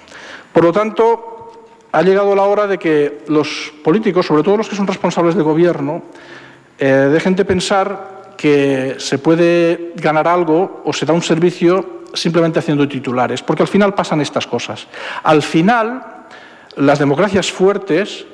Por 0.53 0.63
lo 0.63 0.71
tanto, 0.71 1.51
ha 1.91 2.01
llegado 2.01 2.33
la 2.33 2.43
hora 2.43 2.65
de 2.65 2.77
que 2.77 3.25
los 3.27 3.73
políticos, 3.83 4.25
sobre 4.25 4.43
todo 4.43 4.55
los 4.55 4.69
que 4.69 4.77
son 4.77 4.87
responsables 4.87 5.35
de 5.35 5.43
gobierno, 5.43 6.01
eh, 6.79 7.09
dejen 7.11 7.35
de 7.35 7.45
pensar 7.45 8.33
que 8.37 8.95
se 8.97 9.17
puede 9.17 9.93
ganar 9.95 10.27
algo 10.27 10.81
o 10.83 10.93
se 10.93 11.05
da 11.05 11.13
un 11.13 11.21
servicio 11.21 12.03
simplemente 12.13 12.59
haciendo 12.59 12.87
titulares, 12.87 13.41
porque 13.41 13.63
al 13.63 13.67
final 13.67 13.93
pasan 13.93 14.21
estas 14.21 14.47
cosas. 14.47 14.87
Al 15.23 15.41
final, 15.41 16.27
las 16.77 16.99
democracias 16.99 17.51
fuertes 17.51 18.25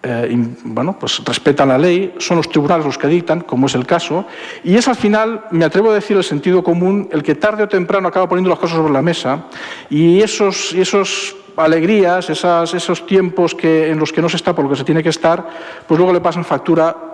eh, 0.00 0.28
bueno, 0.62 0.96
pues 0.98 1.24
respetan 1.24 1.68
la 1.68 1.78
ley, 1.78 2.14
son 2.18 2.36
los 2.36 2.48
tribunales 2.48 2.86
los 2.86 2.96
que 2.96 3.08
dictan, 3.08 3.40
como 3.40 3.66
es 3.66 3.74
el 3.74 3.84
caso, 3.84 4.26
y 4.62 4.76
es 4.76 4.86
al 4.86 4.94
final, 4.94 5.46
me 5.50 5.64
atrevo 5.64 5.90
a 5.90 5.94
decir, 5.94 6.16
el 6.16 6.22
sentido 6.22 6.62
común 6.62 7.08
el 7.10 7.22
que 7.22 7.34
tarde 7.34 7.64
o 7.64 7.68
temprano 7.68 8.06
acaba 8.06 8.28
poniendo 8.28 8.48
las 8.48 8.60
cosas 8.60 8.76
sobre 8.76 8.92
la 8.92 9.02
mesa 9.02 9.46
y 9.90 10.22
esos, 10.22 10.72
esos 10.74 11.36
alegrías, 11.56 12.30
esos 12.30 13.06
tiempos 13.06 13.56
que, 13.56 13.90
en 13.90 13.98
los 13.98 14.12
que 14.12 14.22
no 14.22 14.28
se 14.28 14.36
está 14.36 14.54
por 14.54 14.64
lo 14.64 14.70
que 14.70 14.76
se 14.76 14.84
tiene 14.84 15.02
que 15.02 15.08
estar, 15.08 15.44
pues 15.88 15.98
luego 15.98 16.12
le 16.12 16.20
pasan 16.20 16.44
factura 16.44 17.07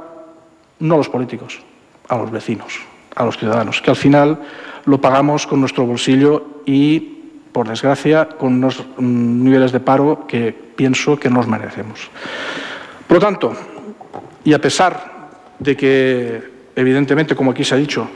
no 0.81 0.95
a 0.95 0.99
los 0.99 1.09
políticos, 1.09 1.61
a 2.09 2.17
los 2.17 2.31
vecinos, 2.31 2.81
a 3.15 3.25
los 3.25 3.39
ciudadanos, 3.39 3.81
que 3.81 3.91
al 3.91 3.97
final 3.97 4.41
lo 4.85 5.01
pagamos 5.01 5.47
con 5.47 5.61
nuestro 5.61 5.87
bolsillo 5.87 6.63
y, 6.67 7.01
por 7.53 7.69
desgracia, 7.69 8.29
con 8.29 8.55
unos 8.55 8.85
mm, 8.99 9.45
niveles 9.45 9.73
de 9.73 9.81
paro 9.81 10.27
que 10.27 10.53
pienso 10.53 11.19
que 11.19 11.31
nos 11.31 11.47
merecemos. 11.47 12.11
Por 13.07 13.17
lo 13.17 13.21
tanto, 13.21 13.53
y 14.45 14.53
a 14.53 14.61
pesar 14.61 15.31
de 15.59 15.77
que, 15.77 16.43
evidentemente, 16.77 17.35
como 17.35 17.53
aquí 17.53 17.65
se 17.65 17.75
ha 17.75 17.79
dicho, 17.79 18.11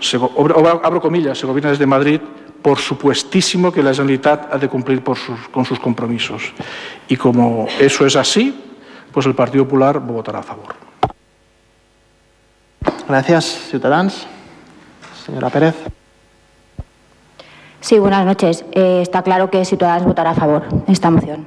abro 0.83 1.01
comillas, 1.01 1.39
se 1.39 1.47
gobierna 1.47 1.71
desde 1.71 1.87
Madrid, 1.87 2.21
por 2.61 2.79
supuestísimo 2.79 3.73
que 3.73 3.83
la 3.83 3.93
Generalitat 3.93 4.53
ha 4.53 4.59
de 4.59 4.69
cumplir 4.69 5.03
con 5.03 5.65
sus 5.65 5.79
compromisos. 5.79 6.53
Y 7.09 7.17
como 7.17 7.69
eso 7.79 8.05
es 8.05 8.17
así, 8.17 8.55
pues 9.13 9.27
el 9.27 9.35
Partido 9.35 9.65
Popular 9.65 10.01
votará 10.01 10.41
a 10.41 10.43
favor. 10.43 10.88
Gracias, 13.09 13.47
Ciudadanos. 13.71 14.27
Señora 15.25 15.49
Pérez. 15.49 15.75
Sí, 17.81 17.99
buenas 17.99 18.27
noches. 18.27 18.67
Eh, 18.73 19.01
está 19.01 19.23
claro 19.23 19.49
que 19.51 19.65
Ciudadanos 19.65 20.05
votará 20.05 20.31
a 20.31 20.35
favor 20.35 20.69
de 20.69 20.93
esta 20.93 21.11
moción. 21.11 21.47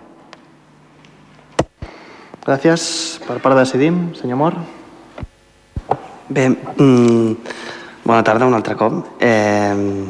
Gràcies. 2.44 3.22
Per 3.28 3.38
part 3.38 3.54
de 3.54 3.62
Decidim, 3.62 4.16
senyor 4.18 4.38
Mor. 4.38 4.56
Bé, 6.30 6.50
mm, 6.50 7.32
bona 8.06 8.24
tarda 8.24 8.48
un 8.50 8.56
altre 8.58 8.76
cop. 8.76 9.06
Eh, 9.20 10.06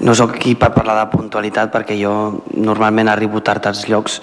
no 0.00 0.14
sóc 0.14 0.36
aquí 0.36 0.54
per 0.54 0.74
parlar 0.74 0.98
de 1.00 1.16
puntualitat 1.16 1.72
perquè 1.72 1.96
jo 1.96 2.44
normalment 2.52 3.08
arribo 3.08 3.40
tard 3.40 3.64
als 3.72 3.88
llocs 3.88 4.20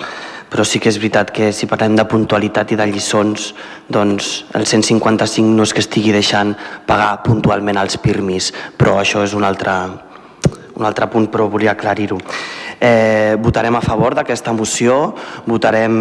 però 0.51 0.65
sí 0.67 0.81
que 0.83 0.91
és 0.91 0.99
veritat 0.99 1.31
que 1.31 1.53
si 1.55 1.69
parlem 1.71 1.95
de 1.95 2.03
puntualitat 2.11 2.73
i 2.75 2.77
de 2.79 2.87
lliçons, 2.89 3.53
doncs 3.87 4.31
el 4.59 4.67
155 4.67 5.47
no 5.47 5.63
és 5.63 5.71
que 5.71 5.79
estigui 5.79 6.11
deixant 6.11 6.51
pagar 6.87 7.21
puntualment 7.23 7.79
els 7.79 7.95
pirmis, 8.03 8.51
però 8.77 8.97
això 8.99 9.23
és 9.23 9.33
un 9.37 9.47
altre, 9.47 9.77
un 10.75 10.87
altre 10.87 11.07
punt, 11.07 11.29
però 11.31 11.47
volia 11.47 11.71
aclarir-ho. 11.71 12.19
Eh, 12.81 13.37
votarem 13.39 13.77
a 13.79 13.85
favor 13.85 14.17
d'aquesta 14.17 14.51
moció, 14.51 15.13
votarem 15.47 15.95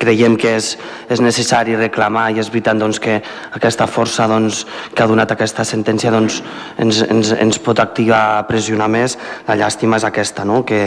creiem 0.00 0.36
que 0.40 0.54
és, 0.56 0.70
és 1.12 1.20
necessari 1.20 1.76
reclamar 1.76 2.30
i 2.32 2.40
és 2.40 2.48
veritat 2.48 2.78
doncs, 2.80 3.00
que 3.02 3.18
aquesta 3.56 3.86
força 3.90 4.26
doncs, 4.30 4.64
que 4.94 5.04
ha 5.04 5.08
donat 5.10 5.34
aquesta 5.34 5.64
sentència 5.68 6.12
doncs, 6.14 6.40
ens, 6.80 7.02
ens, 7.04 7.34
ens 7.36 7.60
pot 7.60 7.82
activar 7.82 8.22
a 8.38 8.46
pressionar 8.48 8.88
més. 8.88 9.18
La 9.48 9.58
llàstima 9.60 10.00
és 10.00 10.06
aquesta, 10.08 10.46
no? 10.48 10.62
que 10.64 10.80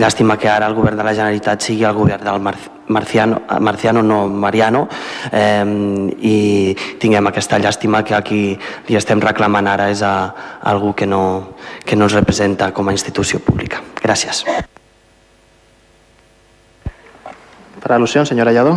llàstima 0.00 0.38
que 0.40 0.48
ara 0.48 0.70
el 0.70 0.76
govern 0.78 0.96
de 0.96 1.04
la 1.04 1.14
Generalitat 1.16 1.68
sigui 1.68 1.84
el 1.84 1.96
govern 1.98 2.24
del 2.24 2.40
Marciano, 2.88 3.42
Marciano 3.60 4.02
no 4.02 4.22
Mariano 4.28 4.86
eh, 5.30 6.14
i 6.24 6.72
tinguem 7.00 7.28
aquesta 7.28 7.60
llàstima 7.60 8.00
que 8.00 8.16
aquí 8.16 8.40
li 8.88 8.96
estem 8.96 9.20
reclamant 9.20 9.68
ara 9.68 9.90
és 9.92 10.00
a, 10.00 10.14
a 10.32 10.72
algú 10.72 10.94
que 10.96 11.06
no, 11.06 11.22
que 11.84 12.00
no 12.00 12.08
ens 12.08 12.16
representa 12.16 12.72
com 12.72 12.88
a 12.88 12.96
institució 12.96 13.44
pública. 13.44 13.84
Gràcies. 14.00 14.46
Per 17.88 17.96
al·lusió, 17.96 18.20
senyora 18.28 18.52
Lladó. 18.52 18.74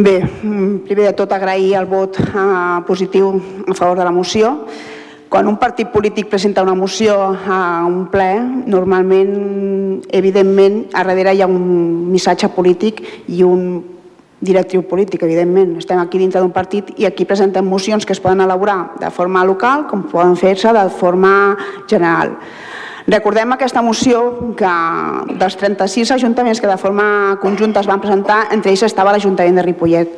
Bé, 0.00 0.14
primer 0.40 1.10
de 1.10 1.12
tot 1.12 1.34
agrair 1.36 1.74
el 1.76 1.84
vot 1.84 2.16
eh, 2.16 2.78
positiu 2.88 3.34
a 3.68 3.74
favor 3.76 3.98
de 3.98 4.06
la 4.06 4.14
moció. 4.16 4.54
Quan 5.28 5.50
un 5.50 5.58
partit 5.60 5.90
polític 5.92 6.30
presenta 6.32 6.64
una 6.64 6.72
moció 6.74 7.18
a 7.28 7.84
un 7.84 8.06
ple, 8.08 8.30
normalment, 8.72 10.00
evidentment, 10.08 10.86
a 10.96 11.04
darrere 11.04 11.36
hi 11.36 11.44
ha 11.44 11.50
un 11.50 12.08
missatge 12.08 12.48
polític 12.56 13.04
i 13.28 13.44
un 13.44 13.84
directriu 14.40 14.80
polític, 14.88 15.20
evidentment. 15.28 15.76
Estem 15.84 16.00
aquí 16.00 16.24
dintre 16.24 16.40
d'un 16.40 16.56
partit 16.56 16.88
i 16.96 17.04
aquí 17.04 17.28
presentem 17.28 17.68
mocions 17.68 18.08
que 18.08 18.16
es 18.16 18.24
poden 18.24 18.40
elaborar 18.40 18.96
de 18.98 19.12
forma 19.12 19.44
local 19.44 19.84
com 19.92 20.08
poden 20.08 20.40
fer-se 20.40 20.72
de 20.72 20.88
forma 20.88 21.34
general. 21.84 22.38
Recordem 23.10 23.50
aquesta 23.50 23.82
moció 23.82 24.54
que 24.54 24.70
dels 25.34 25.56
36 25.58 26.12
ajuntaments 26.14 26.60
que 26.62 26.68
de 26.70 26.76
forma 26.78 27.38
conjunta 27.42 27.80
es 27.80 27.88
van 27.90 27.98
presentar, 27.98 28.44
entre 28.54 28.70
ells 28.70 28.84
estava 28.86 29.10
l'Ajuntament 29.10 29.58
de 29.58 29.64
Ripollet 29.66 30.12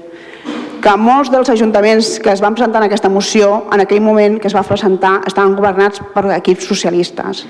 que 0.83 0.93
molts 0.99 1.31
dels 1.31 1.49
ajuntaments 1.49 2.17
que 2.21 2.33
es 2.33 2.41
van 2.43 2.57
presentar 2.59 2.81
en 2.83 2.89
aquesta 2.89 3.09
moció, 3.09 3.69
en 3.73 3.85
aquell 3.85 4.03
moment 4.03 4.41
que 4.43 4.49
es 4.51 4.57
va 4.57 4.65
presentar, 4.67 5.21
estaven 5.31 5.55
governats 5.55 6.03
per 6.13 6.25
equips 6.35 6.67
socialistes 6.67 7.45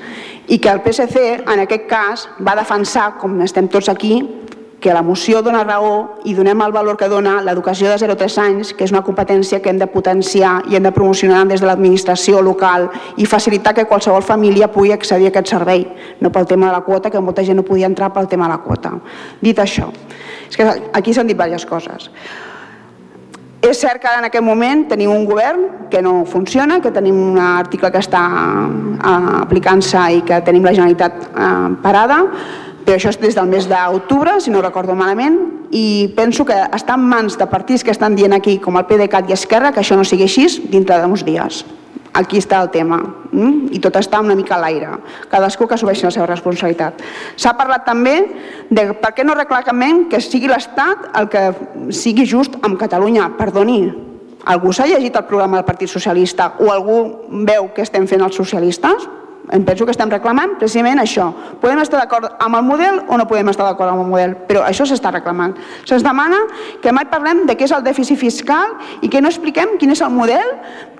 i 0.52 0.60
que 0.60 0.68
el 0.70 0.82
PSC, 0.84 1.22
en 1.40 1.62
aquest 1.64 1.88
cas, 1.88 2.26
va 2.44 2.54
defensar, 2.58 3.14
com 3.18 3.40
estem 3.40 3.70
tots 3.72 3.88
aquí, 3.88 4.20
que 4.82 4.92
la 4.92 5.00
moció 5.06 5.40
dona 5.46 5.62
raó 5.62 6.18
i 6.26 6.34
donem 6.34 6.60
el 6.64 6.72
valor 6.74 6.98
que 6.98 7.06
dona 7.08 7.36
l'educació 7.46 7.88
de 7.88 8.00
0 8.02 8.16
a 8.16 8.18
3 8.18 8.38
anys, 8.42 8.72
que 8.74 8.82
és 8.84 8.92
una 8.92 9.04
competència 9.06 9.60
que 9.62 9.70
hem 9.70 9.78
de 9.78 9.86
potenciar 9.86 10.56
i 10.68 10.76
hem 10.76 10.82
de 10.82 10.92
promocionar 10.92 11.44
des 11.46 11.62
de 11.62 11.68
l'administració 11.70 12.42
local 12.42 12.88
i 13.16 13.28
facilitar 13.30 13.76
que 13.78 13.86
qualsevol 13.86 14.26
família 14.26 14.68
pugui 14.74 14.90
accedir 14.92 15.30
a 15.30 15.32
aquest 15.32 15.54
servei, 15.54 15.86
no 16.20 16.32
pel 16.34 16.50
tema 16.50 16.66
de 16.66 16.72
la 16.74 16.82
quota, 16.82 17.10
que 17.10 17.22
molta 17.22 17.44
gent 17.46 17.62
no 17.62 17.64
podia 17.68 17.86
entrar 17.86 18.10
pel 18.12 18.26
tema 18.28 18.50
de 18.50 18.56
la 18.56 18.62
quota. 18.66 18.96
Dit 19.40 19.62
això, 19.62 19.92
és 20.50 20.58
que 20.58 20.66
aquí 20.92 21.14
s'han 21.14 21.30
dit 21.30 21.38
diverses 21.38 21.64
coses. 21.64 22.10
És 23.62 23.78
cert 23.78 24.02
que 24.02 24.10
en 24.10 24.26
aquest 24.26 24.42
moment 24.42 24.88
tenim 24.90 25.12
un 25.14 25.22
govern 25.24 25.86
que 25.88 26.02
no 26.02 26.24
funciona, 26.26 26.80
que 26.82 26.90
tenim 26.90 27.14
un 27.14 27.38
article 27.38 27.92
que 27.94 28.02
està 28.02 28.24
eh, 28.26 29.12
aplicant-se 29.44 30.02
i 30.16 30.24
que 30.26 30.42
tenim 30.42 30.66
la 30.66 30.74
Generalitat 30.74 31.28
eh, 31.30 31.68
parada, 31.84 32.24
però 32.84 32.96
això 32.96 33.12
és 33.12 33.20
des 33.20 33.36
del 33.38 33.50
mes 33.50 33.68
d'octubre, 33.70 34.38
si 34.40 34.50
no 34.50 34.62
recordo 34.62 34.94
malament, 34.98 35.38
i 35.72 36.12
penso 36.16 36.44
que 36.44 36.56
està 36.76 36.96
en 36.98 37.06
mans 37.08 37.38
de 37.38 37.46
partits 37.46 37.84
que 37.84 37.94
estan 37.94 38.16
dient 38.18 38.34
aquí, 38.36 38.58
com 38.58 38.76
el 38.76 38.86
PDeCAT 38.88 39.30
i 39.30 39.36
Esquerra, 39.36 39.72
que 39.72 39.80
això 39.80 39.96
no 39.96 40.04
sigui 40.04 40.26
així 40.28 40.48
dintre 40.72 41.00
d'uns 41.00 41.24
dies. 41.24 41.62
Aquí 42.12 42.36
està 42.36 42.58
el 42.60 42.68
tema, 42.68 42.98
mm? 43.30 43.70
i 43.72 43.78
tot 43.80 43.96
està 43.96 44.20
una 44.20 44.36
mica 44.36 44.58
a 44.58 44.60
l'aire. 44.60 44.90
Cadascú 45.32 45.64
que 45.64 45.78
assumeixi 45.78 46.04
la 46.04 46.12
seva 46.12 46.26
responsabilitat. 46.28 47.00
S'ha 47.40 47.54
parlat 47.56 47.86
també 47.86 48.18
de 48.68 48.90
per 49.00 49.14
què 49.16 49.24
no 49.24 49.36
reclamem 49.38 50.04
que 50.12 50.20
sigui 50.20 50.50
l'Estat 50.50 51.08
el 51.16 51.30
que 51.32 51.46
sigui 51.88 52.26
just 52.28 52.58
amb 52.60 52.76
Catalunya. 52.80 53.30
Perdoni, 53.38 53.80
algú 54.44 54.74
s'ha 54.76 54.90
llegit 54.90 55.16
el 55.16 55.24
programa 55.24 55.56
del 55.56 55.64
Partit 55.64 55.88
Socialista 55.88 56.52
o 56.60 56.68
algú 56.68 56.98
veu 57.48 57.70
què 57.72 57.86
estem 57.86 58.04
fent 58.10 58.26
els 58.26 58.36
socialistes? 58.36 59.08
Em 59.50 59.64
penso 59.66 59.84
que 59.84 59.90
estem 59.90 60.10
reclamant 60.10 60.54
precisament 60.60 61.00
això. 61.02 61.26
Podem 61.60 61.80
estar 61.82 61.98
d'acord 61.98 62.28
amb 62.38 62.56
el 62.58 62.62
model 62.62 63.00
o 63.08 63.18
no 63.18 63.26
podem 63.26 63.50
estar 63.50 63.66
d'acord 63.66 63.90
amb 63.90 64.04
el 64.04 64.10
model, 64.12 64.36
però 64.46 64.62
això 64.68 64.86
s'està 64.86 65.10
reclamant. 65.10 65.56
Se'ns 65.88 66.04
demana 66.06 66.38
que 66.82 66.92
mai 66.94 67.08
parlem 67.10 67.44
de 67.48 67.56
què 67.58 67.66
és 67.66 67.74
el 67.74 67.82
dèficit 67.82 68.20
fiscal 68.20 68.76
i 69.02 69.10
que 69.10 69.20
no 69.20 69.32
expliquem 69.32 69.76
quin 69.80 69.90
és 69.96 70.02
el 70.04 70.14
model 70.14 70.46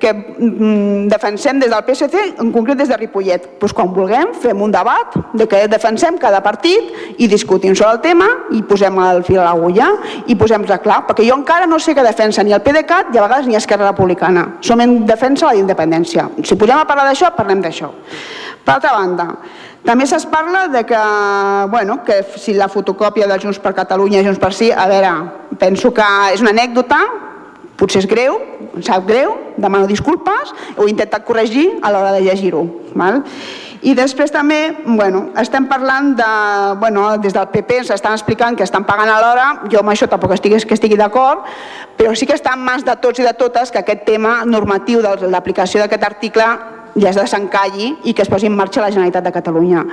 que 0.03 0.11
mm, 0.13 1.07
defensem 1.13 1.61
des 1.63 1.71
del 1.71 1.85
PSC, 1.87 2.25
en 2.43 2.51
concret 2.51 2.81
des 2.81 2.91
de 2.91 2.99
Ripollet. 2.99 3.47
Pues 3.61 3.73
quan 3.73 3.93
vulguem 3.95 4.35
fem 4.43 4.61
un 4.61 4.75
debat 4.75 5.15
de 5.39 5.47
què 5.47 5.65
defensem 5.71 6.19
cada 6.19 6.43
partit 6.43 7.19
i 7.23 7.31
discutim 7.31 7.77
sobre 7.79 7.95
el 7.95 8.03
tema 8.03 8.29
i 8.51 8.65
posem 8.67 8.99
el 9.07 9.23
fil 9.27 9.39
a 9.39 9.47
l'agulla 9.47 9.93
i 10.27 10.37
posem-nos 10.39 10.83
clar, 10.83 11.03
perquè 11.07 11.29
jo 11.29 11.39
encara 11.39 11.69
no 11.71 11.79
sé 11.79 11.95
què 11.95 12.03
defensa 12.03 12.43
ni 12.43 12.55
el 12.57 12.65
PDeCAT 12.65 13.15
i 13.15 13.21
a 13.21 13.27
vegades 13.29 13.47
ni 13.47 13.57
Esquerra 13.59 13.93
Republicana. 13.93 14.49
Som 14.61 14.83
en 14.83 15.05
defensa 15.07 15.47
de 15.47 15.55
la 15.55 15.63
independència. 15.63 16.29
Si 16.43 16.59
posem 16.59 16.79
a 16.79 16.89
parlar 16.89 17.07
d'això, 17.07 17.31
parlem 17.37 17.63
d'això. 17.63 17.93
Per 18.63 18.75
altra 18.77 18.93
banda, 18.95 19.27
també 19.83 20.05
es 20.05 20.27
parla 20.31 20.69
de 20.69 20.85
que, 20.87 20.99
bueno, 21.71 22.05
que 22.05 22.23
si 22.37 22.55
la 22.55 22.69
fotocòpia 22.69 23.27
de 23.27 23.39
Junts 23.43 23.59
per 23.59 23.75
Catalunya 23.75 24.21
i 24.21 24.25
Junts 24.25 24.39
per 24.39 24.53
Sí, 24.55 24.71
a 24.71 24.87
veure, 24.87 25.11
penso 25.59 25.91
que 25.93 26.07
és 26.33 26.41
una 26.41 26.53
anècdota, 26.55 27.01
potser 27.77 28.05
és 28.05 28.07
greu, 28.07 28.39
em 28.77 28.83
sap 28.87 29.09
greu, 29.09 29.35
demano 29.59 29.89
disculpes, 29.91 30.53
ho 30.77 30.87
he 30.87 30.93
intentat 30.93 31.25
corregir 31.27 31.81
a 31.83 31.91
l'hora 31.91 32.13
de 32.15 32.23
llegir-ho. 32.23 32.63
I 33.83 33.97
després 33.99 34.31
també, 34.31 34.77
bueno, 34.87 35.25
estem 35.43 35.67
parlant 35.67 36.13
de, 36.15 36.29
bueno, 36.79 37.17
des 37.19 37.35
del 37.35 37.49
PP 37.51 37.81
ens 37.81 37.91
estan 37.91 38.15
explicant 38.15 38.55
que 38.55 38.63
estan 38.63 38.87
pagant 38.87 39.11
a 39.11 39.19
l'hora, 39.19 39.47
jo 39.73 39.81
amb 39.81 39.91
això 39.91 40.07
tampoc 40.07 40.37
estic, 40.37 40.55
que 40.63 40.79
estigui 40.79 40.95
d'acord, 41.01 41.43
però 41.99 42.15
sí 42.15 42.29
que 42.31 42.39
està 42.39 42.55
en 42.55 42.63
mans 42.63 42.87
de 42.87 42.95
tots 43.03 43.19
i 43.19 43.27
de 43.27 43.35
totes 43.35 43.75
que 43.75 43.83
aquest 43.83 44.07
tema 44.07 44.45
normatiu 44.47 45.03
de 45.03 45.27
l'aplicació 45.27 45.83
d'aquest 45.83 46.07
article 46.07 46.47
ja 46.97 47.11
es 47.11 47.17
desencalli 47.17 47.89
i 48.05 48.15
que 48.15 48.23
es 48.23 48.31
posi 48.31 48.47
en 48.47 48.57
marxa 48.57 48.83
la 48.83 48.91
Generalitat 48.91 49.25
de 49.25 49.33
Catalunya. 49.33 49.85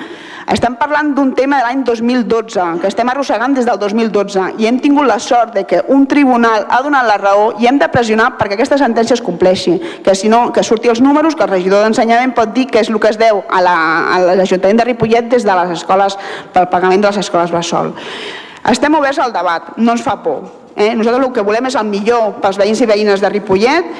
Estem 0.50 0.76
parlant 0.80 1.14
d'un 1.16 1.32
tema 1.38 1.60
de 1.60 1.68
l'any 1.68 1.84
2012, 1.86 2.66
que 2.82 2.90
estem 2.90 3.10
arrossegant 3.12 3.56
des 3.56 3.68
del 3.68 3.80
2012 3.80 4.60
i 4.60 4.68
hem 4.68 4.80
tingut 4.84 5.08
la 5.08 5.20
sort 5.20 5.54
de 5.56 5.66
que 5.70 5.82
un 5.88 6.08
tribunal 6.08 6.66
ha 6.70 6.82
donat 6.84 7.08
la 7.08 7.18
raó 7.22 7.54
i 7.60 7.70
hem 7.70 7.80
de 7.80 7.88
pressionar 7.92 8.32
perquè 8.40 8.58
aquesta 8.58 8.80
sentència 8.82 9.16
es 9.16 9.24
compleixi, 9.24 9.78
que 10.04 10.16
si 10.16 10.30
no, 10.30 10.52
que 10.54 10.64
surti 10.64 10.90
els 10.90 11.02
números, 11.02 11.36
que 11.36 11.46
el 11.46 11.54
regidor 11.54 11.84
d'ensenyament 11.86 12.36
pot 12.36 12.54
dir 12.54 12.68
que 12.68 12.84
és 12.84 12.90
el 12.90 13.00
que 13.00 13.14
es 13.14 13.20
deu 13.20 13.44
a 13.48 13.62
l'Ajuntament 13.64 14.78
la, 14.78 14.84
de 14.84 14.90
Ripollet 14.92 15.30
des 15.32 15.46
de 15.46 15.58
les 15.62 15.76
escoles, 15.80 16.18
pel 16.54 16.70
pagament 16.72 17.02
de 17.02 17.12
les 17.12 17.22
escoles 17.24 17.52
Bressol. 17.52 17.94
Estem 18.70 18.96
oberts 18.96 19.20
al 19.24 19.34
debat, 19.34 19.76
no 19.78 19.96
ens 19.96 20.04
fa 20.04 20.18
por. 20.24 20.50
Eh? 20.76 20.94
Nosaltres 20.96 21.28
el 21.28 21.34
que 21.36 21.44
volem 21.46 21.68
és 21.70 21.76
el 21.80 21.88
millor 21.88 22.40
pels 22.44 22.60
veïns 22.60 22.82
i 22.82 22.88
veïnes 22.90 23.22
de 23.22 23.32
Ripollet 23.32 23.94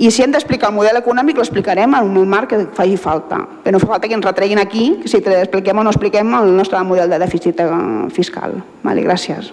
i 0.00 0.08
si 0.10 0.22
hem 0.24 0.32
d'explicar 0.32 0.70
el 0.70 0.76
model 0.78 0.96
econòmic 0.96 1.36
l'explicarem 1.36 1.94
en 1.98 2.14
un 2.16 2.28
marc 2.28 2.54
que 2.54 2.60
faci 2.76 2.96
falta. 2.96 3.42
Però 3.60 3.74
no 3.76 3.80
fa 3.82 3.90
falta 3.94 4.08
que 4.08 4.16
ens 4.16 4.24
retreguin 4.24 4.58
aquí 4.62 4.84
si 5.04 5.20
expliquem 5.20 5.76
o 5.76 5.84
no 5.84 5.92
expliquem 5.92 6.32
el 6.38 6.54
nostre 6.56 6.80
model 6.88 7.12
de 7.12 7.18
dèficit 7.20 7.60
eh, 7.60 7.68
fiscal. 8.16 8.56
Vale, 8.82 9.04
gràcies. 9.04 9.52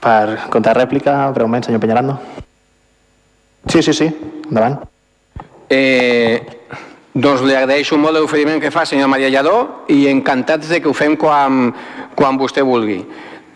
Per 0.00 0.36
contrarèplica, 0.52 1.30
breument, 1.32 1.64
senyor 1.64 1.80
Peñarando. 1.80 2.18
Sí, 3.68 3.82
sí, 3.82 3.92
sí, 3.92 4.10
endavant. 4.48 4.78
Eh, 5.68 6.40
doncs 7.12 7.40
li 7.44 7.56
agraeixo 7.56 7.96
molt 8.00 8.20
l'oferiment 8.20 8.60
que 8.60 8.72
fa, 8.72 8.84
senyor 8.84 9.08
Maria 9.08 9.32
Lladó, 9.32 9.86
i 9.88 10.06
encantats 10.12 10.68
de 10.68 10.80
que 10.80 10.88
ho 10.88 10.96
fem 10.96 11.16
quan, 11.16 11.72
quan 12.16 12.36
vostè 12.40 12.64
vulgui. 12.64 13.00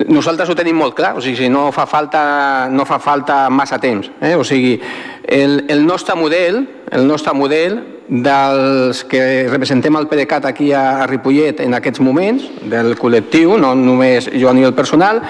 Nosaltres 0.09 0.51
ho 0.51 0.57
tenim 0.59 0.77
molt 0.77 0.95
clar, 0.97 1.15
o 1.17 1.23
sigui, 1.25 1.49
no 1.49 1.71
fa 1.73 1.87
falta, 1.89 2.69
no 2.71 2.85
fa 2.89 2.99
falta 3.01 3.49
massa 3.51 3.79
temps. 3.81 4.11
Eh? 4.21 4.35
O 4.37 4.45
sigui, 4.45 4.77
el, 5.25 5.65
el 5.69 5.85
nostre 5.87 6.17
model, 6.19 6.65
el 6.93 7.07
nostre 7.09 7.33
model 7.35 7.81
dels 8.09 9.01
que 9.09 9.49
representem 9.49 9.97
el 9.97 10.09
PDeCAT 10.11 10.45
aquí 10.51 10.71
a, 10.77 11.07
Ripollet 11.09 11.63
en 11.65 11.77
aquests 11.79 12.03
moments, 12.05 12.45
del 12.69 12.95
col·lectiu, 13.01 13.57
no 13.61 13.73
només 13.79 14.29
jo 14.29 14.53
ni 14.53 14.65
el 14.67 14.75
personal, 14.77 15.23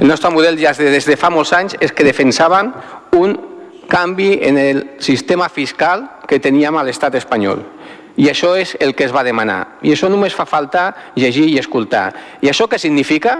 el 0.00 0.08
nostre 0.08 0.32
model 0.32 0.56
ja 0.60 0.72
des 0.78 1.08
de 1.08 1.16
fa 1.20 1.30
molts 1.30 1.52
anys 1.52 1.76
és 1.80 1.92
que 1.92 2.06
defensaven 2.08 2.72
un 3.18 3.36
canvi 3.92 4.38
en 4.42 4.56
el 4.58 4.84
sistema 4.98 5.50
fiscal 5.52 6.08
que 6.28 6.40
teníem 6.40 6.76
a 6.76 6.84
l'estat 6.86 7.18
espanyol. 7.20 7.60
I 8.16 8.28
això 8.28 8.54
és 8.56 8.76
el 8.80 8.94
que 8.96 9.04
es 9.04 9.12
va 9.12 9.24
demanar. 9.24 9.78
I 9.84 9.92
això 9.92 10.08
només 10.12 10.34
fa 10.36 10.44
falta 10.48 10.90
llegir 11.16 11.48
i 11.48 11.58
escoltar. 11.60 12.12
I 12.40 12.48
això 12.48 12.68
què 12.68 12.80
significa? 12.80 13.36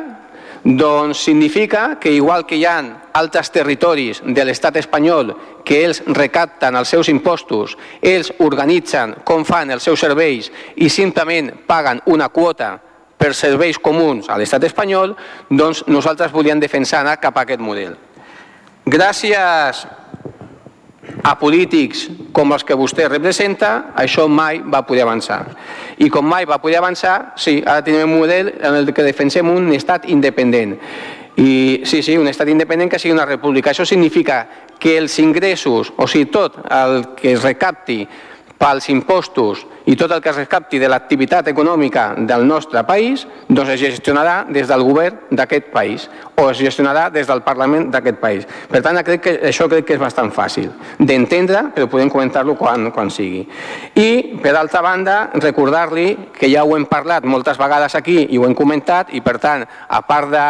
Doncs 0.64 1.18
significa 1.24 1.98
que 1.98 2.12
igual 2.12 2.46
que 2.46 2.54
hi 2.56 2.64
ha 2.64 2.76
altres 3.18 3.50
territoris 3.50 4.20
de 4.22 4.44
l'estat 4.46 4.76
espanyol 4.78 5.32
que 5.66 5.80
ells 5.82 6.02
recapten 6.06 6.78
els 6.78 6.92
seus 6.92 7.10
impostos, 7.10 7.74
ells 7.98 8.30
organitzen 8.38 9.16
com 9.26 9.42
fan 9.44 9.74
els 9.74 9.82
seus 9.82 9.98
serveis 10.00 10.52
i 10.76 10.88
simplement 10.88 11.50
paguen 11.66 12.02
una 12.06 12.28
quota 12.30 12.76
per 13.18 13.34
serveis 13.34 13.78
comuns 13.78 14.30
a 14.30 14.38
l'estat 14.38 14.62
espanyol, 14.66 15.16
doncs 15.50 15.82
nosaltres 15.90 16.30
volíem 16.34 16.62
defensar 16.62 17.02
anar 17.02 17.18
cap 17.22 17.36
a 17.36 17.42
aquest 17.42 17.62
model. 17.62 17.98
Gràcies 18.86 19.82
a 21.22 21.34
polítics 21.38 22.06
com 22.34 22.52
els 22.54 22.64
que 22.64 22.76
vostè 22.78 23.08
representa, 23.08 23.92
això 23.98 24.28
mai 24.30 24.60
va 24.62 24.84
poder 24.86 25.02
avançar. 25.02 25.40
I 25.98 26.08
com 26.10 26.26
mai 26.26 26.46
va 26.46 26.60
poder 26.62 26.78
avançar, 26.78 27.34
sí, 27.36 27.60
ara 27.66 27.82
tenim 27.84 28.06
un 28.06 28.20
model 28.20 28.52
en 28.54 28.78
el 28.78 28.92
que 28.94 29.06
defensem 29.06 29.50
un 29.50 29.72
estat 29.74 30.08
independent. 30.10 30.76
I 31.36 31.82
sí, 31.88 32.02
sí, 32.02 32.16
un 32.18 32.28
estat 32.28 32.48
independent 32.52 32.90
que 32.92 33.00
sigui 33.00 33.14
una 33.14 33.26
república. 33.26 33.72
Això 33.72 33.86
significa 33.88 34.44
que 34.78 34.96
els 34.98 35.18
ingressos, 35.18 35.92
o 35.96 36.06
sigui, 36.06 36.30
tot 36.30 36.58
el 36.70 37.14
que 37.18 37.32
es 37.32 37.42
recapti 37.42 38.02
pels 38.62 38.88
impostos 38.92 39.66
i 39.86 39.96
tot 39.96 40.12
el 40.12 40.20
que 40.22 40.30
es 40.30 40.36
recapti 40.36 40.78
de 40.78 40.88
l'activitat 40.88 41.48
econòmica 41.50 42.12
del 42.16 42.46
nostre 42.46 42.84
país 42.86 43.26
doncs 43.48 43.74
es 43.74 43.80
gestionarà 43.80 44.42
des 44.48 44.68
del 44.70 44.84
govern 44.86 45.18
d'aquest 45.30 45.72
país 45.74 46.08
o 46.36 46.48
es 46.50 46.58
gestionarà 46.58 47.08
des 47.10 47.26
del 47.26 47.42
Parlament 47.42 47.90
d'aquest 47.92 48.18
país. 48.20 48.46
Per 48.70 48.80
tant, 48.82 48.98
crec 49.04 49.22
que 49.22 49.34
això 49.50 49.68
crec 49.70 49.86
que 49.86 49.96
és 49.96 50.00
bastant 50.00 50.30
fàcil 50.32 50.70
d'entendre, 50.98 51.68
però 51.74 51.88
podem 51.90 52.10
comentar-lo 52.10 52.54
quan, 52.58 52.90
quan 52.94 53.10
sigui. 53.10 53.42
I, 53.94 54.38
per 54.42 54.54
altra 54.56 54.82
banda, 54.82 55.30
recordar-li 55.34 56.32
que 56.38 56.50
ja 56.50 56.64
ho 56.64 56.76
hem 56.76 56.86
parlat 56.90 57.24
moltes 57.28 57.58
vegades 57.60 57.94
aquí 57.98 58.22
i 58.30 58.38
ho 58.38 58.46
hem 58.46 58.56
comentat 58.58 59.12
i, 59.12 59.20
per 59.20 59.38
tant, 59.42 59.66
a 59.88 60.02
part 60.06 60.30
de 60.32 60.46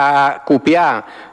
copiar 0.48 0.88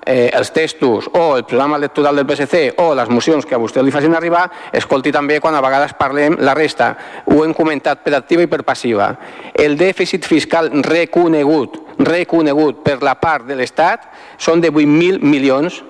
eh, 0.06 0.30
els 0.34 0.52
textos 0.52 1.10
o 1.14 1.38
el 1.38 1.46
programa 1.46 1.78
electoral 1.78 2.16
del 2.16 2.28
PSC 2.28 2.80
o 2.82 2.94
les 2.96 3.10
mocions 3.10 3.46
que 3.46 3.56
a 3.56 3.62
vostè 3.62 3.84
li 3.84 3.94
facin 3.94 4.16
arribar, 4.18 4.48
escolti 4.74 5.14
també 5.14 5.40
quan 5.40 5.56
a 5.56 5.64
vegades 5.64 5.94
parlem 6.00 6.40
la 6.42 6.56
resta. 6.58 6.96
Ho 7.30 7.44
hem 7.46 7.54
comentat 7.54 7.89
per 7.98 8.14
activa 8.18 8.46
i 8.46 8.52
per 8.52 8.62
passiva. 8.68 9.10
El 9.54 9.78
dèficit 9.80 10.28
fiscal 10.28 10.70
reconegut, 10.86 11.80
reconegut 12.06 12.84
per 12.86 13.00
la 13.02 13.16
part 13.20 13.48
de 13.50 13.58
l'Estat 13.58 14.06
són 14.38 14.62
de 14.62 14.72
8.000 14.72 15.24
milions 15.26 15.82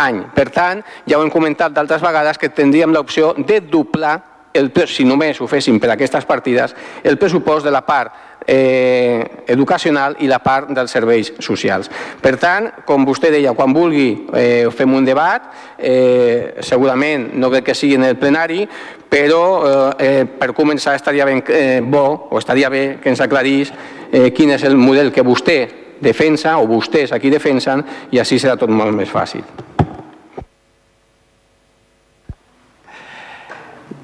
any. 0.00 0.24
Per 0.34 0.48
tant, 0.50 0.82
ja 1.06 1.18
ho 1.18 1.22
hem 1.22 1.30
comentat 1.30 1.74
d'altres 1.76 2.02
vegades 2.02 2.38
que 2.40 2.50
tindríem 2.50 2.94
l'opció 2.94 3.34
de 3.38 3.60
doblar 3.60 4.18
el, 4.52 4.70
si 4.88 5.04
només 5.08 5.40
ho 5.40 5.48
féssim 5.48 5.78
per 5.80 5.92
aquestes 5.92 6.26
partides, 6.28 6.74
el 7.04 7.18
pressupost 7.18 7.64
de 7.64 7.72
la 7.72 7.84
part 7.86 8.31
eh, 8.46 9.44
educacional 9.46 10.16
i 10.20 10.28
la 10.30 10.40
part 10.42 10.70
dels 10.74 10.90
serveis 10.90 11.32
socials. 11.38 11.90
Per 12.22 12.36
tant, 12.40 12.68
com 12.86 13.06
vostè 13.06 13.30
deia, 13.32 13.54
quan 13.58 13.74
vulgui 13.74 14.08
eh, 14.34 14.68
fem 14.74 14.94
un 14.94 15.04
debat, 15.04 15.50
eh, 15.78 16.58
segurament 16.60 17.30
no 17.34 17.50
crec 17.52 17.70
que 17.70 17.78
sigui 17.78 17.98
en 17.98 18.08
el 18.08 18.18
plenari, 18.20 18.66
però 19.12 19.92
eh, 19.98 20.24
per 20.24 20.52
començar 20.56 20.96
estaria 20.96 21.26
ben 21.28 21.42
eh, 21.48 21.80
bo 21.84 22.28
o 22.30 22.38
estaria 22.38 22.70
bé 22.72 22.98
que 23.02 23.12
ens 23.12 23.20
aclarís 23.20 23.72
eh, 24.10 24.30
quin 24.32 24.54
és 24.56 24.64
el 24.64 24.78
model 24.80 25.12
que 25.12 25.24
vostè 25.26 25.58
defensa 26.02 26.56
o 26.58 26.66
vostès 26.66 27.12
aquí 27.12 27.30
defensen 27.30 27.84
i 28.10 28.18
així 28.18 28.40
serà 28.40 28.56
tot 28.58 28.72
molt 28.72 28.94
més 28.96 29.10
fàcil. 29.12 29.44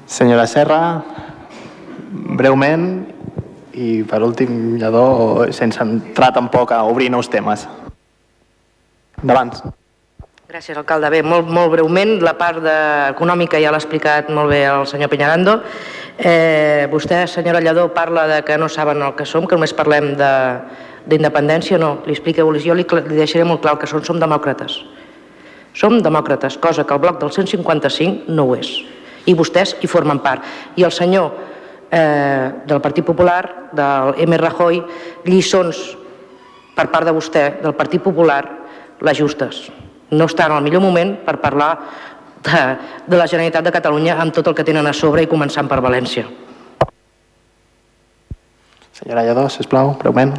Senyora 0.09 0.47
Serra, 0.49 0.81
breument 2.09 2.85
i 3.73 4.03
per 4.03 4.23
últim, 4.23 4.77
Lledó, 4.79 5.45
sense 5.53 5.81
entrar 5.83 6.31
tampoc 6.33 6.71
a 6.71 6.83
obrir 6.83 7.09
nous 7.11 7.29
temes. 7.29 7.67
Endavant. 9.21 9.53
Gràcies, 10.49 10.77
alcalde. 10.79 11.11
Bé, 11.13 11.21
molt, 11.21 11.45
molt 11.53 11.69
breument, 11.75 12.15
la 12.25 12.33
part 12.33 12.63
de, 12.63 12.75
econòmica 13.11 13.59
ja 13.61 13.69
l'ha 13.69 13.77
explicat 13.77 14.31
molt 14.33 14.49
bé 14.49 14.63
el 14.65 14.87
senyor 14.89 15.11
Peñarando. 15.11 15.59
Eh, 16.17 16.87
vostè, 16.89 17.27
senyora 17.29 17.61
Lledó, 17.61 17.91
parla 17.93 18.25
de 18.27 18.39
que 18.43 18.57
no 18.57 18.69
saben 18.69 19.03
el 19.05 19.13
que 19.15 19.27
som, 19.29 19.45
que 19.45 19.53
només 19.59 19.75
parlem 19.77 20.15
d'independència. 20.17 21.77
No, 21.77 21.99
li 22.07 22.15
explico, 22.17 22.47
jo 22.57 22.73
li, 22.73 22.87
li 22.87 23.19
deixaré 23.19 23.45
molt 23.45 23.61
clar 23.61 23.77
que 23.77 23.87
som, 23.87 24.01
som 24.03 24.17
demòcrates. 24.19 24.79
Som 25.77 25.99
demòcrates, 26.01 26.57
cosa 26.57 26.83
que 26.83 26.97
el 26.97 27.03
bloc 27.03 27.21
del 27.21 27.29
155 27.31 28.33
no 28.33 28.47
ho 28.49 28.57
és. 28.57 28.73
I 29.29 29.37
vostès 29.37 29.75
hi 29.77 29.87
formen 29.87 30.17
part. 30.23 30.41
I 30.75 30.87
el 30.87 30.91
senyor 30.91 31.29
eh, 31.91 32.51
del 32.65 32.81
Partit 32.81 33.05
Popular, 33.05 33.69
del 33.73 34.13
M. 34.25 34.37
Rajoy, 34.37 34.81
lliçons 35.25 35.81
per 36.75 36.87
part 36.91 37.05
de 37.07 37.13
vostè, 37.15 37.45
del 37.63 37.75
Partit 37.75 38.03
Popular, 38.03 38.43
les 39.01 39.17
justes. 39.17 39.65
No 40.11 40.25
està 40.29 40.47
en 40.47 40.57
el 40.57 40.65
millor 40.65 40.81
moment 40.81 41.17
per 41.25 41.37
parlar 41.41 41.73
de, 42.43 42.61
de 43.07 43.17
la 43.17 43.27
Generalitat 43.27 43.65
de 43.67 43.73
Catalunya 43.75 44.17
amb 44.19 44.33
tot 44.33 44.47
el 44.47 44.55
que 44.55 44.65
tenen 44.67 44.87
a 44.87 44.93
sobre 44.95 45.25
i 45.25 45.31
començant 45.31 45.67
per 45.69 45.81
València. 45.83 46.25
Senyora 48.99 49.23
Lledó, 49.23 49.47
sisplau, 49.51 49.93
breument. 49.99 50.33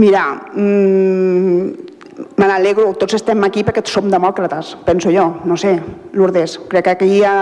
Mira, 0.00 0.22
mmm, 0.54 1.72
me 2.14 2.46
n'alegro, 2.46 2.92
tots 2.98 3.16
estem 3.18 3.42
aquí 3.46 3.64
perquè 3.66 3.82
som 3.90 4.06
demòcrates, 4.10 4.74
penso 4.86 5.10
jo, 5.10 5.24
no 5.48 5.56
sé, 5.58 5.74
Lourdes, 6.14 6.58
crec 6.70 6.86
que 6.86 6.92
aquí 6.94 7.10
ja, 7.18 7.34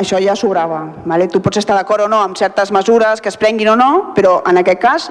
això 0.00 0.20
ja 0.24 0.36
sobrava. 0.36 0.80
Vale? 1.04 1.28
Tu 1.28 1.42
pots 1.44 1.60
estar 1.60 1.76
d'acord 1.76 2.06
o 2.06 2.08
no 2.08 2.22
amb 2.24 2.38
certes 2.40 2.72
mesures 2.72 3.20
que 3.20 3.28
es 3.28 3.36
prenguin 3.36 3.74
o 3.74 3.76
no, 3.76 3.90
però 4.16 4.38
en 4.48 4.60
aquest 4.62 4.80
cas, 4.80 5.10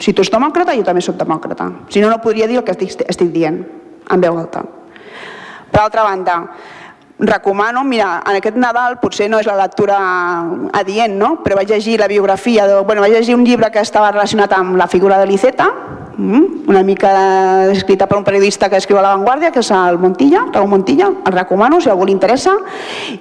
si 0.00 0.14
tu 0.14 0.24
ets 0.24 0.32
demòcrata, 0.32 0.76
jo 0.78 0.86
també 0.86 1.04
sóc 1.04 1.18
demòcrata. 1.20 1.68
Si 1.92 2.00
no, 2.00 2.08
no 2.08 2.22
podria 2.24 2.48
dir 2.48 2.60
el 2.60 2.64
que 2.64 2.76
estic, 2.76 3.04
estic 3.08 3.32
dient, 3.34 3.62
en 4.08 4.24
veu 4.24 4.40
alta. 4.40 4.64
Per 5.68 5.82
altra 5.82 6.06
banda, 6.06 6.40
recomano, 7.18 7.84
mira, 7.84 8.22
en 8.24 8.38
aquest 8.38 8.56
Nadal 8.56 8.96
potser 9.02 9.28
no 9.28 9.42
és 9.42 9.48
la 9.48 9.58
lectura 9.58 9.98
adient, 10.78 11.18
no? 11.18 11.34
però 11.44 11.58
vaig 11.58 11.68
llegir 11.74 11.98
la 12.00 12.08
biografia, 12.08 12.66
de, 12.66 12.80
bueno, 12.80 13.02
vaig 13.04 13.18
llegir 13.18 13.36
un 13.36 13.44
llibre 13.44 13.72
que 13.74 13.82
estava 13.84 14.12
relacionat 14.14 14.54
amb 14.56 14.78
la 14.78 14.88
figura 14.88 15.18
de 15.18 15.26
l'Iceta? 15.26 15.68
Una 16.18 16.82
mica 16.82 17.70
escrita 17.70 18.06
per 18.06 18.18
un 18.18 18.24
periodista 18.24 18.68
que 18.68 18.76
escriu 18.76 18.98
a 18.98 19.02
La 19.02 19.14
Vanguardia, 19.14 19.52
que 19.54 19.62
és 19.62 19.70
el 19.70 19.98
Montilla, 20.02 20.46
Raúl 20.52 20.68
Montilla, 20.68 21.12
el 21.24 21.32
recomano 21.32 21.80
si 21.80 21.90
algú 21.90 22.08
li 22.08 22.12
interessa, 22.12 22.56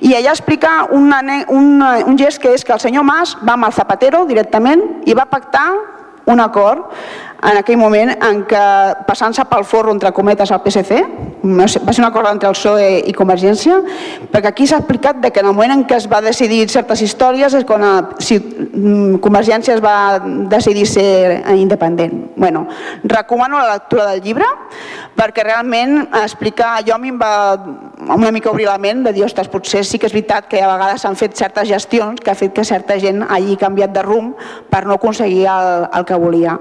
i 0.02 0.16
ella 0.18 0.34
explica 0.34 0.88
un, 0.92 1.14
un, 1.54 1.70
un 1.82 2.18
gest 2.18 2.42
que 2.42 2.56
és 2.58 2.66
que 2.66 2.74
el 2.74 2.82
senyor 2.82 3.06
Mas 3.06 3.38
va 3.46 3.54
amb 3.54 3.70
el 3.70 3.78
Zapatero 3.78 4.26
directament 4.26 4.82
i 5.06 5.14
va 5.14 5.30
pactar 5.30 5.70
un 6.28 6.42
acord 6.42 6.90
en 7.44 7.58
aquell 7.62 7.78
moment 7.78 8.12
en 8.18 8.42
què 8.50 8.64
passant-se 9.08 9.46
pel 9.48 9.64
forro 9.64 9.94
entre 9.94 10.12
cometes 10.12 10.52
al 10.52 10.64
PSC, 10.66 10.98
va 11.56 11.68
ser 11.68 12.02
un 12.02 12.08
acord 12.08 12.30
entre 12.32 12.50
el 12.50 12.56
PSOE 12.56 12.90
i 13.10 13.14
Convergència, 13.16 13.80
perquè 14.32 14.52
aquí 14.52 14.68
s'ha 14.68 14.82
explicat 14.82 15.22
que 15.32 15.40
en 15.40 15.50
el 15.50 15.56
moment 15.56 15.74
en 15.74 15.86
què 15.88 15.98
es 15.98 16.08
va 16.12 16.22
decidir 16.22 16.68
certes 16.70 17.02
històries 17.06 17.54
és 17.58 17.66
quan 17.68 17.86
eh, 17.88 17.96
si 18.20 18.40
mm, 18.40 19.20
Convergència 19.24 19.78
es 19.78 19.84
va 19.84 20.20
decidir 20.52 20.88
ser 20.88 21.44
independent. 21.56 22.34
Bueno, 22.36 22.68
recomano 23.04 23.60
la 23.60 23.74
lectura 23.74 24.10
del 24.12 24.22
llibre 24.22 24.48
perquè 25.18 25.44
realment 25.46 26.08
explica, 26.22 26.76
jo 26.86 26.96
a 26.96 27.02
mi 27.02 27.10
em 27.10 27.18
va 27.20 27.58
una 28.14 28.32
mica 28.32 28.52
obrir 28.52 28.68
la 28.68 28.78
ment 28.78 29.04
de 29.08 29.14
dir, 29.16 29.26
ostres, 29.26 29.50
potser 29.50 29.84
sí 29.86 29.98
que 29.98 30.08
és 30.10 30.14
veritat 30.14 30.48
que 30.52 30.62
a 30.62 30.70
vegades 30.70 31.02
s'han 31.02 31.18
fet 31.18 31.36
certes 31.38 31.68
gestions 31.70 32.22
que 32.22 32.32
ha 32.32 32.38
fet 32.38 32.54
que 32.54 32.66
certa 32.68 33.00
gent 33.02 33.24
hagi 33.26 33.58
canviat 33.58 33.96
de 33.96 34.06
rumb 34.06 34.38
per 34.70 34.86
no 34.86 35.00
aconseguir 35.00 35.48
el, 35.50 35.88
el 35.94 36.06
que 36.06 36.22
volia. 36.22 36.60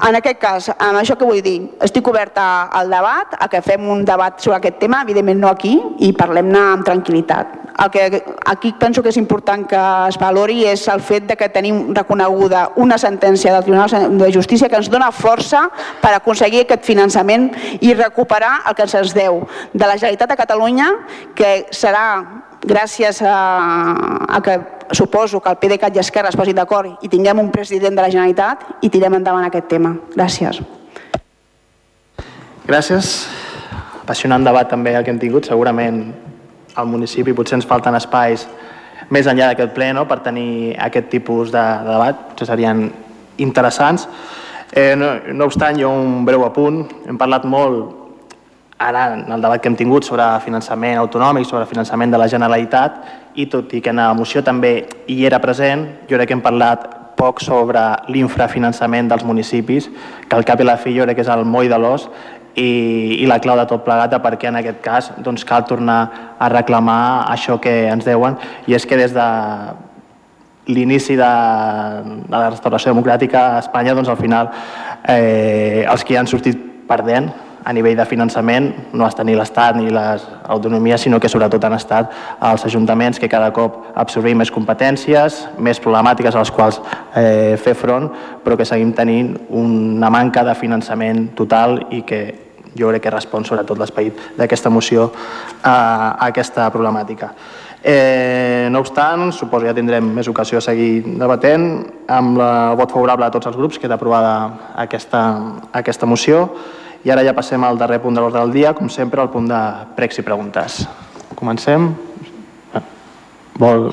En 0.00 0.16
aquest 0.18 0.38
cas, 0.40 0.68
amb 0.72 0.98
això 0.98 1.14
que 1.18 1.26
vull 1.28 1.42
dir, 1.44 1.58
estic 1.84 2.08
oberta 2.08 2.44
al 2.74 2.90
debat, 2.90 3.36
a 3.38 3.48
que 3.52 3.60
fem 3.62 3.84
un 3.92 4.04
debat 4.04 4.40
sobre 4.40 4.58
aquest 4.58 4.80
tema, 4.80 5.02
evidentment 5.04 5.42
no 5.42 5.50
aquí, 5.52 5.76
i 6.02 6.12
parlem-ne 6.16 6.62
amb 6.72 6.86
tranquil·litat. 6.86 7.58
El 7.82 7.90
que 7.90 8.22
aquí 8.46 8.74
penso 8.78 9.02
que 9.02 9.08
és 9.08 9.16
important 9.16 9.64
que 9.68 9.80
es 10.08 10.18
valori 10.20 10.64
és 10.68 10.84
el 10.92 11.00
fet 11.00 11.24
de 11.30 11.36
que 11.40 11.48
tenim 11.54 11.94
reconeguda 11.96 12.66
una 12.76 12.98
sentència 12.98 13.54
del 13.54 13.64
Tribunal 13.64 14.18
de 14.18 14.32
Justícia 14.34 14.68
que 14.68 14.76
ens 14.76 14.90
dona 14.92 15.10
força 15.12 15.64
per 16.02 16.12
aconseguir 16.12 16.66
aquest 16.66 16.84
finançament 16.84 17.50
i 17.80 17.94
recuperar 17.94 18.58
el 18.68 18.76
que 18.76 18.86
se'ns 18.86 19.16
deu 19.16 19.40
de 19.72 19.86
la 19.86 19.96
Generalitat 19.96 20.34
de 20.34 20.40
Catalunya, 20.44 20.90
que 21.34 21.52
serà 21.72 22.06
gràcies 22.62 23.22
a, 23.22 23.36
a 24.28 24.40
que 24.42 24.58
suposo 24.92 25.40
que 25.40 25.50
el 25.50 25.58
PDeCAT 25.58 25.96
i 25.96 26.02
Esquerra 26.02 26.30
es 26.30 26.38
posin 26.38 26.56
d'acord 26.56 27.02
i 27.02 27.10
tinguem 27.10 27.40
un 27.40 27.50
president 27.50 27.96
de 27.96 28.02
la 28.02 28.10
Generalitat 28.10 28.82
i 28.82 28.90
tirem 28.90 29.18
endavant 29.18 29.46
aquest 29.46 29.68
tema. 29.70 29.94
Gràcies. 30.14 30.60
Gràcies. 32.66 33.12
Apassionant 34.02 34.44
debat 34.44 34.68
també 34.70 34.94
el 34.94 35.04
que 35.04 35.10
hem 35.14 35.20
tingut. 35.22 35.48
Segurament 35.48 36.04
al 36.74 36.88
municipi 36.88 37.34
potser 37.36 37.58
ens 37.58 37.68
falten 37.68 37.96
espais 37.98 38.46
més 39.12 39.26
enllà 39.28 39.50
d'aquest 39.50 39.74
ple 39.74 39.90
no? 39.92 40.06
per 40.08 40.22
tenir 40.24 40.76
aquest 40.80 41.10
tipus 41.12 41.50
de, 41.52 41.62
de 41.62 41.90
debat. 41.90 42.22
Potser 42.30 42.48
serien 42.52 42.86
interessants. 43.42 44.06
Eh, 44.72 44.94
no, 44.96 45.14
no 45.34 45.48
obstant, 45.50 45.76
jo 45.80 45.90
un 45.92 46.22
breu 46.24 46.46
apunt. 46.46 46.84
Hem 47.08 47.18
parlat 47.20 47.44
molt 47.44 48.01
ara 48.82 49.04
en 49.14 49.30
el 49.32 49.42
debat 49.42 49.62
que 49.62 49.70
hem 49.70 49.76
tingut 49.78 50.06
sobre 50.06 50.24
finançament 50.44 50.98
autonòmic, 51.00 51.46
sobre 51.46 51.68
finançament 51.70 52.12
de 52.12 52.18
la 52.20 52.28
Generalitat, 52.28 52.98
i 53.34 53.46
tot 53.46 53.72
i 53.72 53.80
que 53.80 53.92
en 53.92 54.02
la 54.02 54.12
moció 54.14 54.42
també 54.44 54.74
hi 55.08 55.22
era 55.26 55.40
present, 55.40 55.86
jo 56.10 56.18
crec 56.18 56.32
que 56.32 56.36
hem 56.36 56.44
parlat 56.44 56.88
poc 57.16 57.40
sobre 57.44 57.80
l'infrafinançament 58.10 59.10
dels 59.12 59.24
municipis, 59.24 59.88
que 60.28 60.36
al 60.36 60.46
cap 60.48 60.60
i 60.60 60.66
la 60.66 60.78
fi 60.80 60.94
jo 60.96 61.06
crec 61.06 61.20
que 61.20 61.26
és 61.26 61.32
el 61.32 61.44
moll 61.46 61.70
de 61.70 61.78
l'os 61.78 62.08
i, 62.56 63.22
i 63.22 63.28
la 63.30 63.38
clau 63.40 63.56
de 63.56 63.66
tot 63.70 63.84
plegat 63.86 64.16
perquè 64.24 64.50
en 64.50 64.58
aquest 64.60 64.82
cas 64.84 65.12
doncs, 65.22 65.46
cal 65.48 65.64
tornar 65.68 66.00
a 66.38 66.50
reclamar 66.52 67.30
això 67.32 67.58
que 67.62 67.86
ens 67.92 68.04
deuen. 68.08 68.36
I 68.66 68.76
és 68.76 68.86
que 68.86 68.98
des 68.98 69.14
de 69.14 69.28
l'inici 70.72 71.16
de, 71.18 71.30
de 72.26 72.36
la 72.36 72.50
restauració 72.50 72.92
democràtica 72.92 73.46
a 73.54 73.62
Espanya 73.62 73.96
doncs, 73.98 74.10
al 74.10 74.20
final 74.20 74.50
eh, 75.08 75.86
els 75.88 76.04
que 76.06 76.18
han 76.18 76.30
sortit 76.30 76.58
perdent 76.88 77.30
a 77.64 77.72
nivell 77.72 77.96
de 77.96 78.06
finançament 78.08 78.68
no 78.92 79.06
estat 79.06 79.26
ni 79.26 79.36
l'Estat 79.38 79.76
ni 79.78 79.90
les 79.92 80.24
autonomies, 80.42 81.00
sinó 81.00 81.20
que 81.20 81.30
sobretot 81.30 81.64
han 81.64 81.76
estat 81.76 82.12
els 82.50 82.66
ajuntaments 82.66 83.20
que 83.20 83.30
cada 83.30 83.52
cop 83.54 83.92
absorbim 83.94 84.38
més 84.42 84.50
competències, 84.50 85.42
més 85.58 85.80
problemàtiques 85.80 86.34
a 86.34 86.44
les 86.44 86.52
quals 86.54 86.80
eh, 87.14 87.56
fer 87.62 87.74
front, 87.78 88.10
però 88.44 88.56
que 88.58 88.68
seguim 88.68 88.92
tenint 88.92 89.34
una 89.48 90.10
manca 90.10 90.44
de 90.44 90.54
finançament 90.58 91.28
total 91.38 91.78
i 91.90 92.02
que 92.06 92.22
jo 92.78 92.88
crec 92.88 93.02
que 93.04 93.12
respon 93.12 93.44
sobretot 93.44 93.78
l'esperit 93.78 94.32
d'aquesta 94.38 94.70
moció 94.70 95.10
a, 95.62 95.72
a 95.72 96.30
aquesta 96.30 96.70
problemàtica. 96.72 97.32
Eh, 97.84 98.68
no 98.70 98.78
obstant, 98.78 99.32
suposo 99.34 99.64
que 99.64 99.72
ja 99.72 99.74
tindrem 99.74 100.06
més 100.14 100.28
ocasió 100.30 100.60
de 100.60 100.64
seguir 100.64 101.02
debatent. 101.18 101.64
Amb 102.06 102.38
el 102.38 102.76
vot 102.78 102.94
favorable 102.94 103.26
de 103.26 103.34
tots 103.34 103.50
els 103.50 103.58
grups 103.58 103.80
queda 103.82 103.98
aprovada 103.98 104.34
aquesta, 104.78 105.22
aquesta 105.74 106.06
moció. 106.06 106.46
I 107.02 107.10
ara 107.10 107.24
ja 107.26 107.34
passem 107.34 107.62
al 107.66 107.78
darrer 107.80 107.98
punt 108.02 108.14
de 108.14 108.22
l'ordre 108.22 108.40
del 108.40 108.52
dia, 108.54 108.74
com 108.78 108.90
sempre, 108.90 109.20
al 109.20 109.30
punt 109.30 109.48
de 109.50 109.60
pregs 109.96 110.20
i 110.22 110.26
preguntes. 110.26 110.82
Comencem. 111.34 111.90
Vol 113.58 113.88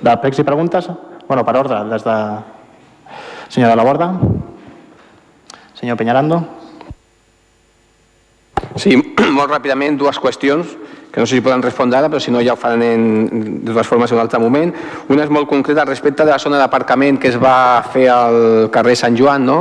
de 0.00 0.14
pregs 0.22 0.40
i 0.40 0.46
preguntes? 0.46 0.88
Bueno, 1.28 1.44
per 1.44 1.56
ordre, 1.60 1.82
des 1.90 2.04
de... 2.06 2.16
Senyor 3.48 3.70
de 3.70 3.76
la 3.76 3.84
Borda. 3.84 4.12
Senyor 5.76 5.96
Peñarando. 5.96 6.42
Sí, 8.76 8.96
molt 9.36 9.50
ràpidament, 9.50 9.96
dues 10.00 10.20
qüestions 10.20 10.76
que 11.12 11.20
no 11.20 11.26
sé 11.26 11.36
si 11.36 11.40
poden 11.40 11.62
respondre 11.62 11.98
ara, 11.98 12.08
però 12.10 12.20
si 12.20 12.30
no 12.30 12.42
ja 12.44 12.52
ho 12.52 12.56
faran 12.60 12.82
en, 12.82 13.62
de 13.64 13.72
totes 13.72 13.86
formes 13.86 14.10
en 14.10 14.18
un 14.18 14.22
altre 14.22 14.40
moment. 14.42 14.72
Una 15.08 15.24
és 15.24 15.32
molt 15.32 15.48
concreta 15.48 15.86
respecte 15.88 16.24
de 16.24 16.30
la 16.34 16.38
zona 16.38 16.60
d'aparcament 16.60 17.16
que 17.20 17.30
es 17.32 17.38
va 17.40 17.82
fer 17.92 18.08
al 18.12 18.68
carrer 18.74 18.96
Sant 18.96 19.16
Joan. 19.16 19.46
No? 19.48 19.58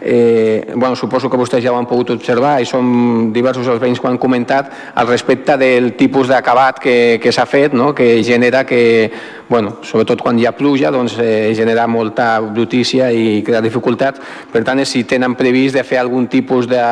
Eh, 0.00 0.74
bueno, 0.74 0.96
suposo 0.96 1.30
que 1.30 1.38
vostès 1.38 1.62
ja 1.62 1.72
ho 1.72 1.78
han 1.78 1.86
pogut 1.86 2.10
observar 2.16 2.56
i 2.60 2.66
som 2.66 3.30
diversos 3.32 3.68
els 3.68 3.80
veïns 3.80 4.00
que 4.00 4.10
han 4.10 4.18
comentat 4.18 4.72
al 4.94 5.06
respecte 5.06 5.56
del 5.60 5.92
tipus 5.96 6.28
d'acabat 6.28 6.80
que, 6.82 6.96
que 7.22 7.32
s'ha 7.32 7.46
fet, 7.46 7.76
no? 7.78 7.94
que 7.94 8.22
genera 8.24 8.64
que, 8.66 9.12
bueno, 9.48 9.76
sobretot 9.82 10.22
quan 10.22 10.38
hi 10.38 10.48
ha 10.48 10.56
pluja, 10.56 10.90
doncs, 10.90 11.18
eh, 11.22 11.52
genera 11.54 11.86
molta 11.86 12.40
brutícia 12.40 13.12
i 13.12 13.44
crea 13.46 13.62
dificultats. 13.62 14.20
Per 14.50 14.64
tant, 14.66 14.82
si 14.84 15.04
tenen 15.04 15.38
previst 15.38 15.78
de 15.78 15.86
fer 15.86 16.02
algun 16.02 16.26
tipus 16.26 16.66
de 16.66 16.82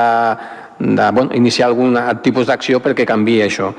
de 0.78 1.10
bueno, 1.10 1.34
iniciar 1.34 1.68
algun 1.68 1.96
tipus 2.22 2.46
d'acció 2.46 2.80
perquè 2.84 3.06
canvi 3.08 3.40
això. 3.44 3.72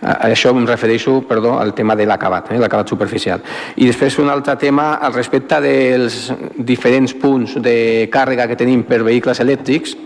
A 0.00 0.30
això 0.30 0.54
em 0.56 0.64
refereixo, 0.64 1.18
perdó, 1.28 1.58
al 1.60 1.74
tema 1.76 1.94
de 1.94 2.06
l'acabat, 2.08 2.52
eh, 2.52 2.58
l'acabat 2.58 2.88
superficial. 2.88 3.42
I 3.76 3.86
després 3.86 4.16
un 4.18 4.30
altre 4.32 4.56
tema 4.56 4.94
al 4.94 5.12
respecte 5.12 5.60
dels 5.60 6.32
diferents 6.56 7.12
punts 7.12 7.58
de 7.60 8.08
càrrega 8.12 8.48
que 8.48 8.56
tenim 8.56 8.86
per 8.88 9.02
vehicles 9.04 9.40
elèctrics. 9.44 9.96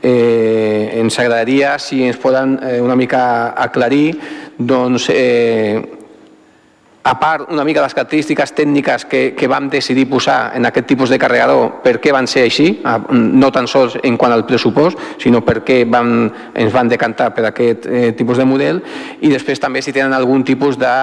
Eh, 0.00 1.00
ens 1.00 1.18
agradaria 1.18 1.78
si 1.78 2.02
ens 2.04 2.16
poden 2.20 2.58
eh, 2.62 2.80
una 2.80 2.94
mica 2.94 3.54
aclarir 3.56 4.18
doncs, 4.58 5.08
eh, 5.10 6.03
a 7.04 7.20
part 7.20 7.50
una 7.52 7.64
mica 7.64 7.82
les 7.84 7.92
característiques 7.92 8.54
tècniques 8.56 9.04
que, 9.04 9.34
que 9.36 9.48
vam 9.48 9.68
decidir 9.68 10.06
posar 10.08 10.54
en 10.56 10.64
aquest 10.64 10.86
tipus 10.88 11.10
de 11.12 11.18
carregador, 11.20 11.82
per 11.84 11.98
què 12.00 12.14
van 12.16 12.24
ser 12.26 12.46
així, 12.48 12.80
no 13.12 13.50
tan 13.52 13.68
sols 13.68 13.98
en 14.00 14.16
quant 14.16 14.32
al 14.32 14.46
pressupost, 14.48 14.96
sinó 15.20 15.42
per 15.44 15.58
què 15.68 15.82
van, 15.84 16.30
ens 16.56 16.72
van 16.72 16.88
decantar 16.88 17.28
per 17.36 17.44
aquest 17.50 17.84
eh, 17.86 18.12
tipus 18.16 18.40
de 18.40 18.46
model, 18.48 18.80
i 19.20 19.28
després 19.28 19.60
també 19.60 19.84
si 19.84 19.92
tenen 19.92 20.16
algun 20.16 20.46
tipus 20.48 20.80
de 20.80 20.94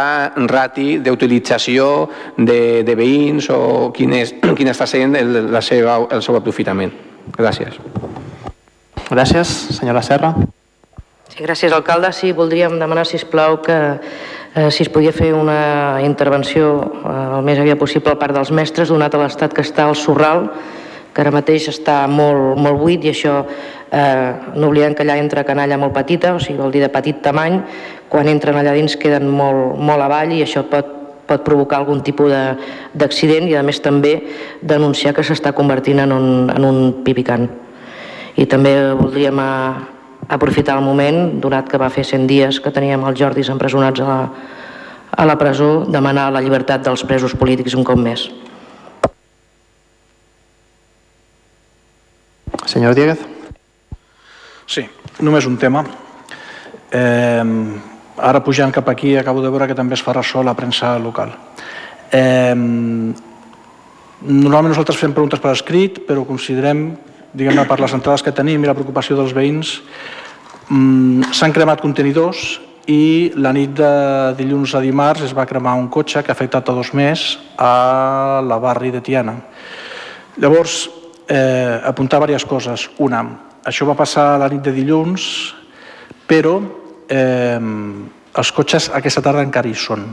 rati 0.50 0.98
d'utilització 1.06 1.92
de, 2.36 2.82
de 2.88 2.98
veïns 2.98 3.52
o 3.54 3.92
quin, 3.94 4.18
és, 4.18 4.34
quin 4.58 4.74
està 4.74 4.90
sent 4.90 5.14
el, 5.22 5.38
la 5.54 5.62
seva, 5.62 6.00
el 6.10 6.26
seu 6.26 6.40
aprofitament. 6.42 6.98
Gràcies. 7.38 7.78
Gràcies, 9.12 9.54
senyora 9.78 10.02
Serra. 10.02 10.34
Sí, 11.30 11.46
gràcies, 11.46 11.72
alcalde. 11.72 12.10
Sí, 12.12 12.34
voldríem 12.36 12.80
demanar, 12.80 13.06
si 13.08 13.22
plau 13.30 13.62
que 13.64 13.78
eh, 14.56 14.72
si 14.72 14.84
es 14.84 14.90
podia 14.90 15.14
fer 15.16 15.34
una 15.34 16.02
intervenció 16.04 16.72
eh, 16.82 17.38
el 17.38 17.44
més 17.46 17.60
aviat 17.60 17.80
possible 17.80 18.12
per 18.12 18.20
part 18.20 18.36
dels 18.36 18.52
mestres, 18.52 18.92
donat 18.92 19.16
a 19.16 19.24
l'estat 19.24 19.54
que 19.54 19.64
està 19.66 19.88
al 19.88 19.96
Sorral, 19.96 20.50
que 21.12 21.24
ara 21.24 21.34
mateix 21.34 21.68
està 21.72 22.06
molt, 22.08 22.56
molt 22.60 22.80
buit 22.80 23.04
i 23.04 23.12
això 23.12 23.42
eh, 23.44 24.32
no 24.56 24.70
oblidem 24.70 24.96
que 24.96 25.04
allà 25.04 25.18
entra 25.20 25.46
canalla 25.48 25.80
molt 25.80 25.96
petita, 25.96 26.36
o 26.36 26.40
sigui, 26.40 26.60
vol 26.62 26.72
dir 26.72 26.84
de 26.86 26.92
petit 26.92 27.20
tamany, 27.24 27.60
quan 28.12 28.30
entren 28.32 28.60
allà 28.60 28.76
dins 28.76 28.96
queden 29.00 29.28
molt, 29.28 29.80
molt 29.80 30.04
avall 30.04 30.36
i 30.36 30.42
això 30.44 30.64
pot, 30.72 30.98
pot 31.28 31.44
provocar 31.48 31.82
algun 31.82 32.04
tipus 32.04 32.32
d'accident 32.96 33.48
i 33.48 33.56
a 33.56 33.64
més 33.64 33.80
també 33.84 34.18
denunciar 34.62 35.16
que 35.16 35.24
s'està 35.24 35.56
convertint 35.56 36.04
en 36.04 36.16
un, 36.16 36.30
en 36.52 36.68
un 36.68 36.82
pipicant. 37.06 37.48
I 38.40 38.48
també 38.48 38.74
voldríem 38.96 39.40
a, 39.44 39.52
aprofitar 40.28 40.78
el 40.78 40.86
moment, 40.86 41.40
donat 41.42 41.70
que 41.70 41.80
va 41.82 41.90
fer 41.90 42.06
100 42.06 42.28
dies 42.28 42.60
que 42.62 42.72
teníem 42.72 43.04
els 43.08 43.20
Jordis 43.20 43.50
empresonats 43.50 44.02
a 44.02 44.08
la, 44.08 44.20
a 45.12 45.26
la 45.26 45.38
presó, 45.38 45.86
demanar 45.90 46.30
la 46.32 46.42
llibertat 46.42 46.86
dels 46.86 47.04
presos 47.08 47.36
polítics 47.36 47.76
un 47.76 47.84
cop 47.88 48.00
més. 48.00 48.30
Senyor 52.66 52.96
Dieguez. 52.96 53.20
Sí, 54.68 54.86
només 55.20 55.48
un 55.50 55.58
tema. 55.60 55.84
Eh, 56.92 57.44
ara 58.22 58.44
pujant 58.44 58.72
cap 58.72 58.88
aquí 58.90 59.16
acabo 59.18 59.42
de 59.42 59.50
veure 59.50 59.68
que 59.68 59.76
també 59.76 59.98
es 59.98 60.04
fa 60.04 60.14
ressò 60.16 60.44
la 60.44 60.56
premsa 60.56 60.98
local. 61.00 61.34
Eh, 62.12 62.56
normalment 64.22 64.72
nosaltres 64.72 65.00
fem 65.00 65.14
preguntes 65.16 65.42
per 65.42 65.52
escrit, 65.56 66.04
però 66.08 66.24
considerem, 66.28 66.92
diguem-ne, 67.34 67.68
per 67.68 67.80
les 67.80 67.94
entrades 67.94 68.24
que 68.24 68.34
tenim 68.36 68.64
i 68.64 68.70
la 68.70 68.76
preocupació 68.78 69.16
dels 69.20 69.36
veïns, 69.36 69.80
Mm, 70.72 71.34
S'han 71.36 71.52
cremat 71.52 71.82
contenidors 71.84 72.62
i 72.88 73.34
la 73.36 73.52
nit 73.52 73.74
de 73.76 73.92
dilluns 74.38 74.72
a 74.78 74.80
dimarts 74.80 75.26
es 75.26 75.34
va 75.36 75.44
cremar 75.46 75.74
un 75.76 75.90
cotxe 75.92 76.24
que 76.24 76.32
ha 76.32 76.38
afectat 76.38 76.70
a 76.70 76.76
dos 76.78 76.94
més 76.96 77.36
a 77.60 78.40
la 78.46 78.58
barri 78.62 78.92
de 78.92 79.02
Tiana. 79.04 79.36
Llavors, 80.40 80.86
eh, 81.28 81.82
apuntar 81.84 82.22
diverses 82.22 82.48
coses. 82.48 82.88
Una, 83.00 83.26
això 83.68 83.86
va 83.86 83.98
passar 84.00 84.40
la 84.40 84.48
nit 84.48 84.64
de 84.64 84.72
dilluns, 84.72 85.54
però 86.28 86.62
eh, 87.10 87.60
els 88.32 88.52
cotxes 88.56 88.90
aquesta 88.96 89.22
tarda 89.22 89.44
encara 89.44 89.68
hi 89.68 89.76
són. 89.76 90.08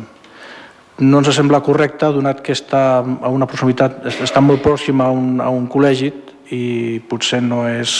No 0.99 1.21
ens 1.23 1.31
sembla 1.37 1.63
correcte, 1.63 2.11
donat 2.11 2.43
que 2.43 2.53
està 2.53 2.99
a 2.99 3.31
una 3.31 3.47
proximitat, 3.47 4.03
està 4.11 4.43
molt 4.43 4.65
pròxim 4.65 5.01
a 5.01 5.13
un, 5.15 5.39
a 5.41 5.53
un 5.55 5.71
col·legi 5.71 6.11
i 6.55 7.01
potser 7.09 7.43
no 7.45 7.67
és 7.69 7.95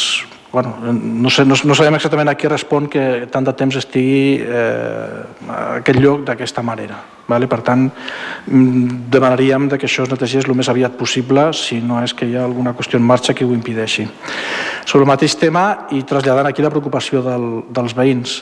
bueno, 0.51 0.79
no, 0.81 1.29
sé, 1.29 1.45
no, 1.45 1.55
no 1.65 1.75
sabem 1.77 1.99
exactament 1.99 2.31
a 2.31 2.35
qui 2.39 2.49
respon 2.49 2.87
que 2.89 3.29
tant 3.29 3.45
de 3.45 3.53
temps 3.53 3.77
estigui 3.77 4.41
eh, 4.41 5.21
a 5.45 5.59
aquest 5.83 6.01
lloc 6.01 6.25
d'aquesta 6.25 6.65
manera. 6.65 6.97
Vale? 7.29 7.47
Per 7.51 7.59
tant, 7.61 7.85
mm, 8.49 9.11
demanaríem 9.13 9.69
que 9.75 9.85
això 9.85 10.07
es 10.07 10.13
netegés 10.13 10.49
el 10.49 10.57
més 10.57 10.71
aviat 10.73 10.97
possible 10.97 11.51
si 11.53 11.83
no 11.85 12.01
és 12.01 12.17
que 12.17 12.25
hi 12.25 12.39
ha 12.39 12.47
alguna 12.47 12.73
qüestió 12.73 12.97
en 12.97 13.05
marxa 13.05 13.37
que 13.37 13.45
ho 13.45 13.53
impideixi. 13.53 14.09
Sobre 14.87 15.05
el 15.05 15.13
mateix 15.13 15.37
tema 15.37 15.89
i 15.93 16.03
traslladant 16.09 16.49
aquí 16.49 16.65
la 16.65 16.73
preocupació 16.73 17.21
del, 17.23 17.49
dels 17.69 17.93
veïns, 17.93 18.41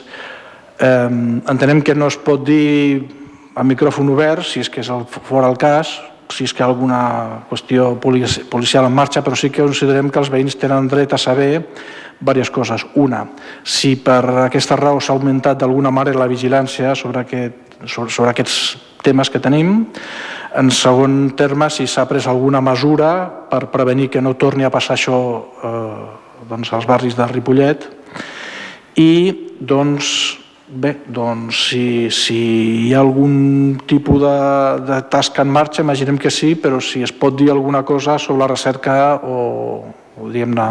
eh, 0.79 1.09
entenem 1.51 1.83
que 1.83 1.95
no 1.95 2.07
es 2.07 2.15
pot 2.15 2.47
dir 2.47 3.03
a 3.53 3.65
micròfon 3.67 4.15
obert, 4.15 4.47
si 4.47 4.63
és 4.63 4.71
que 4.71 4.79
és 4.79 4.89
el, 4.93 5.03
fora 5.27 5.49
el 5.51 5.59
cas, 5.59 5.97
si 6.29 6.45
és 6.47 6.53
que 6.53 6.61
hi 6.61 6.65
ha 6.65 6.69
alguna 6.69 6.99
qüestió 7.49 7.93
policial 8.01 8.85
en 8.87 8.95
marxa, 8.95 9.23
però 9.23 9.35
sí 9.35 9.49
que 9.49 9.63
considerem 9.63 10.09
que 10.11 10.19
els 10.19 10.31
veïns 10.33 10.57
tenen 10.59 10.89
dret 10.91 11.13
a 11.13 11.21
saber 11.21 11.63
diverses 12.19 12.51
coses. 12.51 12.85
Una, 12.95 13.23
si 13.63 13.95
per 14.01 14.23
aquesta 14.47 14.75
raó 14.79 14.99
s'ha 14.99 15.13
augmentat 15.13 15.59
d'alguna 15.61 15.91
manera 15.91 16.19
la 16.19 16.29
vigilància 16.29 16.95
sobre, 16.95 17.23
aquest, 17.25 17.77
sobre, 17.85 18.11
sobre 18.11 18.31
aquests 18.31 18.57
temes 19.05 19.29
que 19.29 19.39
tenim. 19.39 19.85
En 20.57 20.71
segon 20.73 21.35
terme, 21.37 21.69
si 21.69 21.87
s'ha 21.87 22.07
pres 22.09 22.27
alguna 22.27 22.61
mesura 22.61 23.11
per 23.49 23.67
prevenir 23.71 24.09
que 24.09 24.21
no 24.21 24.35
torni 24.35 24.65
a 24.65 24.73
passar 24.73 24.97
això 24.97 25.19
eh, 25.63 26.07
doncs, 26.49 26.73
als 26.73 26.87
barris 26.89 27.15
de 27.15 27.27
Ripollet. 27.29 27.87
I, 28.97 29.11
doncs, 29.59 30.09
Bé, 30.67 30.97
doncs 31.07 31.55
si, 31.69 32.09
si 32.11 32.35
hi 32.35 32.89
ha 32.91 32.99
algun 32.99 33.77
tipus 33.87 34.19
de, 34.19 34.31
de 34.83 34.97
tasca 35.07 35.45
en 35.45 35.47
marxa, 35.47 35.79
imaginem 35.79 36.17
que 36.19 36.27
sí, 36.27 36.57
però 36.59 36.81
si 36.83 36.99
es 37.05 37.13
pot 37.15 37.37
dir 37.39 37.47
alguna 37.53 37.85
cosa 37.87 38.17
sobre 38.19 38.41
la 38.41 38.49
recerca 38.51 38.97
o, 39.23 39.37
o 40.19 40.27
diguem-ne, 40.27 40.65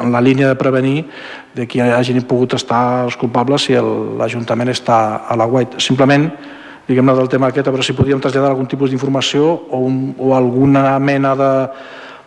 en 0.00 0.14
la 0.16 0.22
línia 0.24 0.48
de 0.48 0.56
prevenir 0.56 1.04
de 1.52 1.66
qui 1.68 1.84
hagin 1.84 2.22
pogut 2.24 2.56
estar 2.56 3.04
els 3.04 3.18
culpables 3.20 3.68
si 3.68 3.76
l'Ajuntament 3.76 4.72
està 4.72 5.28
a 5.28 5.36
la 5.36 5.44
guait. 5.44 5.76
Simplement, 5.76 6.24
diguem-ne, 6.88 7.18
del 7.20 7.28
tema 7.28 7.52
aquest, 7.52 7.68
a 7.68 7.76
veure 7.76 7.84
si 7.84 7.92
podíem 7.92 8.24
traslladar 8.24 8.54
algun 8.54 8.70
tipus 8.72 8.96
d'informació 8.96 9.44
o, 9.68 9.82
un, 9.84 10.14
o 10.16 10.32
alguna 10.32 10.96
mena 10.96 11.36
de, 11.36 11.52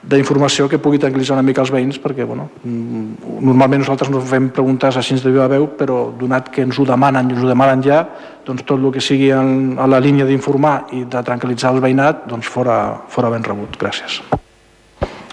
d'informació 0.03 0.67
que 0.69 0.79
pugui 0.79 0.99
tranquil·litzar 1.01 1.35
una 1.35 1.45
mica 1.45 1.63
els 1.63 1.71
veïns, 1.73 1.97
perquè 1.99 2.25
bueno, 2.25 2.49
mm, 2.63 3.41
normalment 3.41 3.81
nosaltres 3.81 4.11
no 4.13 4.21
fem 4.21 4.49
preguntes 4.53 4.97
així 4.97 5.15
de 5.15 5.31
viva 5.31 5.47
veu, 5.47 5.67
però 5.77 6.11
donat 6.19 6.49
que 6.53 6.61
ens 6.61 6.79
ho 6.79 6.85
demanen 6.85 7.29
i 7.29 7.33
ens 7.33 7.43
ho 7.43 7.49
demanen 7.49 7.83
ja, 7.83 8.03
doncs 8.45 8.63
tot 8.63 8.79
el 8.79 8.91
que 8.91 9.01
sigui 9.01 9.31
en, 9.31 9.75
a 9.79 9.87
la 9.87 9.99
línia 9.99 10.25
d'informar 10.25 10.87
i 10.93 11.03
de 11.05 11.23
tranquil·litzar 11.23 11.73
el 11.73 11.81
veïnat, 11.81 12.27
doncs 12.29 12.47
fora, 12.47 13.01
fora 13.09 13.29
ben 13.29 13.43
rebut. 13.43 13.77
Gràcies. 13.77 14.21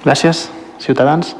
Gràcies. 0.04 0.48
Ciutadans. 0.78 1.36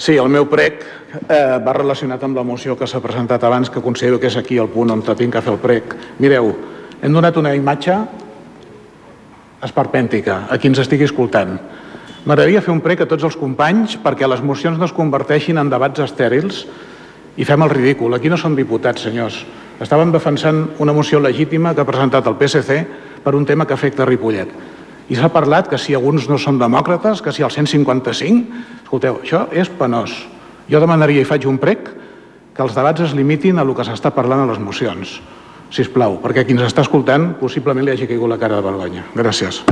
Sí, 0.00 0.16
el 0.16 0.30
meu 0.32 0.46
prec 0.48 0.80
eh, 1.28 1.58
va 1.60 1.74
relacionat 1.76 2.22
amb 2.24 2.38
la 2.38 2.42
moció 2.46 2.76
que 2.78 2.86
s'ha 2.88 3.02
presentat 3.04 3.44
abans, 3.44 3.68
que 3.68 3.82
considero 3.84 4.18
que 4.18 4.30
és 4.30 4.36
aquí 4.40 4.56
el 4.58 4.70
punt 4.72 4.90
on 4.90 5.02
tinc 5.04 5.34
que 5.34 5.42
fer 5.42 5.52
el 5.52 5.60
prec. 5.60 5.94
Mireu, 6.18 6.54
hem 7.02 7.12
donat 7.12 7.36
una 7.36 7.52
imatge 7.54 7.98
esperpèntica 9.64 10.46
a 10.50 10.58
qui 10.58 10.70
ens 10.70 10.80
estigui 10.82 11.06
escoltant. 11.08 11.58
M'agradaria 12.24 12.60
fer 12.60 12.72
un 12.72 12.82
prec 12.84 13.00
a 13.04 13.08
tots 13.08 13.24
els 13.24 13.36
companys 13.40 13.96
perquè 14.00 14.28
les 14.28 14.42
mocions 14.44 14.78
no 14.78 14.88
es 14.88 14.96
converteixin 14.96 15.60
en 15.60 15.70
debats 15.72 16.02
estèrils 16.04 16.64
i 17.36 17.46
fem 17.48 17.62
el 17.64 17.72
ridícul. 17.72 18.12
Aquí 18.14 18.28
no 18.28 18.36
som 18.36 18.56
diputats, 18.56 19.06
senyors. 19.06 19.38
Estàvem 19.80 20.12
defensant 20.12 20.66
una 20.84 20.92
moció 20.92 21.20
legítima 21.20 21.72
que 21.74 21.80
ha 21.80 21.88
presentat 21.88 22.26
el 22.28 22.36
PSC 22.36 22.82
per 23.24 23.34
un 23.36 23.46
tema 23.48 23.64
que 23.64 23.72
afecta 23.72 24.04
Ripollet. 24.04 24.52
I 25.10 25.16
s'ha 25.16 25.30
parlat 25.32 25.66
que 25.70 25.78
si 25.80 25.96
alguns 25.96 26.28
no 26.28 26.36
són 26.38 26.60
demòcrates, 26.60 27.22
que 27.24 27.32
si 27.32 27.42
el 27.42 27.50
155... 27.50 28.60
Escolteu, 28.84 29.20
això 29.24 29.46
és 29.56 29.70
penós. 29.80 30.12
Jo 30.70 30.78
demanaria 30.82 31.24
i 31.24 31.26
faig 31.26 31.48
un 31.48 31.58
prec 31.58 31.88
que 32.54 32.62
els 32.62 32.76
debats 32.76 33.08
es 33.08 33.14
limitin 33.16 33.58
a 33.58 33.64
el 33.64 33.72
que 33.74 33.86
s'està 33.86 34.12
parlant 34.14 34.44
a 34.44 34.50
les 34.50 34.60
mocions, 34.62 35.16
si 35.70 35.84
plau, 35.88 36.18
perquè 36.22 36.44
qui 36.46 36.52
ens 36.56 36.62
està 36.66 36.82
escoltant 36.82 37.34
possiblement 37.40 37.84
li 37.86 37.92
hagi 37.94 38.06
caigut 38.10 38.28
la 38.30 38.38
cara 38.38 38.56
de 38.58 38.62
vergonya. 38.66 39.04
Gràcies. 39.14 39.62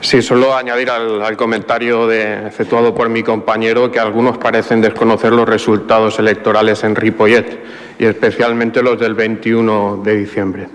Sí, 0.00 0.22
solo 0.22 0.54
añadir 0.56 0.88
al, 0.90 1.20
al 1.22 1.36
comentario 1.36 2.06
de- 2.06 2.46
efectuado 2.46 2.94
por 2.94 3.08
mi 3.08 3.22
compañero 3.22 3.90
que 3.90 3.98
algunos 3.98 4.38
parecen 4.38 4.80
desconocer 4.80 5.32
los 5.32 5.48
resultados 5.48 6.18
electorales 6.18 6.84
en 6.84 6.94
Ripollet 6.94 7.58
y 7.98 8.04
especialmente 8.06 8.82
los 8.82 8.98
del 8.98 9.14
21 9.14 10.00
de 10.04 10.16
diciembre. 10.16 10.68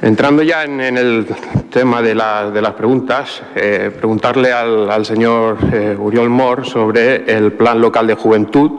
Entrando 0.00 0.42
ya 0.44 0.62
en, 0.62 0.80
el 0.96 1.26
tema 1.70 2.00
de, 2.02 2.14
la- 2.14 2.50
de 2.50 2.62
las 2.62 2.74
preguntas, 2.74 3.42
eh, 3.56 3.90
preguntarle 3.96 4.52
al, 4.52 5.04
señor 5.04 5.58
eh, 5.72 5.96
Uriol 5.98 6.30
Mor 6.30 6.64
sobre 6.66 7.24
el 7.36 7.52
Plan 7.52 7.80
Local 7.80 8.06
de 8.06 8.14
Juventud. 8.14 8.70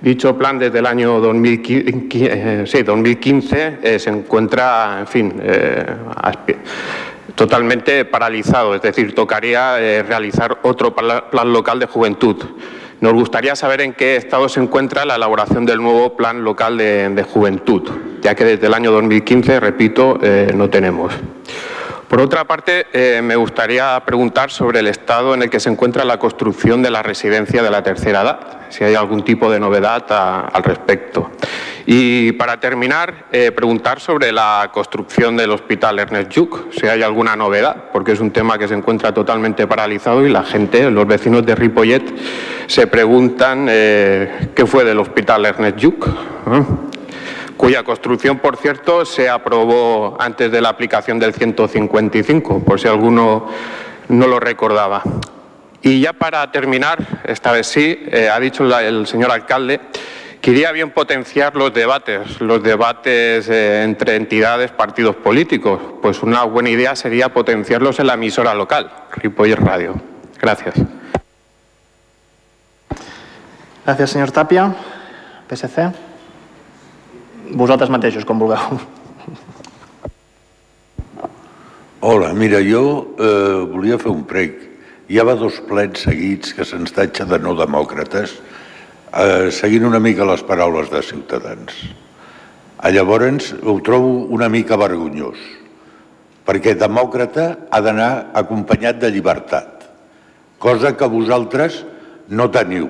Dicho 0.00 0.36
plan 0.36 0.58
desde 0.58 0.78
el 0.80 0.86
año 0.86 1.18
2015, 1.20 2.28
eh, 2.30 2.64
sí, 2.66 2.82
2015 2.82 3.78
eh, 3.82 3.98
se 3.98 4.10
encuentra, 4.10 4.98
en 5.00 5.06
fin, 5.06 5.32
totalmente 7.34 8.04
paralizado, 8.04 8.74
es 8.74 8.82
decir, 8.82 9.14
tocaría 9.14 9.76
realizar 10.02 10.58
otro 10.62 10.94
pla- 10.94 11.30
plan 11.30 11.50
local 11.52 11.78
de 11.78 11.86
juventud. 11.86 12.36
Nos 13.00 13.12
gustaría 13.12 13.56
saber 13.56 13.80
en 13.80 13.92
qué 13.92 14.16
estado 14.16 14.48
se 14.48 14.60
encuentra 14.60 15.04
la 15.04 15.16
elaboración 15.16 15.66
del 15.66 15.82
nuevo 15.82 16.16
plan 16.16 16.44
local 16.44 16.78
de, 16.78 17.26
juventud, 17.28 17.82
ya 18.22 18.34
que 18.34 18.44
desde 18.44 18.66
el 18.66 18.74
año 18.74 18.90
2015, 18.92 19.60
repito, 19.60 20.18
eh, 20.22 20.52
no 20.54 20.70
tenemos. 20.70 21.12
Por 22.14 22.22
otra 22.22 22.44
parte, 22.44 22.86
eh, 22.92 23.20
me 23.22 23.34
gustaría 23.34 24.00
preguntar 24.06 24.48
sobre 24.48 24.78
el 24.78 24.86
estado 24.86 25.34
en 25.34 25.42
el 25.42 25.50
que 25.50 25.58
se 25.58 25.68
encuentra 25.68 26.04
la 26.04 26.20
construcción 26.20 26.80
de 26.80 26.88
la 26.88 27.02
residencia 27.02 27.60
de 27.60 27.72
la 27.72 27.82
tercera 27.82 28.22
edad, 28.22 28.40
si 28.68 28.84
hay 28.84 28.94
algún 28.94 29.24
tipo 29.24 29.50
de 29.50 29.58
novedad 29.58 30.04
al 30.52 30.62
respecto. 30.62 31.32
Y 31.86 32.30
para 32.30 32.60
terminar, 32.60 33.26
eh, 33.32 33.50
preguntar 33.50 33.98
sobre 33.98 34.30
la 34.30 34.70
construcción 34.72 35.36
del 35.36 35.50
hospital 35.50 35.98
Ernest 35.98 36.30
Lluch, 36.30 36.70
si 36.70 36.86
hay 36.86 37.02
alguna 37.02 37.34
novedad, 37.34 37.90
porque 37.92 38.12
es 38.12 38.20
un 38.20 38.30
tema 38.30 38.58
que 38.58 38.68
se 38.68 38.74
encuentra 38.74 39.12
totalmente 39.12 39.66
paralizado 39.66 40.24
y 40.24 40.30
la 40.30 40.44
gente, 40.44 40.88
los 40.92 41.08
vecinos 41.08 41.44
de 41.44 41.56
Ripollet, 41.56 42.14
se 42.68 42.86
preguntan 42.86 43.66
eh, 43.68 44.50
qué 44.54 44.66
fue 44.66 44.84
del 44.84 45.00
hospital 45.00 45.46
Ernest 45.46 45.78
Lluch. 45.78 46.06
Cuya 47.56 47.82
construcción, 47.82 48.38
por 48.38 48.56
cierto, 48.56 49.04
se 49.04 49.28
aprobó 49.28 50.16
antes 50.20 50.50
de 50.50 50.60
la 50.60 50.68
aplicación 50.68 51.18
del 51.18 51.34
155, 51.34 52.64
por 52.64 52.80
si 52.80 52.88
alguno 52.88 53.48
no 54.08 54.26
lo 54.26 54.40
recordaba. 54.40 55.02
Y 55.82 56.00
ya 56.00 56.12
para 56.14 56.50
terminar, 56.50 57.22
esta 57.24 57.52
vez 57.52 57.66
sí, 57.66 58.04
eh, 58.06 58.28
ha 58.30 58.40
dicho 58.40 58.64
el 58.78 59.06
señor 59.06 59.30
alcalde 59.30 59.80
que 60.40 60.50
iría 60.50 60.72
bien 60.72 60.90
potenciar 60.90 61.56
los 61.56 61.72
debates, 61.72 62.40
los 62.40 62.62
debates 62.62 63.48
eh, 63.48 63.82
entre 63.82 64.16
entidades, 64.16 64.70
partidos 64.70 65.16
políticos. 65.16 65.80
Pues 66.02 66.22
una 66.22 66.44
buena 66.44 66.68
idea 66.68 66.94
sería 66.96 67.32
potenciarlos 67.32 67.98
en 67.98 68.08
la 68.08 68.14
emisora 68.14 68.54
local, 68.54 68.90
Ripollet 69.16 69.58
Radio. 69.58 69.94
Gracias. 70.38 70.74
Gràcies, 73.84 74.10
senyor 74.10 74.30
Tàpia. 74.32 74.74
PSC. 75.48 76.13
Vosaltres 77.52 77.90
mateixos, 77.92 78.24
com 78.24 78.38
vulgueu. 78.40 78.78
Hola, 82.00 82.32
mira, 82.32 82.60
jo 82.64 83.16
eh, 83.20 83.64
volia 83.68 83.98
fer 84.00 84.10
un 84.12 84.24
prec. 84.28 84.56
Hi 85.08 85.20
ha 85.20 85.34
dos 85.36 85.60
plens 85.68 86.06
seguits 86.06 86.54
que 86.56 86.64
se'ns 86.64 86.92
tatxa 86.96 87.26
de 87.28 87.38
no 87.40 87.52
demòcrates, 87.56 88.38
eh, 89.12 89.50
seguint 89.52 89.84
una 89.84 90.00
mica 90.00 90.24
les 90.24 90.42
paraules 90.44 90.88
de 90.92 91.02
Ciutadans. 91.04 91.76
A 92.78 92.90
llavors 92.92 93.52
ho 93.62 93.76
trobo 93.84 94.24
una 94.32 94.48
mica 94.48 94.76
vergonyós, 94.80 95.40
perquè 96.44 96.74
demòcrata 96.76 97.46
ha 97.70 97.80
d'anar 97.84 98.30
acompanyat 98.36 99.00
de 99.00 99.10
llibertat, 99.12 99.84
cosa 100.58 100.96
que 100.96 101.08
vosaltres 101.08 101.84
no 102.28 102.50
teniu. 102.50 102.88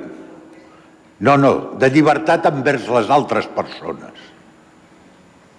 No, 1.21 1.37
no, 1.39 1.55
de 1.79 1.91
llibertat 1.91 2.47
envers 2.51 2.87
les 2.91 3.11
altres 3.11 3.47
persones. 3.47 4.24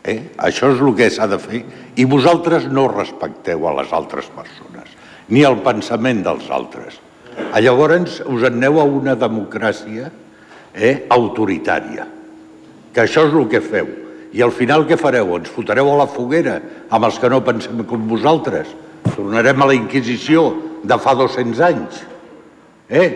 Eh? 0.06 0.20
Això 0.38 0.70
és 0.70 0.82
el 0.86 0.93
que 0.93 1.10
s'ha 1.10 1.26
de 1.28 1.39
fer 1.41 1.64
i 1.97 2.06
vosaltres 2.06 2.68
no 2.70 2.86
respecteu 2.91 3.66
a 3.66 3.74
les 3.80 3.91
altres 3.95 4.30
persones, 4.36 4.91
ni 5.34 5.41
el 5.47 5.58
pensament 5.66 6.22
dels 6.26 6.45
altres. 6.53 6.99
A 7.51 7.60
llavors 7.60 8.22
us 8.22 8.45
aneu 8.47 8.80
a 8.80 8.86
una 8.86 9.16
democràcia 9.18 10.12
eh, 10.76 10.95
autoritària, 11.10 12.06
que 12.93 13.03
això 13.03 13.26
és 13.28 13.34
el 13.34 13.49
que 13.49 13.64
feu. 13.66 13.89
I 14.36 14.43
al 14.43 14.51
final 14.53 14.86
què 14.86 14.97
fareu? 14.99 15.34
Ens 15.39 15.49
fotreu 15.49 15.89
a 15.89 15.99
la 16.03 16.10
foguera 16.12 16.60
amb 16.93 17.08
els 17.08 17.18
que 17.20 17.32
no 17.32 17.41
pensem 17.43 17.82
com 17.88 18.08
vosaltres? 18.08 18.70
Tornarem 19.16 19.62
a 19.62 19.70
la 19.72 19.78
Inquisició 19.78 20.49
de 20.84 20.97
fa 21.01 21.16
200 21.18 21.62
anys? 21.66 22.01
Eh? 22.89 23.10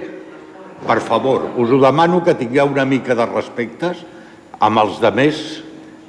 Per 0.88 1.02
favor, 1.04 1.52
us 1.60 1.70
ho 1.70 1.80
demano 1.84 2.24
que 2.24 2.38
tingueu 2.40 2.72
una 2.72 2.88
mica 2.88 3.14
de 3.20 3.26
respectes 3.28 4.00
amb 4.64 4.80
els 4.80 5.02
de 5.04 5.12
més 5.16 5.42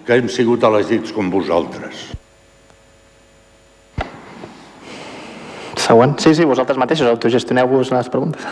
que 0.07 0.16
hem 0.18 0.28
sigut 0.28 0.64
elegits 0.66 1.12
com 1.16 1.30
vosaltres. 1.30 2.09
Següent. 5.80 6.18
Sí, 6.22 6.34
sí, 6.34 6.44
vosaltres 6.46 6.78
mateixos 6.78 7.09
autogestioneu-vos 7.11 7.90
les 7.94 8.11
preguntes. 8.12 8.46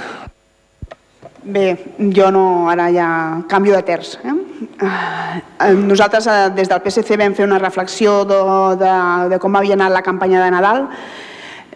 Bé, 1.49 1.79
jo 2.13 2.29
no, 2.35 2.69
ara 2.69 2.89
ja 2.93 3.09
canvio 3.49 3.77
de 3.77 3.83
terç. 3.87 4.17
Eh? 4.21 4.35
Eh, 4.85 5.73
Nosaltres 5.73 6.27
eh, 6.29 6.51
des 6.57 6.69
del 6.69 6.83
PSC 6.85 7.17
vam 7.17 7.37
fer 7.39 7.47
una 7.47 7.61
reflexió 7.63 8.25
de, 8.29 8.41
de, 8.83 8.93
de 9.33 9.39
com 9.41 9.57
havia 9.57 9.79
anat 9.79 9.95
la 9.95 10.03
campanya 10.05 10.43
de 10.43 10.51
Nadal 10.53 10.85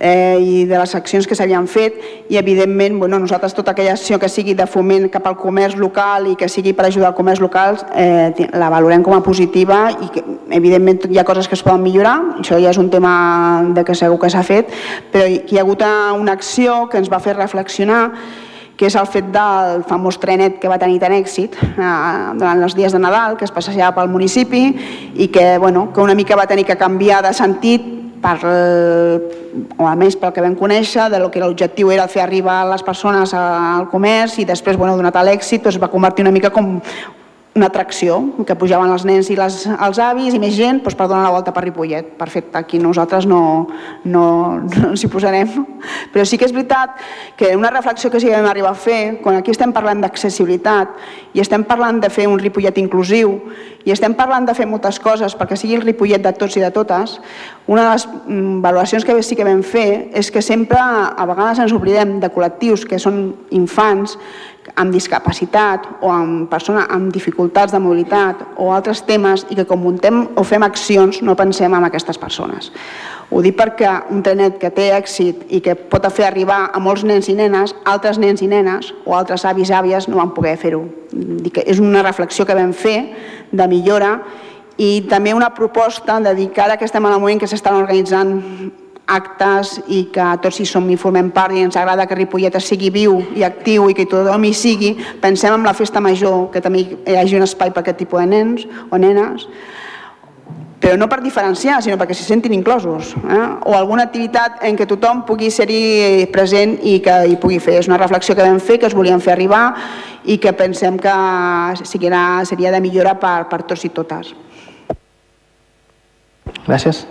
eh, 0.03 0.37
i 0.43 0.65
de 0.67 0.75
les 0.77 0.95
accions 0.99 1.29
que 1.31 1.37
s'havien 1.39 1.69
fet 1.71 2.27
i 2.29 2.37
evidentment 2.41 2.99
bueno, 2.99 3.21
nosaltres 3.23 3.55
tota 3.55 3.71
aquella 3.73 3.95
acció 3.95 4.19
que 4.19 4.29
sigui 4.29 4.57
de 4.59 4.67
foment 4.67 5.07
cap 5.15 5.29
al 5.31 5.39
comerç 5.39 5.79
local 5.79 6.27
i 6.33 6.37
que 6.37 6.51
sigui 6.51 6.75
per 6.75 6.89
ajudar 6.89 7.13
al 7.13 7.17
comerç 7.19 7.41
local 7.41 7.79
eh, 7.95 8.49
la 8.59 8.71
valorem 8.75 9.07
com 9.07 9.15
a 9.15 9.23
positiva 9.23 9.85
i 9.95 10.11
que 10.13 10.25
evidentment 10.59 11.07
hi 11.09 11.23
ha 11.23 11.27
coses 11.29 11.47
que 11.49 11.55
es 11.55 11.63
poden 11.63 11.87
millorar, 11.87 12.19
això 12.43 12.59
ja 12.59 12.75
és 12.75 12.83
un 12.83 12.91
tema 12.91 13.15
de 13.73 13.87
que 13.87 13.95
segur 13.95 14.19
que 14.19 14.31
s'ha 14.33 14.43
fet, 14.43 14.75
però 15.15 15.29
hi 15.31 15.59
ha 15.59 15.63
hagut 15.63 15.87
una 16.19 16.35
acció 16.35 16.89
que 16.91 16.99
ens 16.99 17.11
va 17.13 17.23
fer 17.23 17.39
reflexionar 17.39 18.03
que 18.77 18.89
és 18.89 18.97
el 18.99 19.07
fet 19.07 19.29
del 19.31 19.85
famós 19.87 20.17
trenet 20.19 20.57
que 20.59 20.67
va 20.67 20.81
tenir 20.81 20.99
tant 20.99 21.15
èxit 21.15 21.55
eh, 21.55 21.89
durant 22.35 22.67
els 22.67 22.75
dies 22.75 22.91
de 22.91 22.99
Nadal, 22.99 23.37
que 23.39 23.47
es 23.47 23.55
passejava 23.55 23.95
pel 24.01 24.11
municipi 24.11 24.65
i 25.15 25.29
que, 25.31 25.59
bueno, 25.63 25.93
que 25.95 26.03
una 26.03 26.17
mica 26.19 26.35
va 26.35 26.49
tenir 26.51 26.67
que 26.67 26.81
canviar 26.81 27.23
de 27.23 27.35
sentit 27.37 28.02
per, 28.23 28.39
o 29.77 29.89
almenys 29.89 30.17
pel 30.21 30.33
que 30.35 30.45
vam 30.45 30.55
conèixer, 30.59 31.09
de 31.13 31.21
lo 31.23 31.31
que 31.31 31.43
l'objectiu 31.43 31.91
era 31.93 32.09
fer 32.09 32.23
arribar 32.25 32.63
les 32.71 32.85
persones 32.87 33.35
al 33.37 33.89
comerç 33.91 34.39
i 34.39 34.49
després, 34.49 34.79
bueno, 34.79 34.97
donat 34.97 35.19
l'èxit, 35.27 35.65
doncs, 35.65 35.81
va 35.83 35.91
convertir 35.93 36.25
una 36.25 36.35
mica 36.35 36.53
com 36.55 36.79
una 37.55 37.67
atracció, 37.67 38.17
que 38.49 38.55
pujaven 38.57 38.91
els 38.95 39.03
nens 39.05 39.29
i 39.29 39.35
les, 39.37 39.67
els 39.69 39.99
avis 40.01 40.33
i 40.33 40.39
més 40.41 40.55
gent 40.57 40.79
doncs, 40.81 40.97
per 40.97 41.05
donar 41.05 41.27
la 41.27 41.35
volta 41.35 41.53
per 41.53 41.67
Ripollet. 41.67 42.15
Perfecte, 42.17 42.57
aquí 42.57 42.79
nosaltres 42.81 43.27
no, 43.29 43.43
no, 44.05 44.25
no 44.63 44.93
ens 44.95 45.05
hi 45.05 45.11
posarem. 45.13 45.51
Però 46.15 46.25
sí 46.25 46.39
que 46.41 46.49
és 46.49 46.55
veritat 46.55 46.97
que 47.37 47.53
una 47.57 47.71
reflexió 47.71 48.09
que 48.11 48.23
sí 48.23 48.31
que 48.31 48.39
vam 48.39 48.49
arribar 48.49 48.73
a 48.73 48.79
fer, 48.79 49.19
quan 49.21 49.37
aquí 49.37 49.53
estem 49.53 49.75
parlant 49.75 50.01
d'accessibilitat 50.01 50.97
i 51.37 51.45
estem 51.45 51.67
parlant 51.69 52.01
de 52.01 52.09
fer 52.13 52.25
un 52.31 52.41
Ripollet 52.41 52.81
inclusiu 52.81 53.37
i 53.85 53.93
estem 53.93 54.15
parlant 54.15 54.47
de 54.47 54.55
fer 54.55 54.65
moltes 54.71 55.01
coses 55.03 55.35
perquè 55.37 55.59
sigui 55.59 55.77
el 55.77 55.85
Ripollet 55.85 56.23
de 56.25 56.33
tots 56.39 56.57
i 56.57 56.63
de 56.63 56.71
totes, 56.73 57.19
una 57.67 57.85
de 57.85 57.91
les 57.91 58.07
mm, 58.07 58.61
valoracions 58.65 59.05
que 59.05 59.19
sí 59.27 59.37
que 59.37 59.45
vam 59.45 59.61
fer 59.67 60.09
és 60.17 60.31
que 60.33 60.41
sempre 60.41 60.81
a 60.81 61.27
vegades 61.29 61.61
ens 61.61 61.75
oblidem 61.77 62.17
de 62.23 62.33
col·lectius 62.33 62.87
que 62.89 63.01
són 63.03 63.27
infants 63.51 64.17
amb 64.75 64.95
discapacitat 64.95 65.87
o 66.01 66.11
amb 66.13 66.49
persona 66.51 66.87
amb 66.91 67.13
dificultats 67.13 67.73
de 67.73 67.81
mobilitat 67.83 68.45
o 68.57 68.71
altres 68.73 69.03
temes 69.07 69.45
i 69.51 69.57
que 69.59 69.67
quan 69.67 69.81
muntem 69.83 70.23
o 70.37 70.45
fem 70.47 70.63
accions 70.63 71.23
no 71.23 71.37
pensem 71.37 71.75
en 71.75 71.85
aquestes 71.85 72.19
persones. 72.19 72.71
Ho 73.33 73.41
dic 73.41 73.57
perquè 73.57 73.91
un 74.13 74.23
trenet 74.23 74.59
que 74.61 74.71
té 74.71 74.91
èxit 74.93 75.47
i 75.49 75.63
que 75.65 75.75
pot 75.75 76.05
fer 76.13 76.27
arribar 76.29 76.67
a 76.73 76.81
molts 76.81 77.05
nens 77.09 77.31
i 77.33 77.37
nenes, 77.37 77.75
altres 77.85 78.21
nens 78.21 78.43
i 78.43 78.49
nenes 78.49 78.93
o 79.07 79.17
altres 79.17 79.47
avis 79.49 79.73
i 79.73 79.77
àvies 79.77 80.09
no 80.09 80.21
van 80.21 80.35
poder 80.37 80.59
fer-ho. 80.61 80.85
És 81.65 81.81
una 81.81 82.03
reflexió 82.05 82.45
que 82.45 82.57
vam 82.57 82.73
fer 82.77 82.99
de 83.51 83.69
millora 83.69 84.19
i 84.77 85.03
també 85.09 85.35
una 85.35 85.53
proposta 85.55 86.21
de 86.21 86.35
dir 86.35 86.51
que 86.53 86.61
ara 86.61 86.77
que 86.77 86.85
estem 86.85 87.05
en 87.07 87.13
el 87.13 87.21
moment 87.21 87.41
que 87.41 87.49
s'estan 87.49 87.81
organitzant 87.81 88.39
actes 89.07 89.77
i 89.89 90.05
que 90.15 90.25
tots 90.43 90.61
hi 90.61 90.67
som 90.69 90.89
i 90.91 90.97
formem 90.97 91.31
part 91.35 91.55
i 91.55 91.63
ens 91.65 91.77
agrada 91.77 92.07
que 92.07 92.17
Ripollet 92.19 92.57
sigui 92.63 92.91
viu 92.95 93.19
i 93.37 93.45
actiu 93.45 93.89
i 93.91 93.95
que 93.95 94.07
tothom 94.07 94.45
hi 94.45 94.55
sigui, 94.55 94.95
pensem 95.21 95.55
en 95.55 95.67
la 95.67 95.75
festa 95.75 96.01
major, 96.01 96.51
que 96.53 96.63
també 96.63 96.87
hi 96.87 97.17
hagi 97.19 97.37
un 97.37 97.47
espai 97.47 97.73
per 97.73 97.83
aquest 97.83 98.03
tipus 98.05 98.23
de 98.23 98.27
nens 98.31 98.67
o 98.91 98.99
nenes, 98.99 99.49
però 100.83 100.97
no 100.99 101.07
per 101.07 101.21
diferenciar, 101.23 101.77
sinó 101.83 101.95
perquè 101.95 102.15
s'hi 102.19 102.25
sentin 102.27 102.55
inclosos. 102.57 103.13
Eh? 103.15 103.45
O 103.71 103.77
alguna 103.79 104.09
activitat 104.09 104.65
en 104.67 104.75
què 104.75 104.89
tothom 104.91 105.23
pugui 105.29 105.53
ser-hi 105.55 106.27
present 106.35 106.75
i 106.83 106.97
que 107.05 107.15
hi 107.31 107.39
pugui 107.39 107.61
fer. 107.63 107.77
És 107.79 107.87
una 107.87 108.01
reflexió 108.03 108.35
que 108.35 108.43
vam 108.43 108.59
fer, 108.59 108.81
que 108.83 108.91
es 108.91 108.99
volíem 108.99 109.23
fer 109.23 109.37
arribar 109.37 109.63
i 110.27 110.41
que 110.43 110.51
pensem 110.59 110.99
que 110.99 111.15
seria, 111.87 112.43
seria 112.51 112.75
de 112.75 112.83
millora 112.83 113.15
per, 113.15 113.47
per 113.47 113.63
tots 113.63 113.87
i 113.87 113.95
totes. 113.95 114.35
Gràcies. 116.67 117.07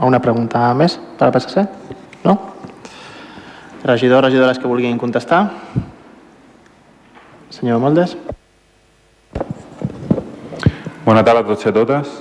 Una 0.00 0.20
pregunta 0.24 0.62
més 0.72 0.94
per 1.18 1.26
al 1.28 1.34
PSC? 1.34 1.66
No? 2.24 2.32
Regidors, 3.84 4.24
regidores 4.24 4.58
que 4.58 4.68
vulguin 4.68 4.96
contestar? 4.96 5.42
Senyor 7.52 7.82
Moldes. 7.82 8.16
Bona 11.04 11.24
tarda 11.24 11.42
a 11.42 11.48
tots 11.50 11.66
i 11.66 11.68
a 11.68 11.76
totes. 11.76 12.16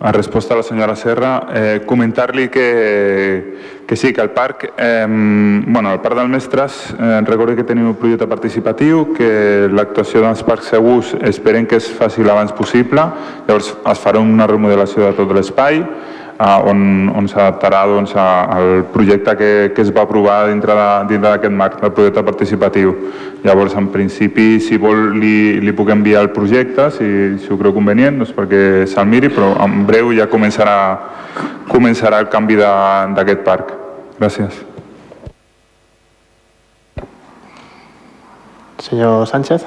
En 0.00 0.14
resposta 0.16 0.54
a 0.54 0.56
la 0.56 0.64
senyora 0.64 0.96
Serra, 0.96 1.30
eh, 1.52 1.82
comentar-li 1.86 2.48
que, 2.48 3.82
que 3.86 3.96
sí, 3.96 4.14
que 4.14 4.22
el 4.22 4.30
parc, 4.30 4.72
eh, 4.78 5.04
bueno, 5.06 5.92
el 5.92 6.00
parc 6.00 6.16
del 6.16 6.30
Mestres, 6.32 6.94
eh, 6.98 7.20
recordi 7.20 7.58
que 7.58 7.66
tenim 7.68 7.90
un 7.92 7.98
projecte 8.00 8.26
participatiu, 8.26 9.10
que 9.12 9.68
l'actuació 9.68 10.24
dels 10.24 10.40
parcs 10.42 10.72
segurs 10.72 11.12
esperem 11.20 11.68
que 11.68 11.76
es 11.76 11.90
faci 11.92 12.24
l'abans 12.24 12.56
possible, 12.56 13.04
llavors 13.46 13.74
es 13.76 14.00
farà 14.00 14.24
una 14.24 14.48
remodelació 14.48 15.04
de 15.04 15.12
tot 15.20 15.36
l'espai, 15.36 15.84
on, 16.40 17.10
on 17.16 17.28
s'adaptarà 17.28 17.82
doncs, 17.88 18.14
al 18.16 18.84
projecte 18.92 19.34
que, 19.36 19.50
que 19.76 19.82
es 19.84 19.90
va 19.92 20.06
aprovar 20.06 20.48
dintre 20.48 20.76
d'aquest 21.20 21.52
marc 21.52 21.80
del 21.82 21.92
projecte 21.92 22.24
participatiu. 22.24 22.94
Llavors, 23.44 23.76
en 23.76 23.90
principi, 23.92 24.58
si 24.60 24.78
vol, 24.80 25.18
li, 25.20 25.60
li 25.60 25.76
puc 25.76 25.92
enviar 25.92 26.24
el 26.24 26.32
projecte, 26.32 26.90
si, 26.96 27.10
si 27.40 27.52
ho 27.52 27.60
creu 27.60 27.76
convenient, 27.76 28.20
doncs 28.22 28.32
perquè 28.36 28.86
se'l 28.88 29.08
miri, 29.08 29.32
però 29.32 29.52
en 29.64 29.84
breu 29.88 30.14
ja 30.16 30.28
començarà, 30.32 30.76
començarà 31.68 32.24
el 32.24 32.32
canvi 32.32 32.58
d'aquest 32.60 33.46
parc. 33.46 33.72
Gràcies. 34.20 34.64
Senyor 38.80 39.26
Sánchez. 39.28 39.66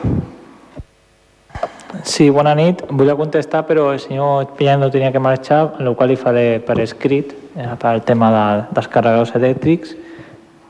Sí, 2.02 2.30
bona 2.34 2.56
nit. 2.58 2.82
Vull 2.90 3.12
contestar, 3.16 3.64
però 3.68 3.92
el 3.94 4.00
senyor 4.02 4.56
Pinyano 4.58 4.90
tenia 4.92 5.12
que 5.14 5.22
marxar, 5.22 5.76
el 5.80 5.94
qual 5.94 6.10
li 6.10 6.18
faré 6.18 6.58
per 6.66 6.80
escrit 6.82 7.36
eh, 7.54 7.70
per 7.80 7.92
al 7.92 8.02
tema 8.02 8.32
de, 8.34 8.46
dels 8.74 8.90
carregadors 8.90 9.36
elèctrics. 9.38 9.94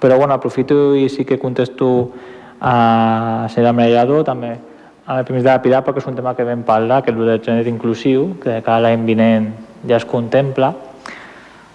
Però 0.04 0.18
bueno, 0.20 0.36
aprofito 0.36 0.94
i 1.00 1.08
sí 1.10 1.24
que 1.24 1.40
contesto 1.40 2.12
a 2.60 3.48
senyora 3.50 3.72
Marellado, 3.72 4.24
també 4.28 4.58
a 5.06 5.16
la 5.16 5.24
primera 5.24 5.44
de 5.44 5.50
la 5.50 5.62
Pilar, 5.64 5.84
perquè 5.84 6.04
és 6.04 6.10
un 6.12 6.16
tema 6.16 6.36
que 6.36 6.44
vam 6.48 6.64
parlar, 6.68 7.02
que 7.04 7.12
és 7.12 7.18
el 7.18 7.30
del 7.32 7.40
gènere 7.44 7.72
inclusiu, 7.72 8.34
que 8.44 8.60
cada 8.62 8.84
l'any 8.84 9.08
vinent 9.08 9.54
ja 9.88 9.96
es 10.02 10.06
contempla. 10.06 10.74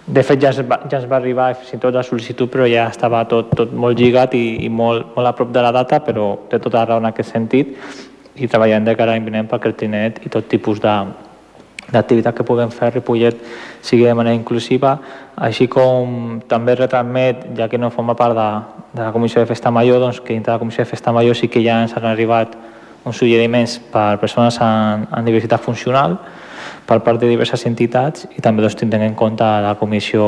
De 0.05 0.21
fet, 0.25 0.41
ja 0.41 0.53
ens 0.53 0.61
va, 0.65 0.79
ja 0.89 1.01
ens 1.01 1.09
va 1.09 1.17
arribar 1.17 1.51
fins 1.57 1.73
i 1.73 1.81
tot 1.81 1.93
la 1.93 2.05
sol·licitud, 2.05 2.49
però 2.53 2.69
ja 2.69 2.87
estava 2.89 3.23
tot, 3.29 3.49
tot 3.57 3.73
molt 3.73 3.97
lligat 3.97 4.37
i, 4.37 4.61
i 4.65 4.69
molt, 4.69 5.11
molt 5.17 5.29
a 5.29 5.33
prop 5.37 5.49
de 5.53 5.65
la 5.65 5.73
data, 5.73 6.01
però 6.05 6.35
té 6.49 6.61
tota 6.61 6.81
la 6.81 6.85
raó 6.85 7.01
en 7.01 7.09
aquest 7.09 7.33
sentit 7.33 7.75
i 8.39 8.47
treballant 8.47 8.85
de 8.85 8.95
cara 8.95 9.11
a 9.11 9.17
l'any 9.17 9.25
vinent 9.25 9.49
perquè 9.49 9.69
el 9.71 9.75
trinet 9.79 10.21
i 10.25 10.31
tot 10.31 10.47
tipus 10.49 10.81
de, 10.83 10.95
d'activitat 11.91 12.35
que 12.37 12.45
puguem 12.45 12.71
fer 12.73 12.89
a 12.89 12.93
Ripollet 12.93 13.37
sigui 13.81 14.05
de 14.05 14.13
manera 14.13 14.35
inclusiva, 14.37 14.97
així 15.35 15.67
com 15.71 16.39
també 16.49 16.75
retransmet, 16.75 17.47
ja 17.57 17.69
que 17.69 17.79
no 17.79 17.89
forma 17.93 18.15
part 18.15 18.37
de, 18.37 18.49
de 18.93 19.05
la 19.05 19.13
Comissió 19.15 19.41
de 19.41 19.49
Festa 19.49 19.71
Major, 19.71 19.99
doncs 20.01 20.19
que 20.19 20.33
dintre 20.33 20.51
de 20.51 20.57
la 20.57 20.59
Comissió 20.61 20.83
de 20.83 20.89
Festa 20.89 21.13
Major 21.15 21.35
sí 21.35 21.47
que 21.47 21.63
ja 21.65 21.81
ens 21.83 21.95
han 21.97 22.05
arribat 22.05 22.57
uns 23.05 23.17
suggeriments 23.17 23.79
per 23.91 24.19
persones 24.19 24.59
en, 24.61 25.07
en 25.15 25.25
diversitat 25.25 25.63
funcional 25.63 26.19
per 26.85 26.99
part 27.05 27.21
de 27.21 27.29
diverses 27.29 27.63
entitats 27.69 28.27
i 28.35 28.43
també 28.43 28.63
doncs, 28.65 28.77
tindrem 28.77 29.07
en 29.07 29.15
compte 29.17 29.45
la 29.45 29.75
comissió 29.79 30.25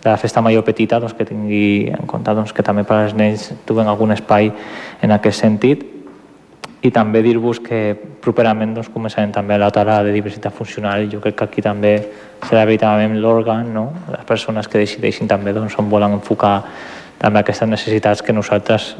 de 0.00 0.08
la 0.08 0.16
festa 0.20 0.40
major 0.40 0.64
petita 0.64 1.00
doncs, 1.00 1.14
que 1.16 1.26
tingui 1.28 1.90
en 1.90 2.06
compte 2.08 2.34
doncs, 2.36 2.52
que 2.56 2.64
també 2.64 2.84
per 2.88 3.02
als 3.02 3.16
nens 3.16 3.50
trobem 3.66 3.88
algun 3.88 4.14
espai 4.14 4.52
en 5.02 5.16
aquest 5.16 5.42
sentit 5.42 5.82
i 6.82 6.90
també 6.90 7.20
dir-vos 7.22 7.60
que 7.60 7.92
properament 8.24 8.72
doncs, 8.74 8.88
començarem 8.92 9.32
també 9.32 9.58
la 9.60 9.70
tara 9.70 9.98
de 10.04 10.12
diversitat 10.14 10.54
funcional 10.56 11.04
i 11.04 11.10
jo 11.12 11.20
crec 11.20 11.36
que 11.36 11.48
aquí 11.48 11.64
també 11.64 11.92
serà 12.46 12.64
veritablement 12.64 13.20
l'òrgan, 13.20 13.68
no? 13.74 13.90
les 14.08 14.24
persones 14.28 14.68
que 14.68 14.80
decideixin 14.80 15.28
també 15.28 15.52
doncs, 15.52 15.76
on 15.78 15.90
volen 15.92 16.16
enfocar 16.16 16.54
també 17.20 17.42
aquestes 17.42 17.68
necessitats 17.68 18.22
que 18.24 18.32
nosaltres, 18.32 18.94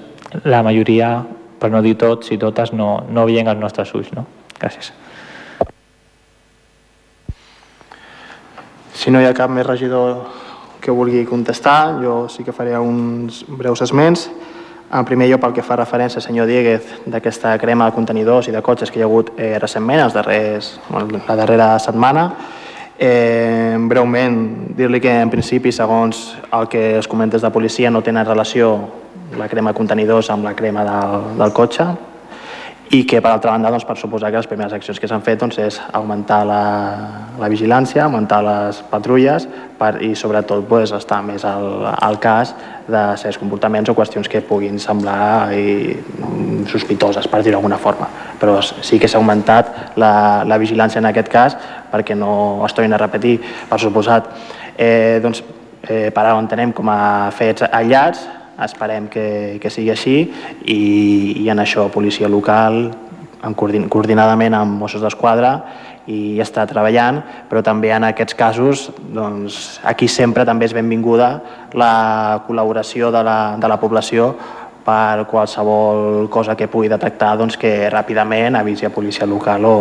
la 0.45 0.61
majoria, 0.63 1.15
per 1.61 1.71
no 1.73 1.81
dir 1.81 1.97
tots 1.97 2.33
i 2.33 2.39
totes, 2.41 2.75
no, 2.77 3.07
no 3.09 3.25
veiem 3.29 3.49
als 3.49 3.61
nostres 3.61 3.95
ulls. 3.97 4.13
No? 4.13 4.27
Gràcies. 4.61 4.93
Si 8.93 9.09
no 9.09 9.23
hi 9.23 9.25
ha 9.25 9.33
cap 9.33 9.49
més 9.49 9.65
regidor 9.65 10.27
que 10.85 10.93
vulgui 10.93 11.25
contestar, 11.25 11.97
jo 12.05 12.27
sí 12.29 12.45
que 12.45 12.53
faré 12.53 12.77
uns 12.77 13.41
breus 13.49 13.81
esments. 13.81 14.29
En 14.91 15.05
primer 15.07 15.29
lloc, 15.31 15.39
pel 15.45 15.53
que 15.55 15.63
fa 15.63 15.77
referència, 15.79 16.19
senyor 16.19 16.49
Dieguez, 16.51 16.89
d'aquesta 17.07 17.53
crema 17.63 17.87
de 17.87 17.95
contenidors 17.95 18.49
i 18.51 18.55
de 18.55 18.63
cotxes 18.63 18.91
que 18.91 18.99
hi 18.99 19.05
ha 19.05 19.07
hagut 19.07 19.31
eh, 19.39 19.53
recentment, 19.63 20.03
els 20.03 20.17
darrers, 20.17 20.73
la 20.91 21.37
darrera 21.39 21.69
setmana, 21.79 22.25
eh, 22.99 23.77
breument 23.79 24.41
dir-li 24.75 24.99
que 25.01 25.13
en 25.23 25.31
principi, 25.31 25.71
segons 25.71 26.25
el 26.51 26.67
que 26.69 26.99
es 26.99 27.07
comentes 27.07 27.43
de 27.43 27.53
policia, 27.55 27.91
no 27.91 28.03
tenen 28.03 28.27
relació 28.27 28.73
la 29.39 29.47
crema 29.47 29.71
de 29.71 29.79
contenidors 29.79 30.31
amb 30.35 30.45
la 30.45 30.57
crema 30.59 30.83
del, 30.83 31.37
del 31.39 31.55
cotxe, 31.55 31.87
i 32.91 33.05
que 33.07 33.21
per 33.23 33.31
altra 33.31 33.53
banda 33.53 33.71
doncs, 33.71 33.85
per 33.87 33.95
suposar 33.99 34.33
que 34.33 34.41
les 34.41 34.49
primeres 34.51 34.73
accions 34.75 34.99
que 34.99 35.07
s'han 35.07 35.23
fet 35.23 35.39
doncs, 35.39 35.61
és 35.63 35.77
augmentar 35.95 36.41
la, 36.47 36.63
la 37.39 37.51
vigilància, 37.53 38.03
augmentar 38.03 38.41
les 38.43 38.81
patrulles 38.91 39.47
per, 39.79 39.93
i 40.03 40.17
sobretot 40.19 40.67
doncs, 40.67 40.91
estar 40.99 41.21
més 41.23 41.45
al, 41.47 41.87
al 41.93 42.19
cas 42.19 42.51
de 42.91 43.05
certs 43.23 43.39
comportaments 43.39 43.93
o 43.93 43.95
qüestions 43.95 44.27
que 44.29 44.43
puguin 44.43 44.83
semblar 44.83 45.53
i, 45.55 45.95
sospitoses, 46.67 47.31
per 47.31 47.45
dir-ho 47.45 47.61
d'alguna 47.61 47.79
forma. 47.79 48.11
Però 48.41 48.59
sí 48.63 48.99
que 48.99 49.07
s'ha 49.07 49.23
augmentat 49.23 49.95
la, 49.95 50.43
la 50.43 50.59
vigilància 50.59 50.99
en 50.99 51.07
aquest 51.13 51.31
cas 51.31 51.57
perquè 51.93 52.19
no 52.19 52.65
es 52.67 52.75
tornin 52.75 52.99
a 52.99 52.99
repetir, 52.99 53.39
per 53.71 53.79
suposat. 53.79 54.35
Eh, 54.75 55.21
doncs, 55.23 55.45
eh, 55.87 56.11
per 56.11 56.25
ara 56.25 56.35
ho 56.35 56.43
entenem 56.43 56.75
com 56.75 56.91
a 56.91 57.31
fets 57.39 57.71
aïllats, 57.71 58.27
Esperem 58.65 59.09
que, 59.09 59.59
que 59.63 59.71
sigui 59.73 59.93
així 59.93 60.17
i, 60.65 60.81
i 61.41 61.49
en 61.49 61.63
això 61.63 61.89
policia 61.93 62.29
local 62.29 62.91
en 63.45 63.55
coordin, 63.57 63.89
coordinadament 63.89 64.55
amb 64.57 64.81
Mossos 64.83 65.03
d'Esquadra 65.05 65.55
i 66.11 66.41
està 66.43 66.67
treballant, 66.69 67.21
però 67.49 67.63
també 67.65 67.93
en 67.95 68.05
aquests 68.09 68.37
casos 68.37 68.89
doncs, 69.15 69.81
aquí 69.87 70.09
sempre 70.09 70.45
també 70.49 70.67
és 70.69 70.75
benvinguda 70.77 71.31
la 71.79 71.93
col·laboració 72.47 73.13
de 73.15 73.23
la, 73.25 73.39
de 73.61 73.71
la 73.71 73.79
població 73.81 74.33
per 74.85 75.27
qualsevol 75.31 76.29
cosa 76.33 76.57
que 76.57 76.69
pugui 76.69 76.89
detectar 76.91 77.37
doncs, 77.39 77.59
que 77.61 77.91
ràpidament 77.93 78.57
avisi 78.59 78.89
a 78.89 78.95
policia 78.95 79.29
local 79.29 79.69
o, 79.69 79.77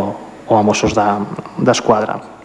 o 0.47 0.57
a 0.57 0.61
Mossos 0.63 0.93
d'Esquadra. 0.95 2.19
De, 2.19 2.36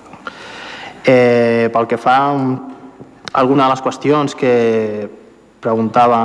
eh, 1.04 1.68
pel 1.72 1.86
que 1.90 1.98
fa 1.98 2.16
a 2.30 3.40
alguna 3.40 3.66
de 3.66 3.74
les 3.74 3.82
qüestions 3.82 4.34
que 4.38 4.54
preguntava 5.64 6.20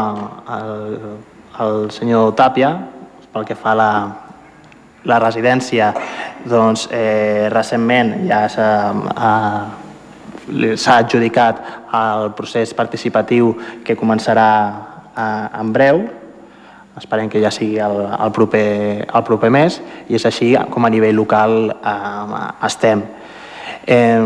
el, 0.58 0.98
el 1.64 1.88
senyor 1.96 2.36
Tàpia 2.36 2.74
pel 3.32 3.46
que 3.48 3.56
fa 3.56 3.72
a 3.72 3.78
la, 3.78 3.92
la 5.08 5.20
residència, 5.22 5.94
doncs 6.50 6.88
eh, 6.92 7.48
recentment 7.54 8.28
ja 8.28 8.50
s'ha 8.52 8.98
adjudicat 10.98 11.56
el 11.96 12.32
procés 12.38 12.74
participatiu 12.76 13.56
que 13.86 13.96
començarà 14.00 14.50
eh, 15.14 15.60
en 15.62 15.74
breu, 15.76 15.98
esperem 17.00 17.30
que 17.32 17.40
ja 17.40 17.52
sigui 17.54 17.80
el, 17.80 17.98
el, 18.12 18.32
proper, 18.36 19.08
el 19.08 19.24
proper 19.24 19.50
mes, 19.54 19.82
i 20.10 20.16
és 20.20 20.26
així 20.28 20.58
com 20.74 20.86
a 20.86 20.90
nivell 20.92 21.16
local 21.16 21.72
eh, 21.80 22.66
estem. 22.68 23.00
Eh, 23.88 24.20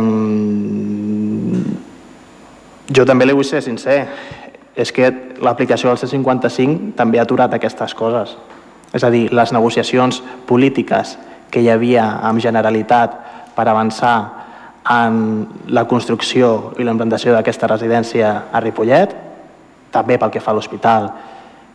jo 2.94 3.06
també 3.08 3.26
li 3.28 3.36
vull 3.36 3.48
ser 3.48 3.62
sincer, 3.64 4.08
és 4.76 4.92
que 4.92 5.10
l'aplicació 5.42 5.92
del 5.92 6.02
155 6.02 6.96
també 6.98 7.20
ha 7.20 7.26
aturat 7.28 7.54
aquestes 7.54 7.94
coses. 7.94 8.36
És 8.94 9.04
a 9.04 9.10
dir, 9.14 9.28
les 9.34 9.54
negociacions 9.54 10.22
polítiques 10.50 11.18
que 11.54 11.62
hi 11.62 11.70
havia 11.70 12.06
amb 12.26 12.42
Generalitat 12.42 13.20
per 13.56 13.68
avançar 13.70 14.16
en 14.90 15.46
la 15.70 15.86
construcció 15.88 16.74
i 16.78 16.84
l'implantació 16.84 17.34
d'aquesta 17.34 17.70
residència 17.70 18.34
a 18.52 18.62
Ripollet, 18.62 19.14
també 19.94 20.18
pel 20.18 20.34
que 20.34 20.42
fa 20.42 20.52
a 20.52 20.58
l'hospital 20.58 21.12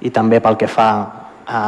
i 0.02 0.10
també 0.10 0.42
pel 0.42 0.58
que 0.58 0.68
fa 0.68 0.90
a 1.48 1.62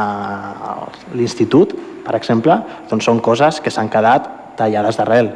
l'institut, 1.17 1.73
per 2.05 2.15
exemple, 2.15 2.57
doncs 2.89 3.07
són 3.07 3.21
coses 3.23 3.59
que 3.63 3.71
s'han 3.73 3.89
quedat 3.89 4.27
tallades 4.59 4.99
d'arrel. 4.99 5.31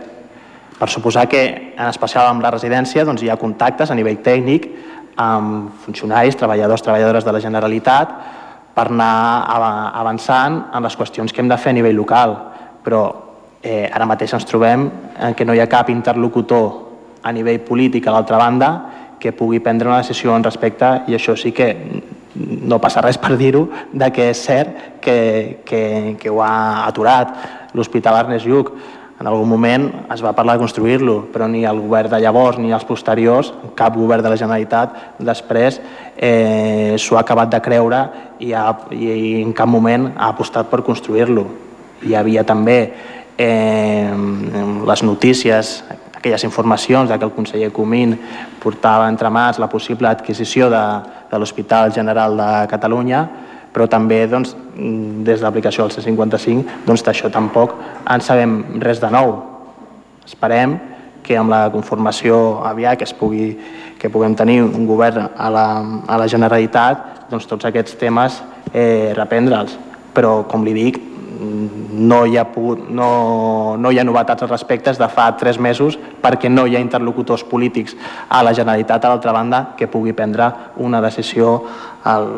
Per 0.75 0.89
suposar 0.91 1.25
que 1.31 1.41
en 1.71 1.87
especial 1.87 2.27
amb 2.27 2.43
la 2.43 2.51
residència, 2.51 3.05
doncs 3.07 3.23
hi 3.23 3.31
ha 3.31 3.39
contactes 3.39 3.91
a 3.91 3.95
nivell 3.95 4.19
tècnic 4.21 4.67
amb 5.15 5.75
funcionaris, 5.85 6.37
treballadors, 6.37 6.83
treballadores 6.83 7.25
de 7.25 7.33
la 7.35 7.41
Generalitat 7.43 8.15
per 8.75 8.89
anar 8.89 9.45
avançant 9.95 10.65
en 10.75 10.83
les 10.83 10.97
qüestions 10.99 11.31
que 11.31 11.41
hem 11.41 11.51
de 11.51 11.57
fer 11.57 11.71
a 11.71 11.77
nivell 11.77 11.95
local. 11.95 12.35
Però 12.83 13.03
eh, 13.63 13.87
ara 13.87 14.07
mateix 14.07 14.35
ens 14.35 14.47
trobem 14.47 14.89
que 15.35 15.45
no 15.47 15.55
hi 15.55 15.63
ha 15.63 15.71
cap 15.71 15.89
interlocutor 15.89 16.67
a 17.23 17.31
nivell 17.31 17.63
polític 17.65 18.07
a 18.07 18.13
l'altra 18.13 18.37
banda 18.37 18.69
que 19.19 19.31
pugui 19.31 19.59
prendre 19.63 19.87
una 19.87 20.03
decisió 20.03 20.35
en 20.35 20.43
respecte 20.43 20.91
i 21.07 21.15
això 21.15 21.33
sí 21.39 21.53
que 21.55 21.69
no 22.35 22.79
passa 22.83 23.01
res 23.01 23.17
per 23.17 23.37
dir-ho, 23.39 23.63
de 23.93 24.09
que 24.11 24.29
és 24.33 24.41
cert 24.43 24.99
que, 25.01 25.61
que, 25.65 25.81
que 26.19 26.29
ho 26.29 26.41
ha 26.43 26.85
aturat 26.85 27.71
l'Hospital 27.73 28.19
Ernest 28.19 28.45
Lluc. 28.45 28.71
En 29.15 29.27
algun 29.31 29.47
moment 29.47 29.85
es 30.11 30.21
va 30.23 30.33
parlar 30.35 30.57
de 30.57 30.63
construir-lo, 30.65 31.21
però 31.31 31.47
ni 31.47 31.63
el 31.63 31.79
govern 31.79 32.11
de 32.11 32.19
llavors 32.19 32.59
ni 32.59 32.73
els 32.75 32.83
posteriors, 32.83 33.53
cap 33.75 33.95
govern 33.95 34.23
de 34.25 34.31
la 34.33 34.39
Generalitat, 34.39 34.97
després 35.23 35.79
eh, 36.17 36.95
s'ho 36.99 37.15
ha 37.15 37.23
acabat 37.23 37.53
de 37.53 37.61
creure 37.63 38.01
i, 38.43 38.51
ha, 38.51 38.67
i 38.91 39.41
en 39.41 39.53
cap 39.55 39.71
moment 39.71 40.09
ha 40.17 40.33
apostat 40.33 40.67
per 40.71 40.83
construir-lo. 40.83 41.45
Hi 42.03 42.17
havia 42.19 42.43
també 42.43 42.79
eh, 43.37 44.11
les 44.85 45.03
notícies 45.07 45.77
aquelles 46.25 46.43
informacions 46.43 47.09
de 47.09 47.19
que 47.19 47.25
el 47.25 47.31
conseller 47.31 47.71
Comín 47.71 48.15
portava 48.59 49.07
entre 49.07 49.29
mans 49.29 49.59
la 49.61 49.69
possible 49.69 50.09
adquisició 50.09 50.71
de, 50.73 50.85
de 51.29 51.39
l'Hospital 51.39 51.93
General 51.93 52.35
de 52.35 52.47
Catalunya, 52.71 53.19
però 53.75 53.89
també 53.91 54.21
doncs, 54.31 54.55
des 54.75 55.41
de 55.41 55.43
l'aplicació 55.43 55.83
del 55.83 55.91
C55 55.91 56.85
doncs, 56.87 57.03
d'això 57.03 57.31
tampoc 57.31 57.75
en 58.07 58.23
sabem 58.23 58.61
res 58.79 59.01
de 59.03 59.09
nou. 59.11 59.35
Esperem 60.23 60.77
que 61.25 61.35
amb 61.35 61.51
la 61.51 61.65
conformació 61.73 62.61
aviat 62.63 63.01
que 63.01 63.07
es 63.09 63.13
pugui 63.13 63.49
que 63.99 64.11
puguem 64.13 64.35
tenir 64.37 64.61
un 64.63 64.85
govern 64.87 65.27
a 65.35 65.49
la, 65.49 65.65
a 66.07 66.19
la 66.21 66.27
Generalitat, 66.31 67.27
doncs 67.31 67.47
tots 67.49 67.67
aquests 67.67 67.97
temes 67.99 68.39
eh, 68.71 69.11
reprendre'ls. 69.17 69.75
Però, 70.15 70.43
com 70.47 70.63
li 70.63 70.75
dic, 70.75 70.99
no 71.39 72.21
hi 72.25 72.37
ha, 72.37 72.45
pogut, 72.51 72.85
no, 72.89 73.75
no 73.79 73.91
hi 73.91 73.99
ha 73.99 74.05
novetats 74.07 74.45
al 74.45 74.51
respecte 74.51 74.93
de 74.95 75.07
fa 75.11 75.29
tres 75.39 75.59
mesos 75.59 75.97
perquè 76.23 76.51
no 76.51 76.65
hi 76.67 76.75
ha 76.75 76.83
interlocutors 76.83 77.43
polítics 77.43 77.95
a 78.29 78.43
la 78.43 78.53
Generalitat, 78.55 79.03
a 79.03 79.11
l'altra 79.11 79.33
banda, 79.35 79.61
que 79.77 79.89
pugui 79.91 80.13
prendre 80.13 80.51
una 80.77 81.01
decisió 81.03 81.57
al, 82.03 82.29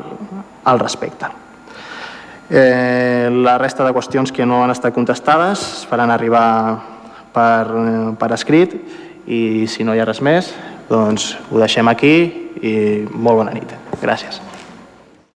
al 0.67 0.79
respecte. 0.79 1.29
Eh, 2.49 3.29
la 3.31 3.57
resta 3.57 3.83
de 3.83 3.91
qüestions 3.95 4.31
que 4.31 4.45
no 4.47 4.61
han 4.63 4.71
estat 4.71 4.95
contestades 4.95 5.63
es 5.81 5.85
faran 5.87 6.11
arribar 6.11 6.47
per, 7.35 8.15
per 8.19 8.31
escrit 8.35 8.77
i 9.27 9.67
si 9.67 9.83
no 9.83 9.95
hi 9.95 10.03
ha 10.03 10.07
res 10.07 10.23
més, 10.23 10.53
doncs 10.87 11.33
ho 11.51 11.59
deixem 11.59 11.91
aquí 11.91 12.15
i 12.63 12.75
molt 13.11 13.43
bona 13.43 13.55
nit. 13.55 13.75
Gràcies. 13.99 14.46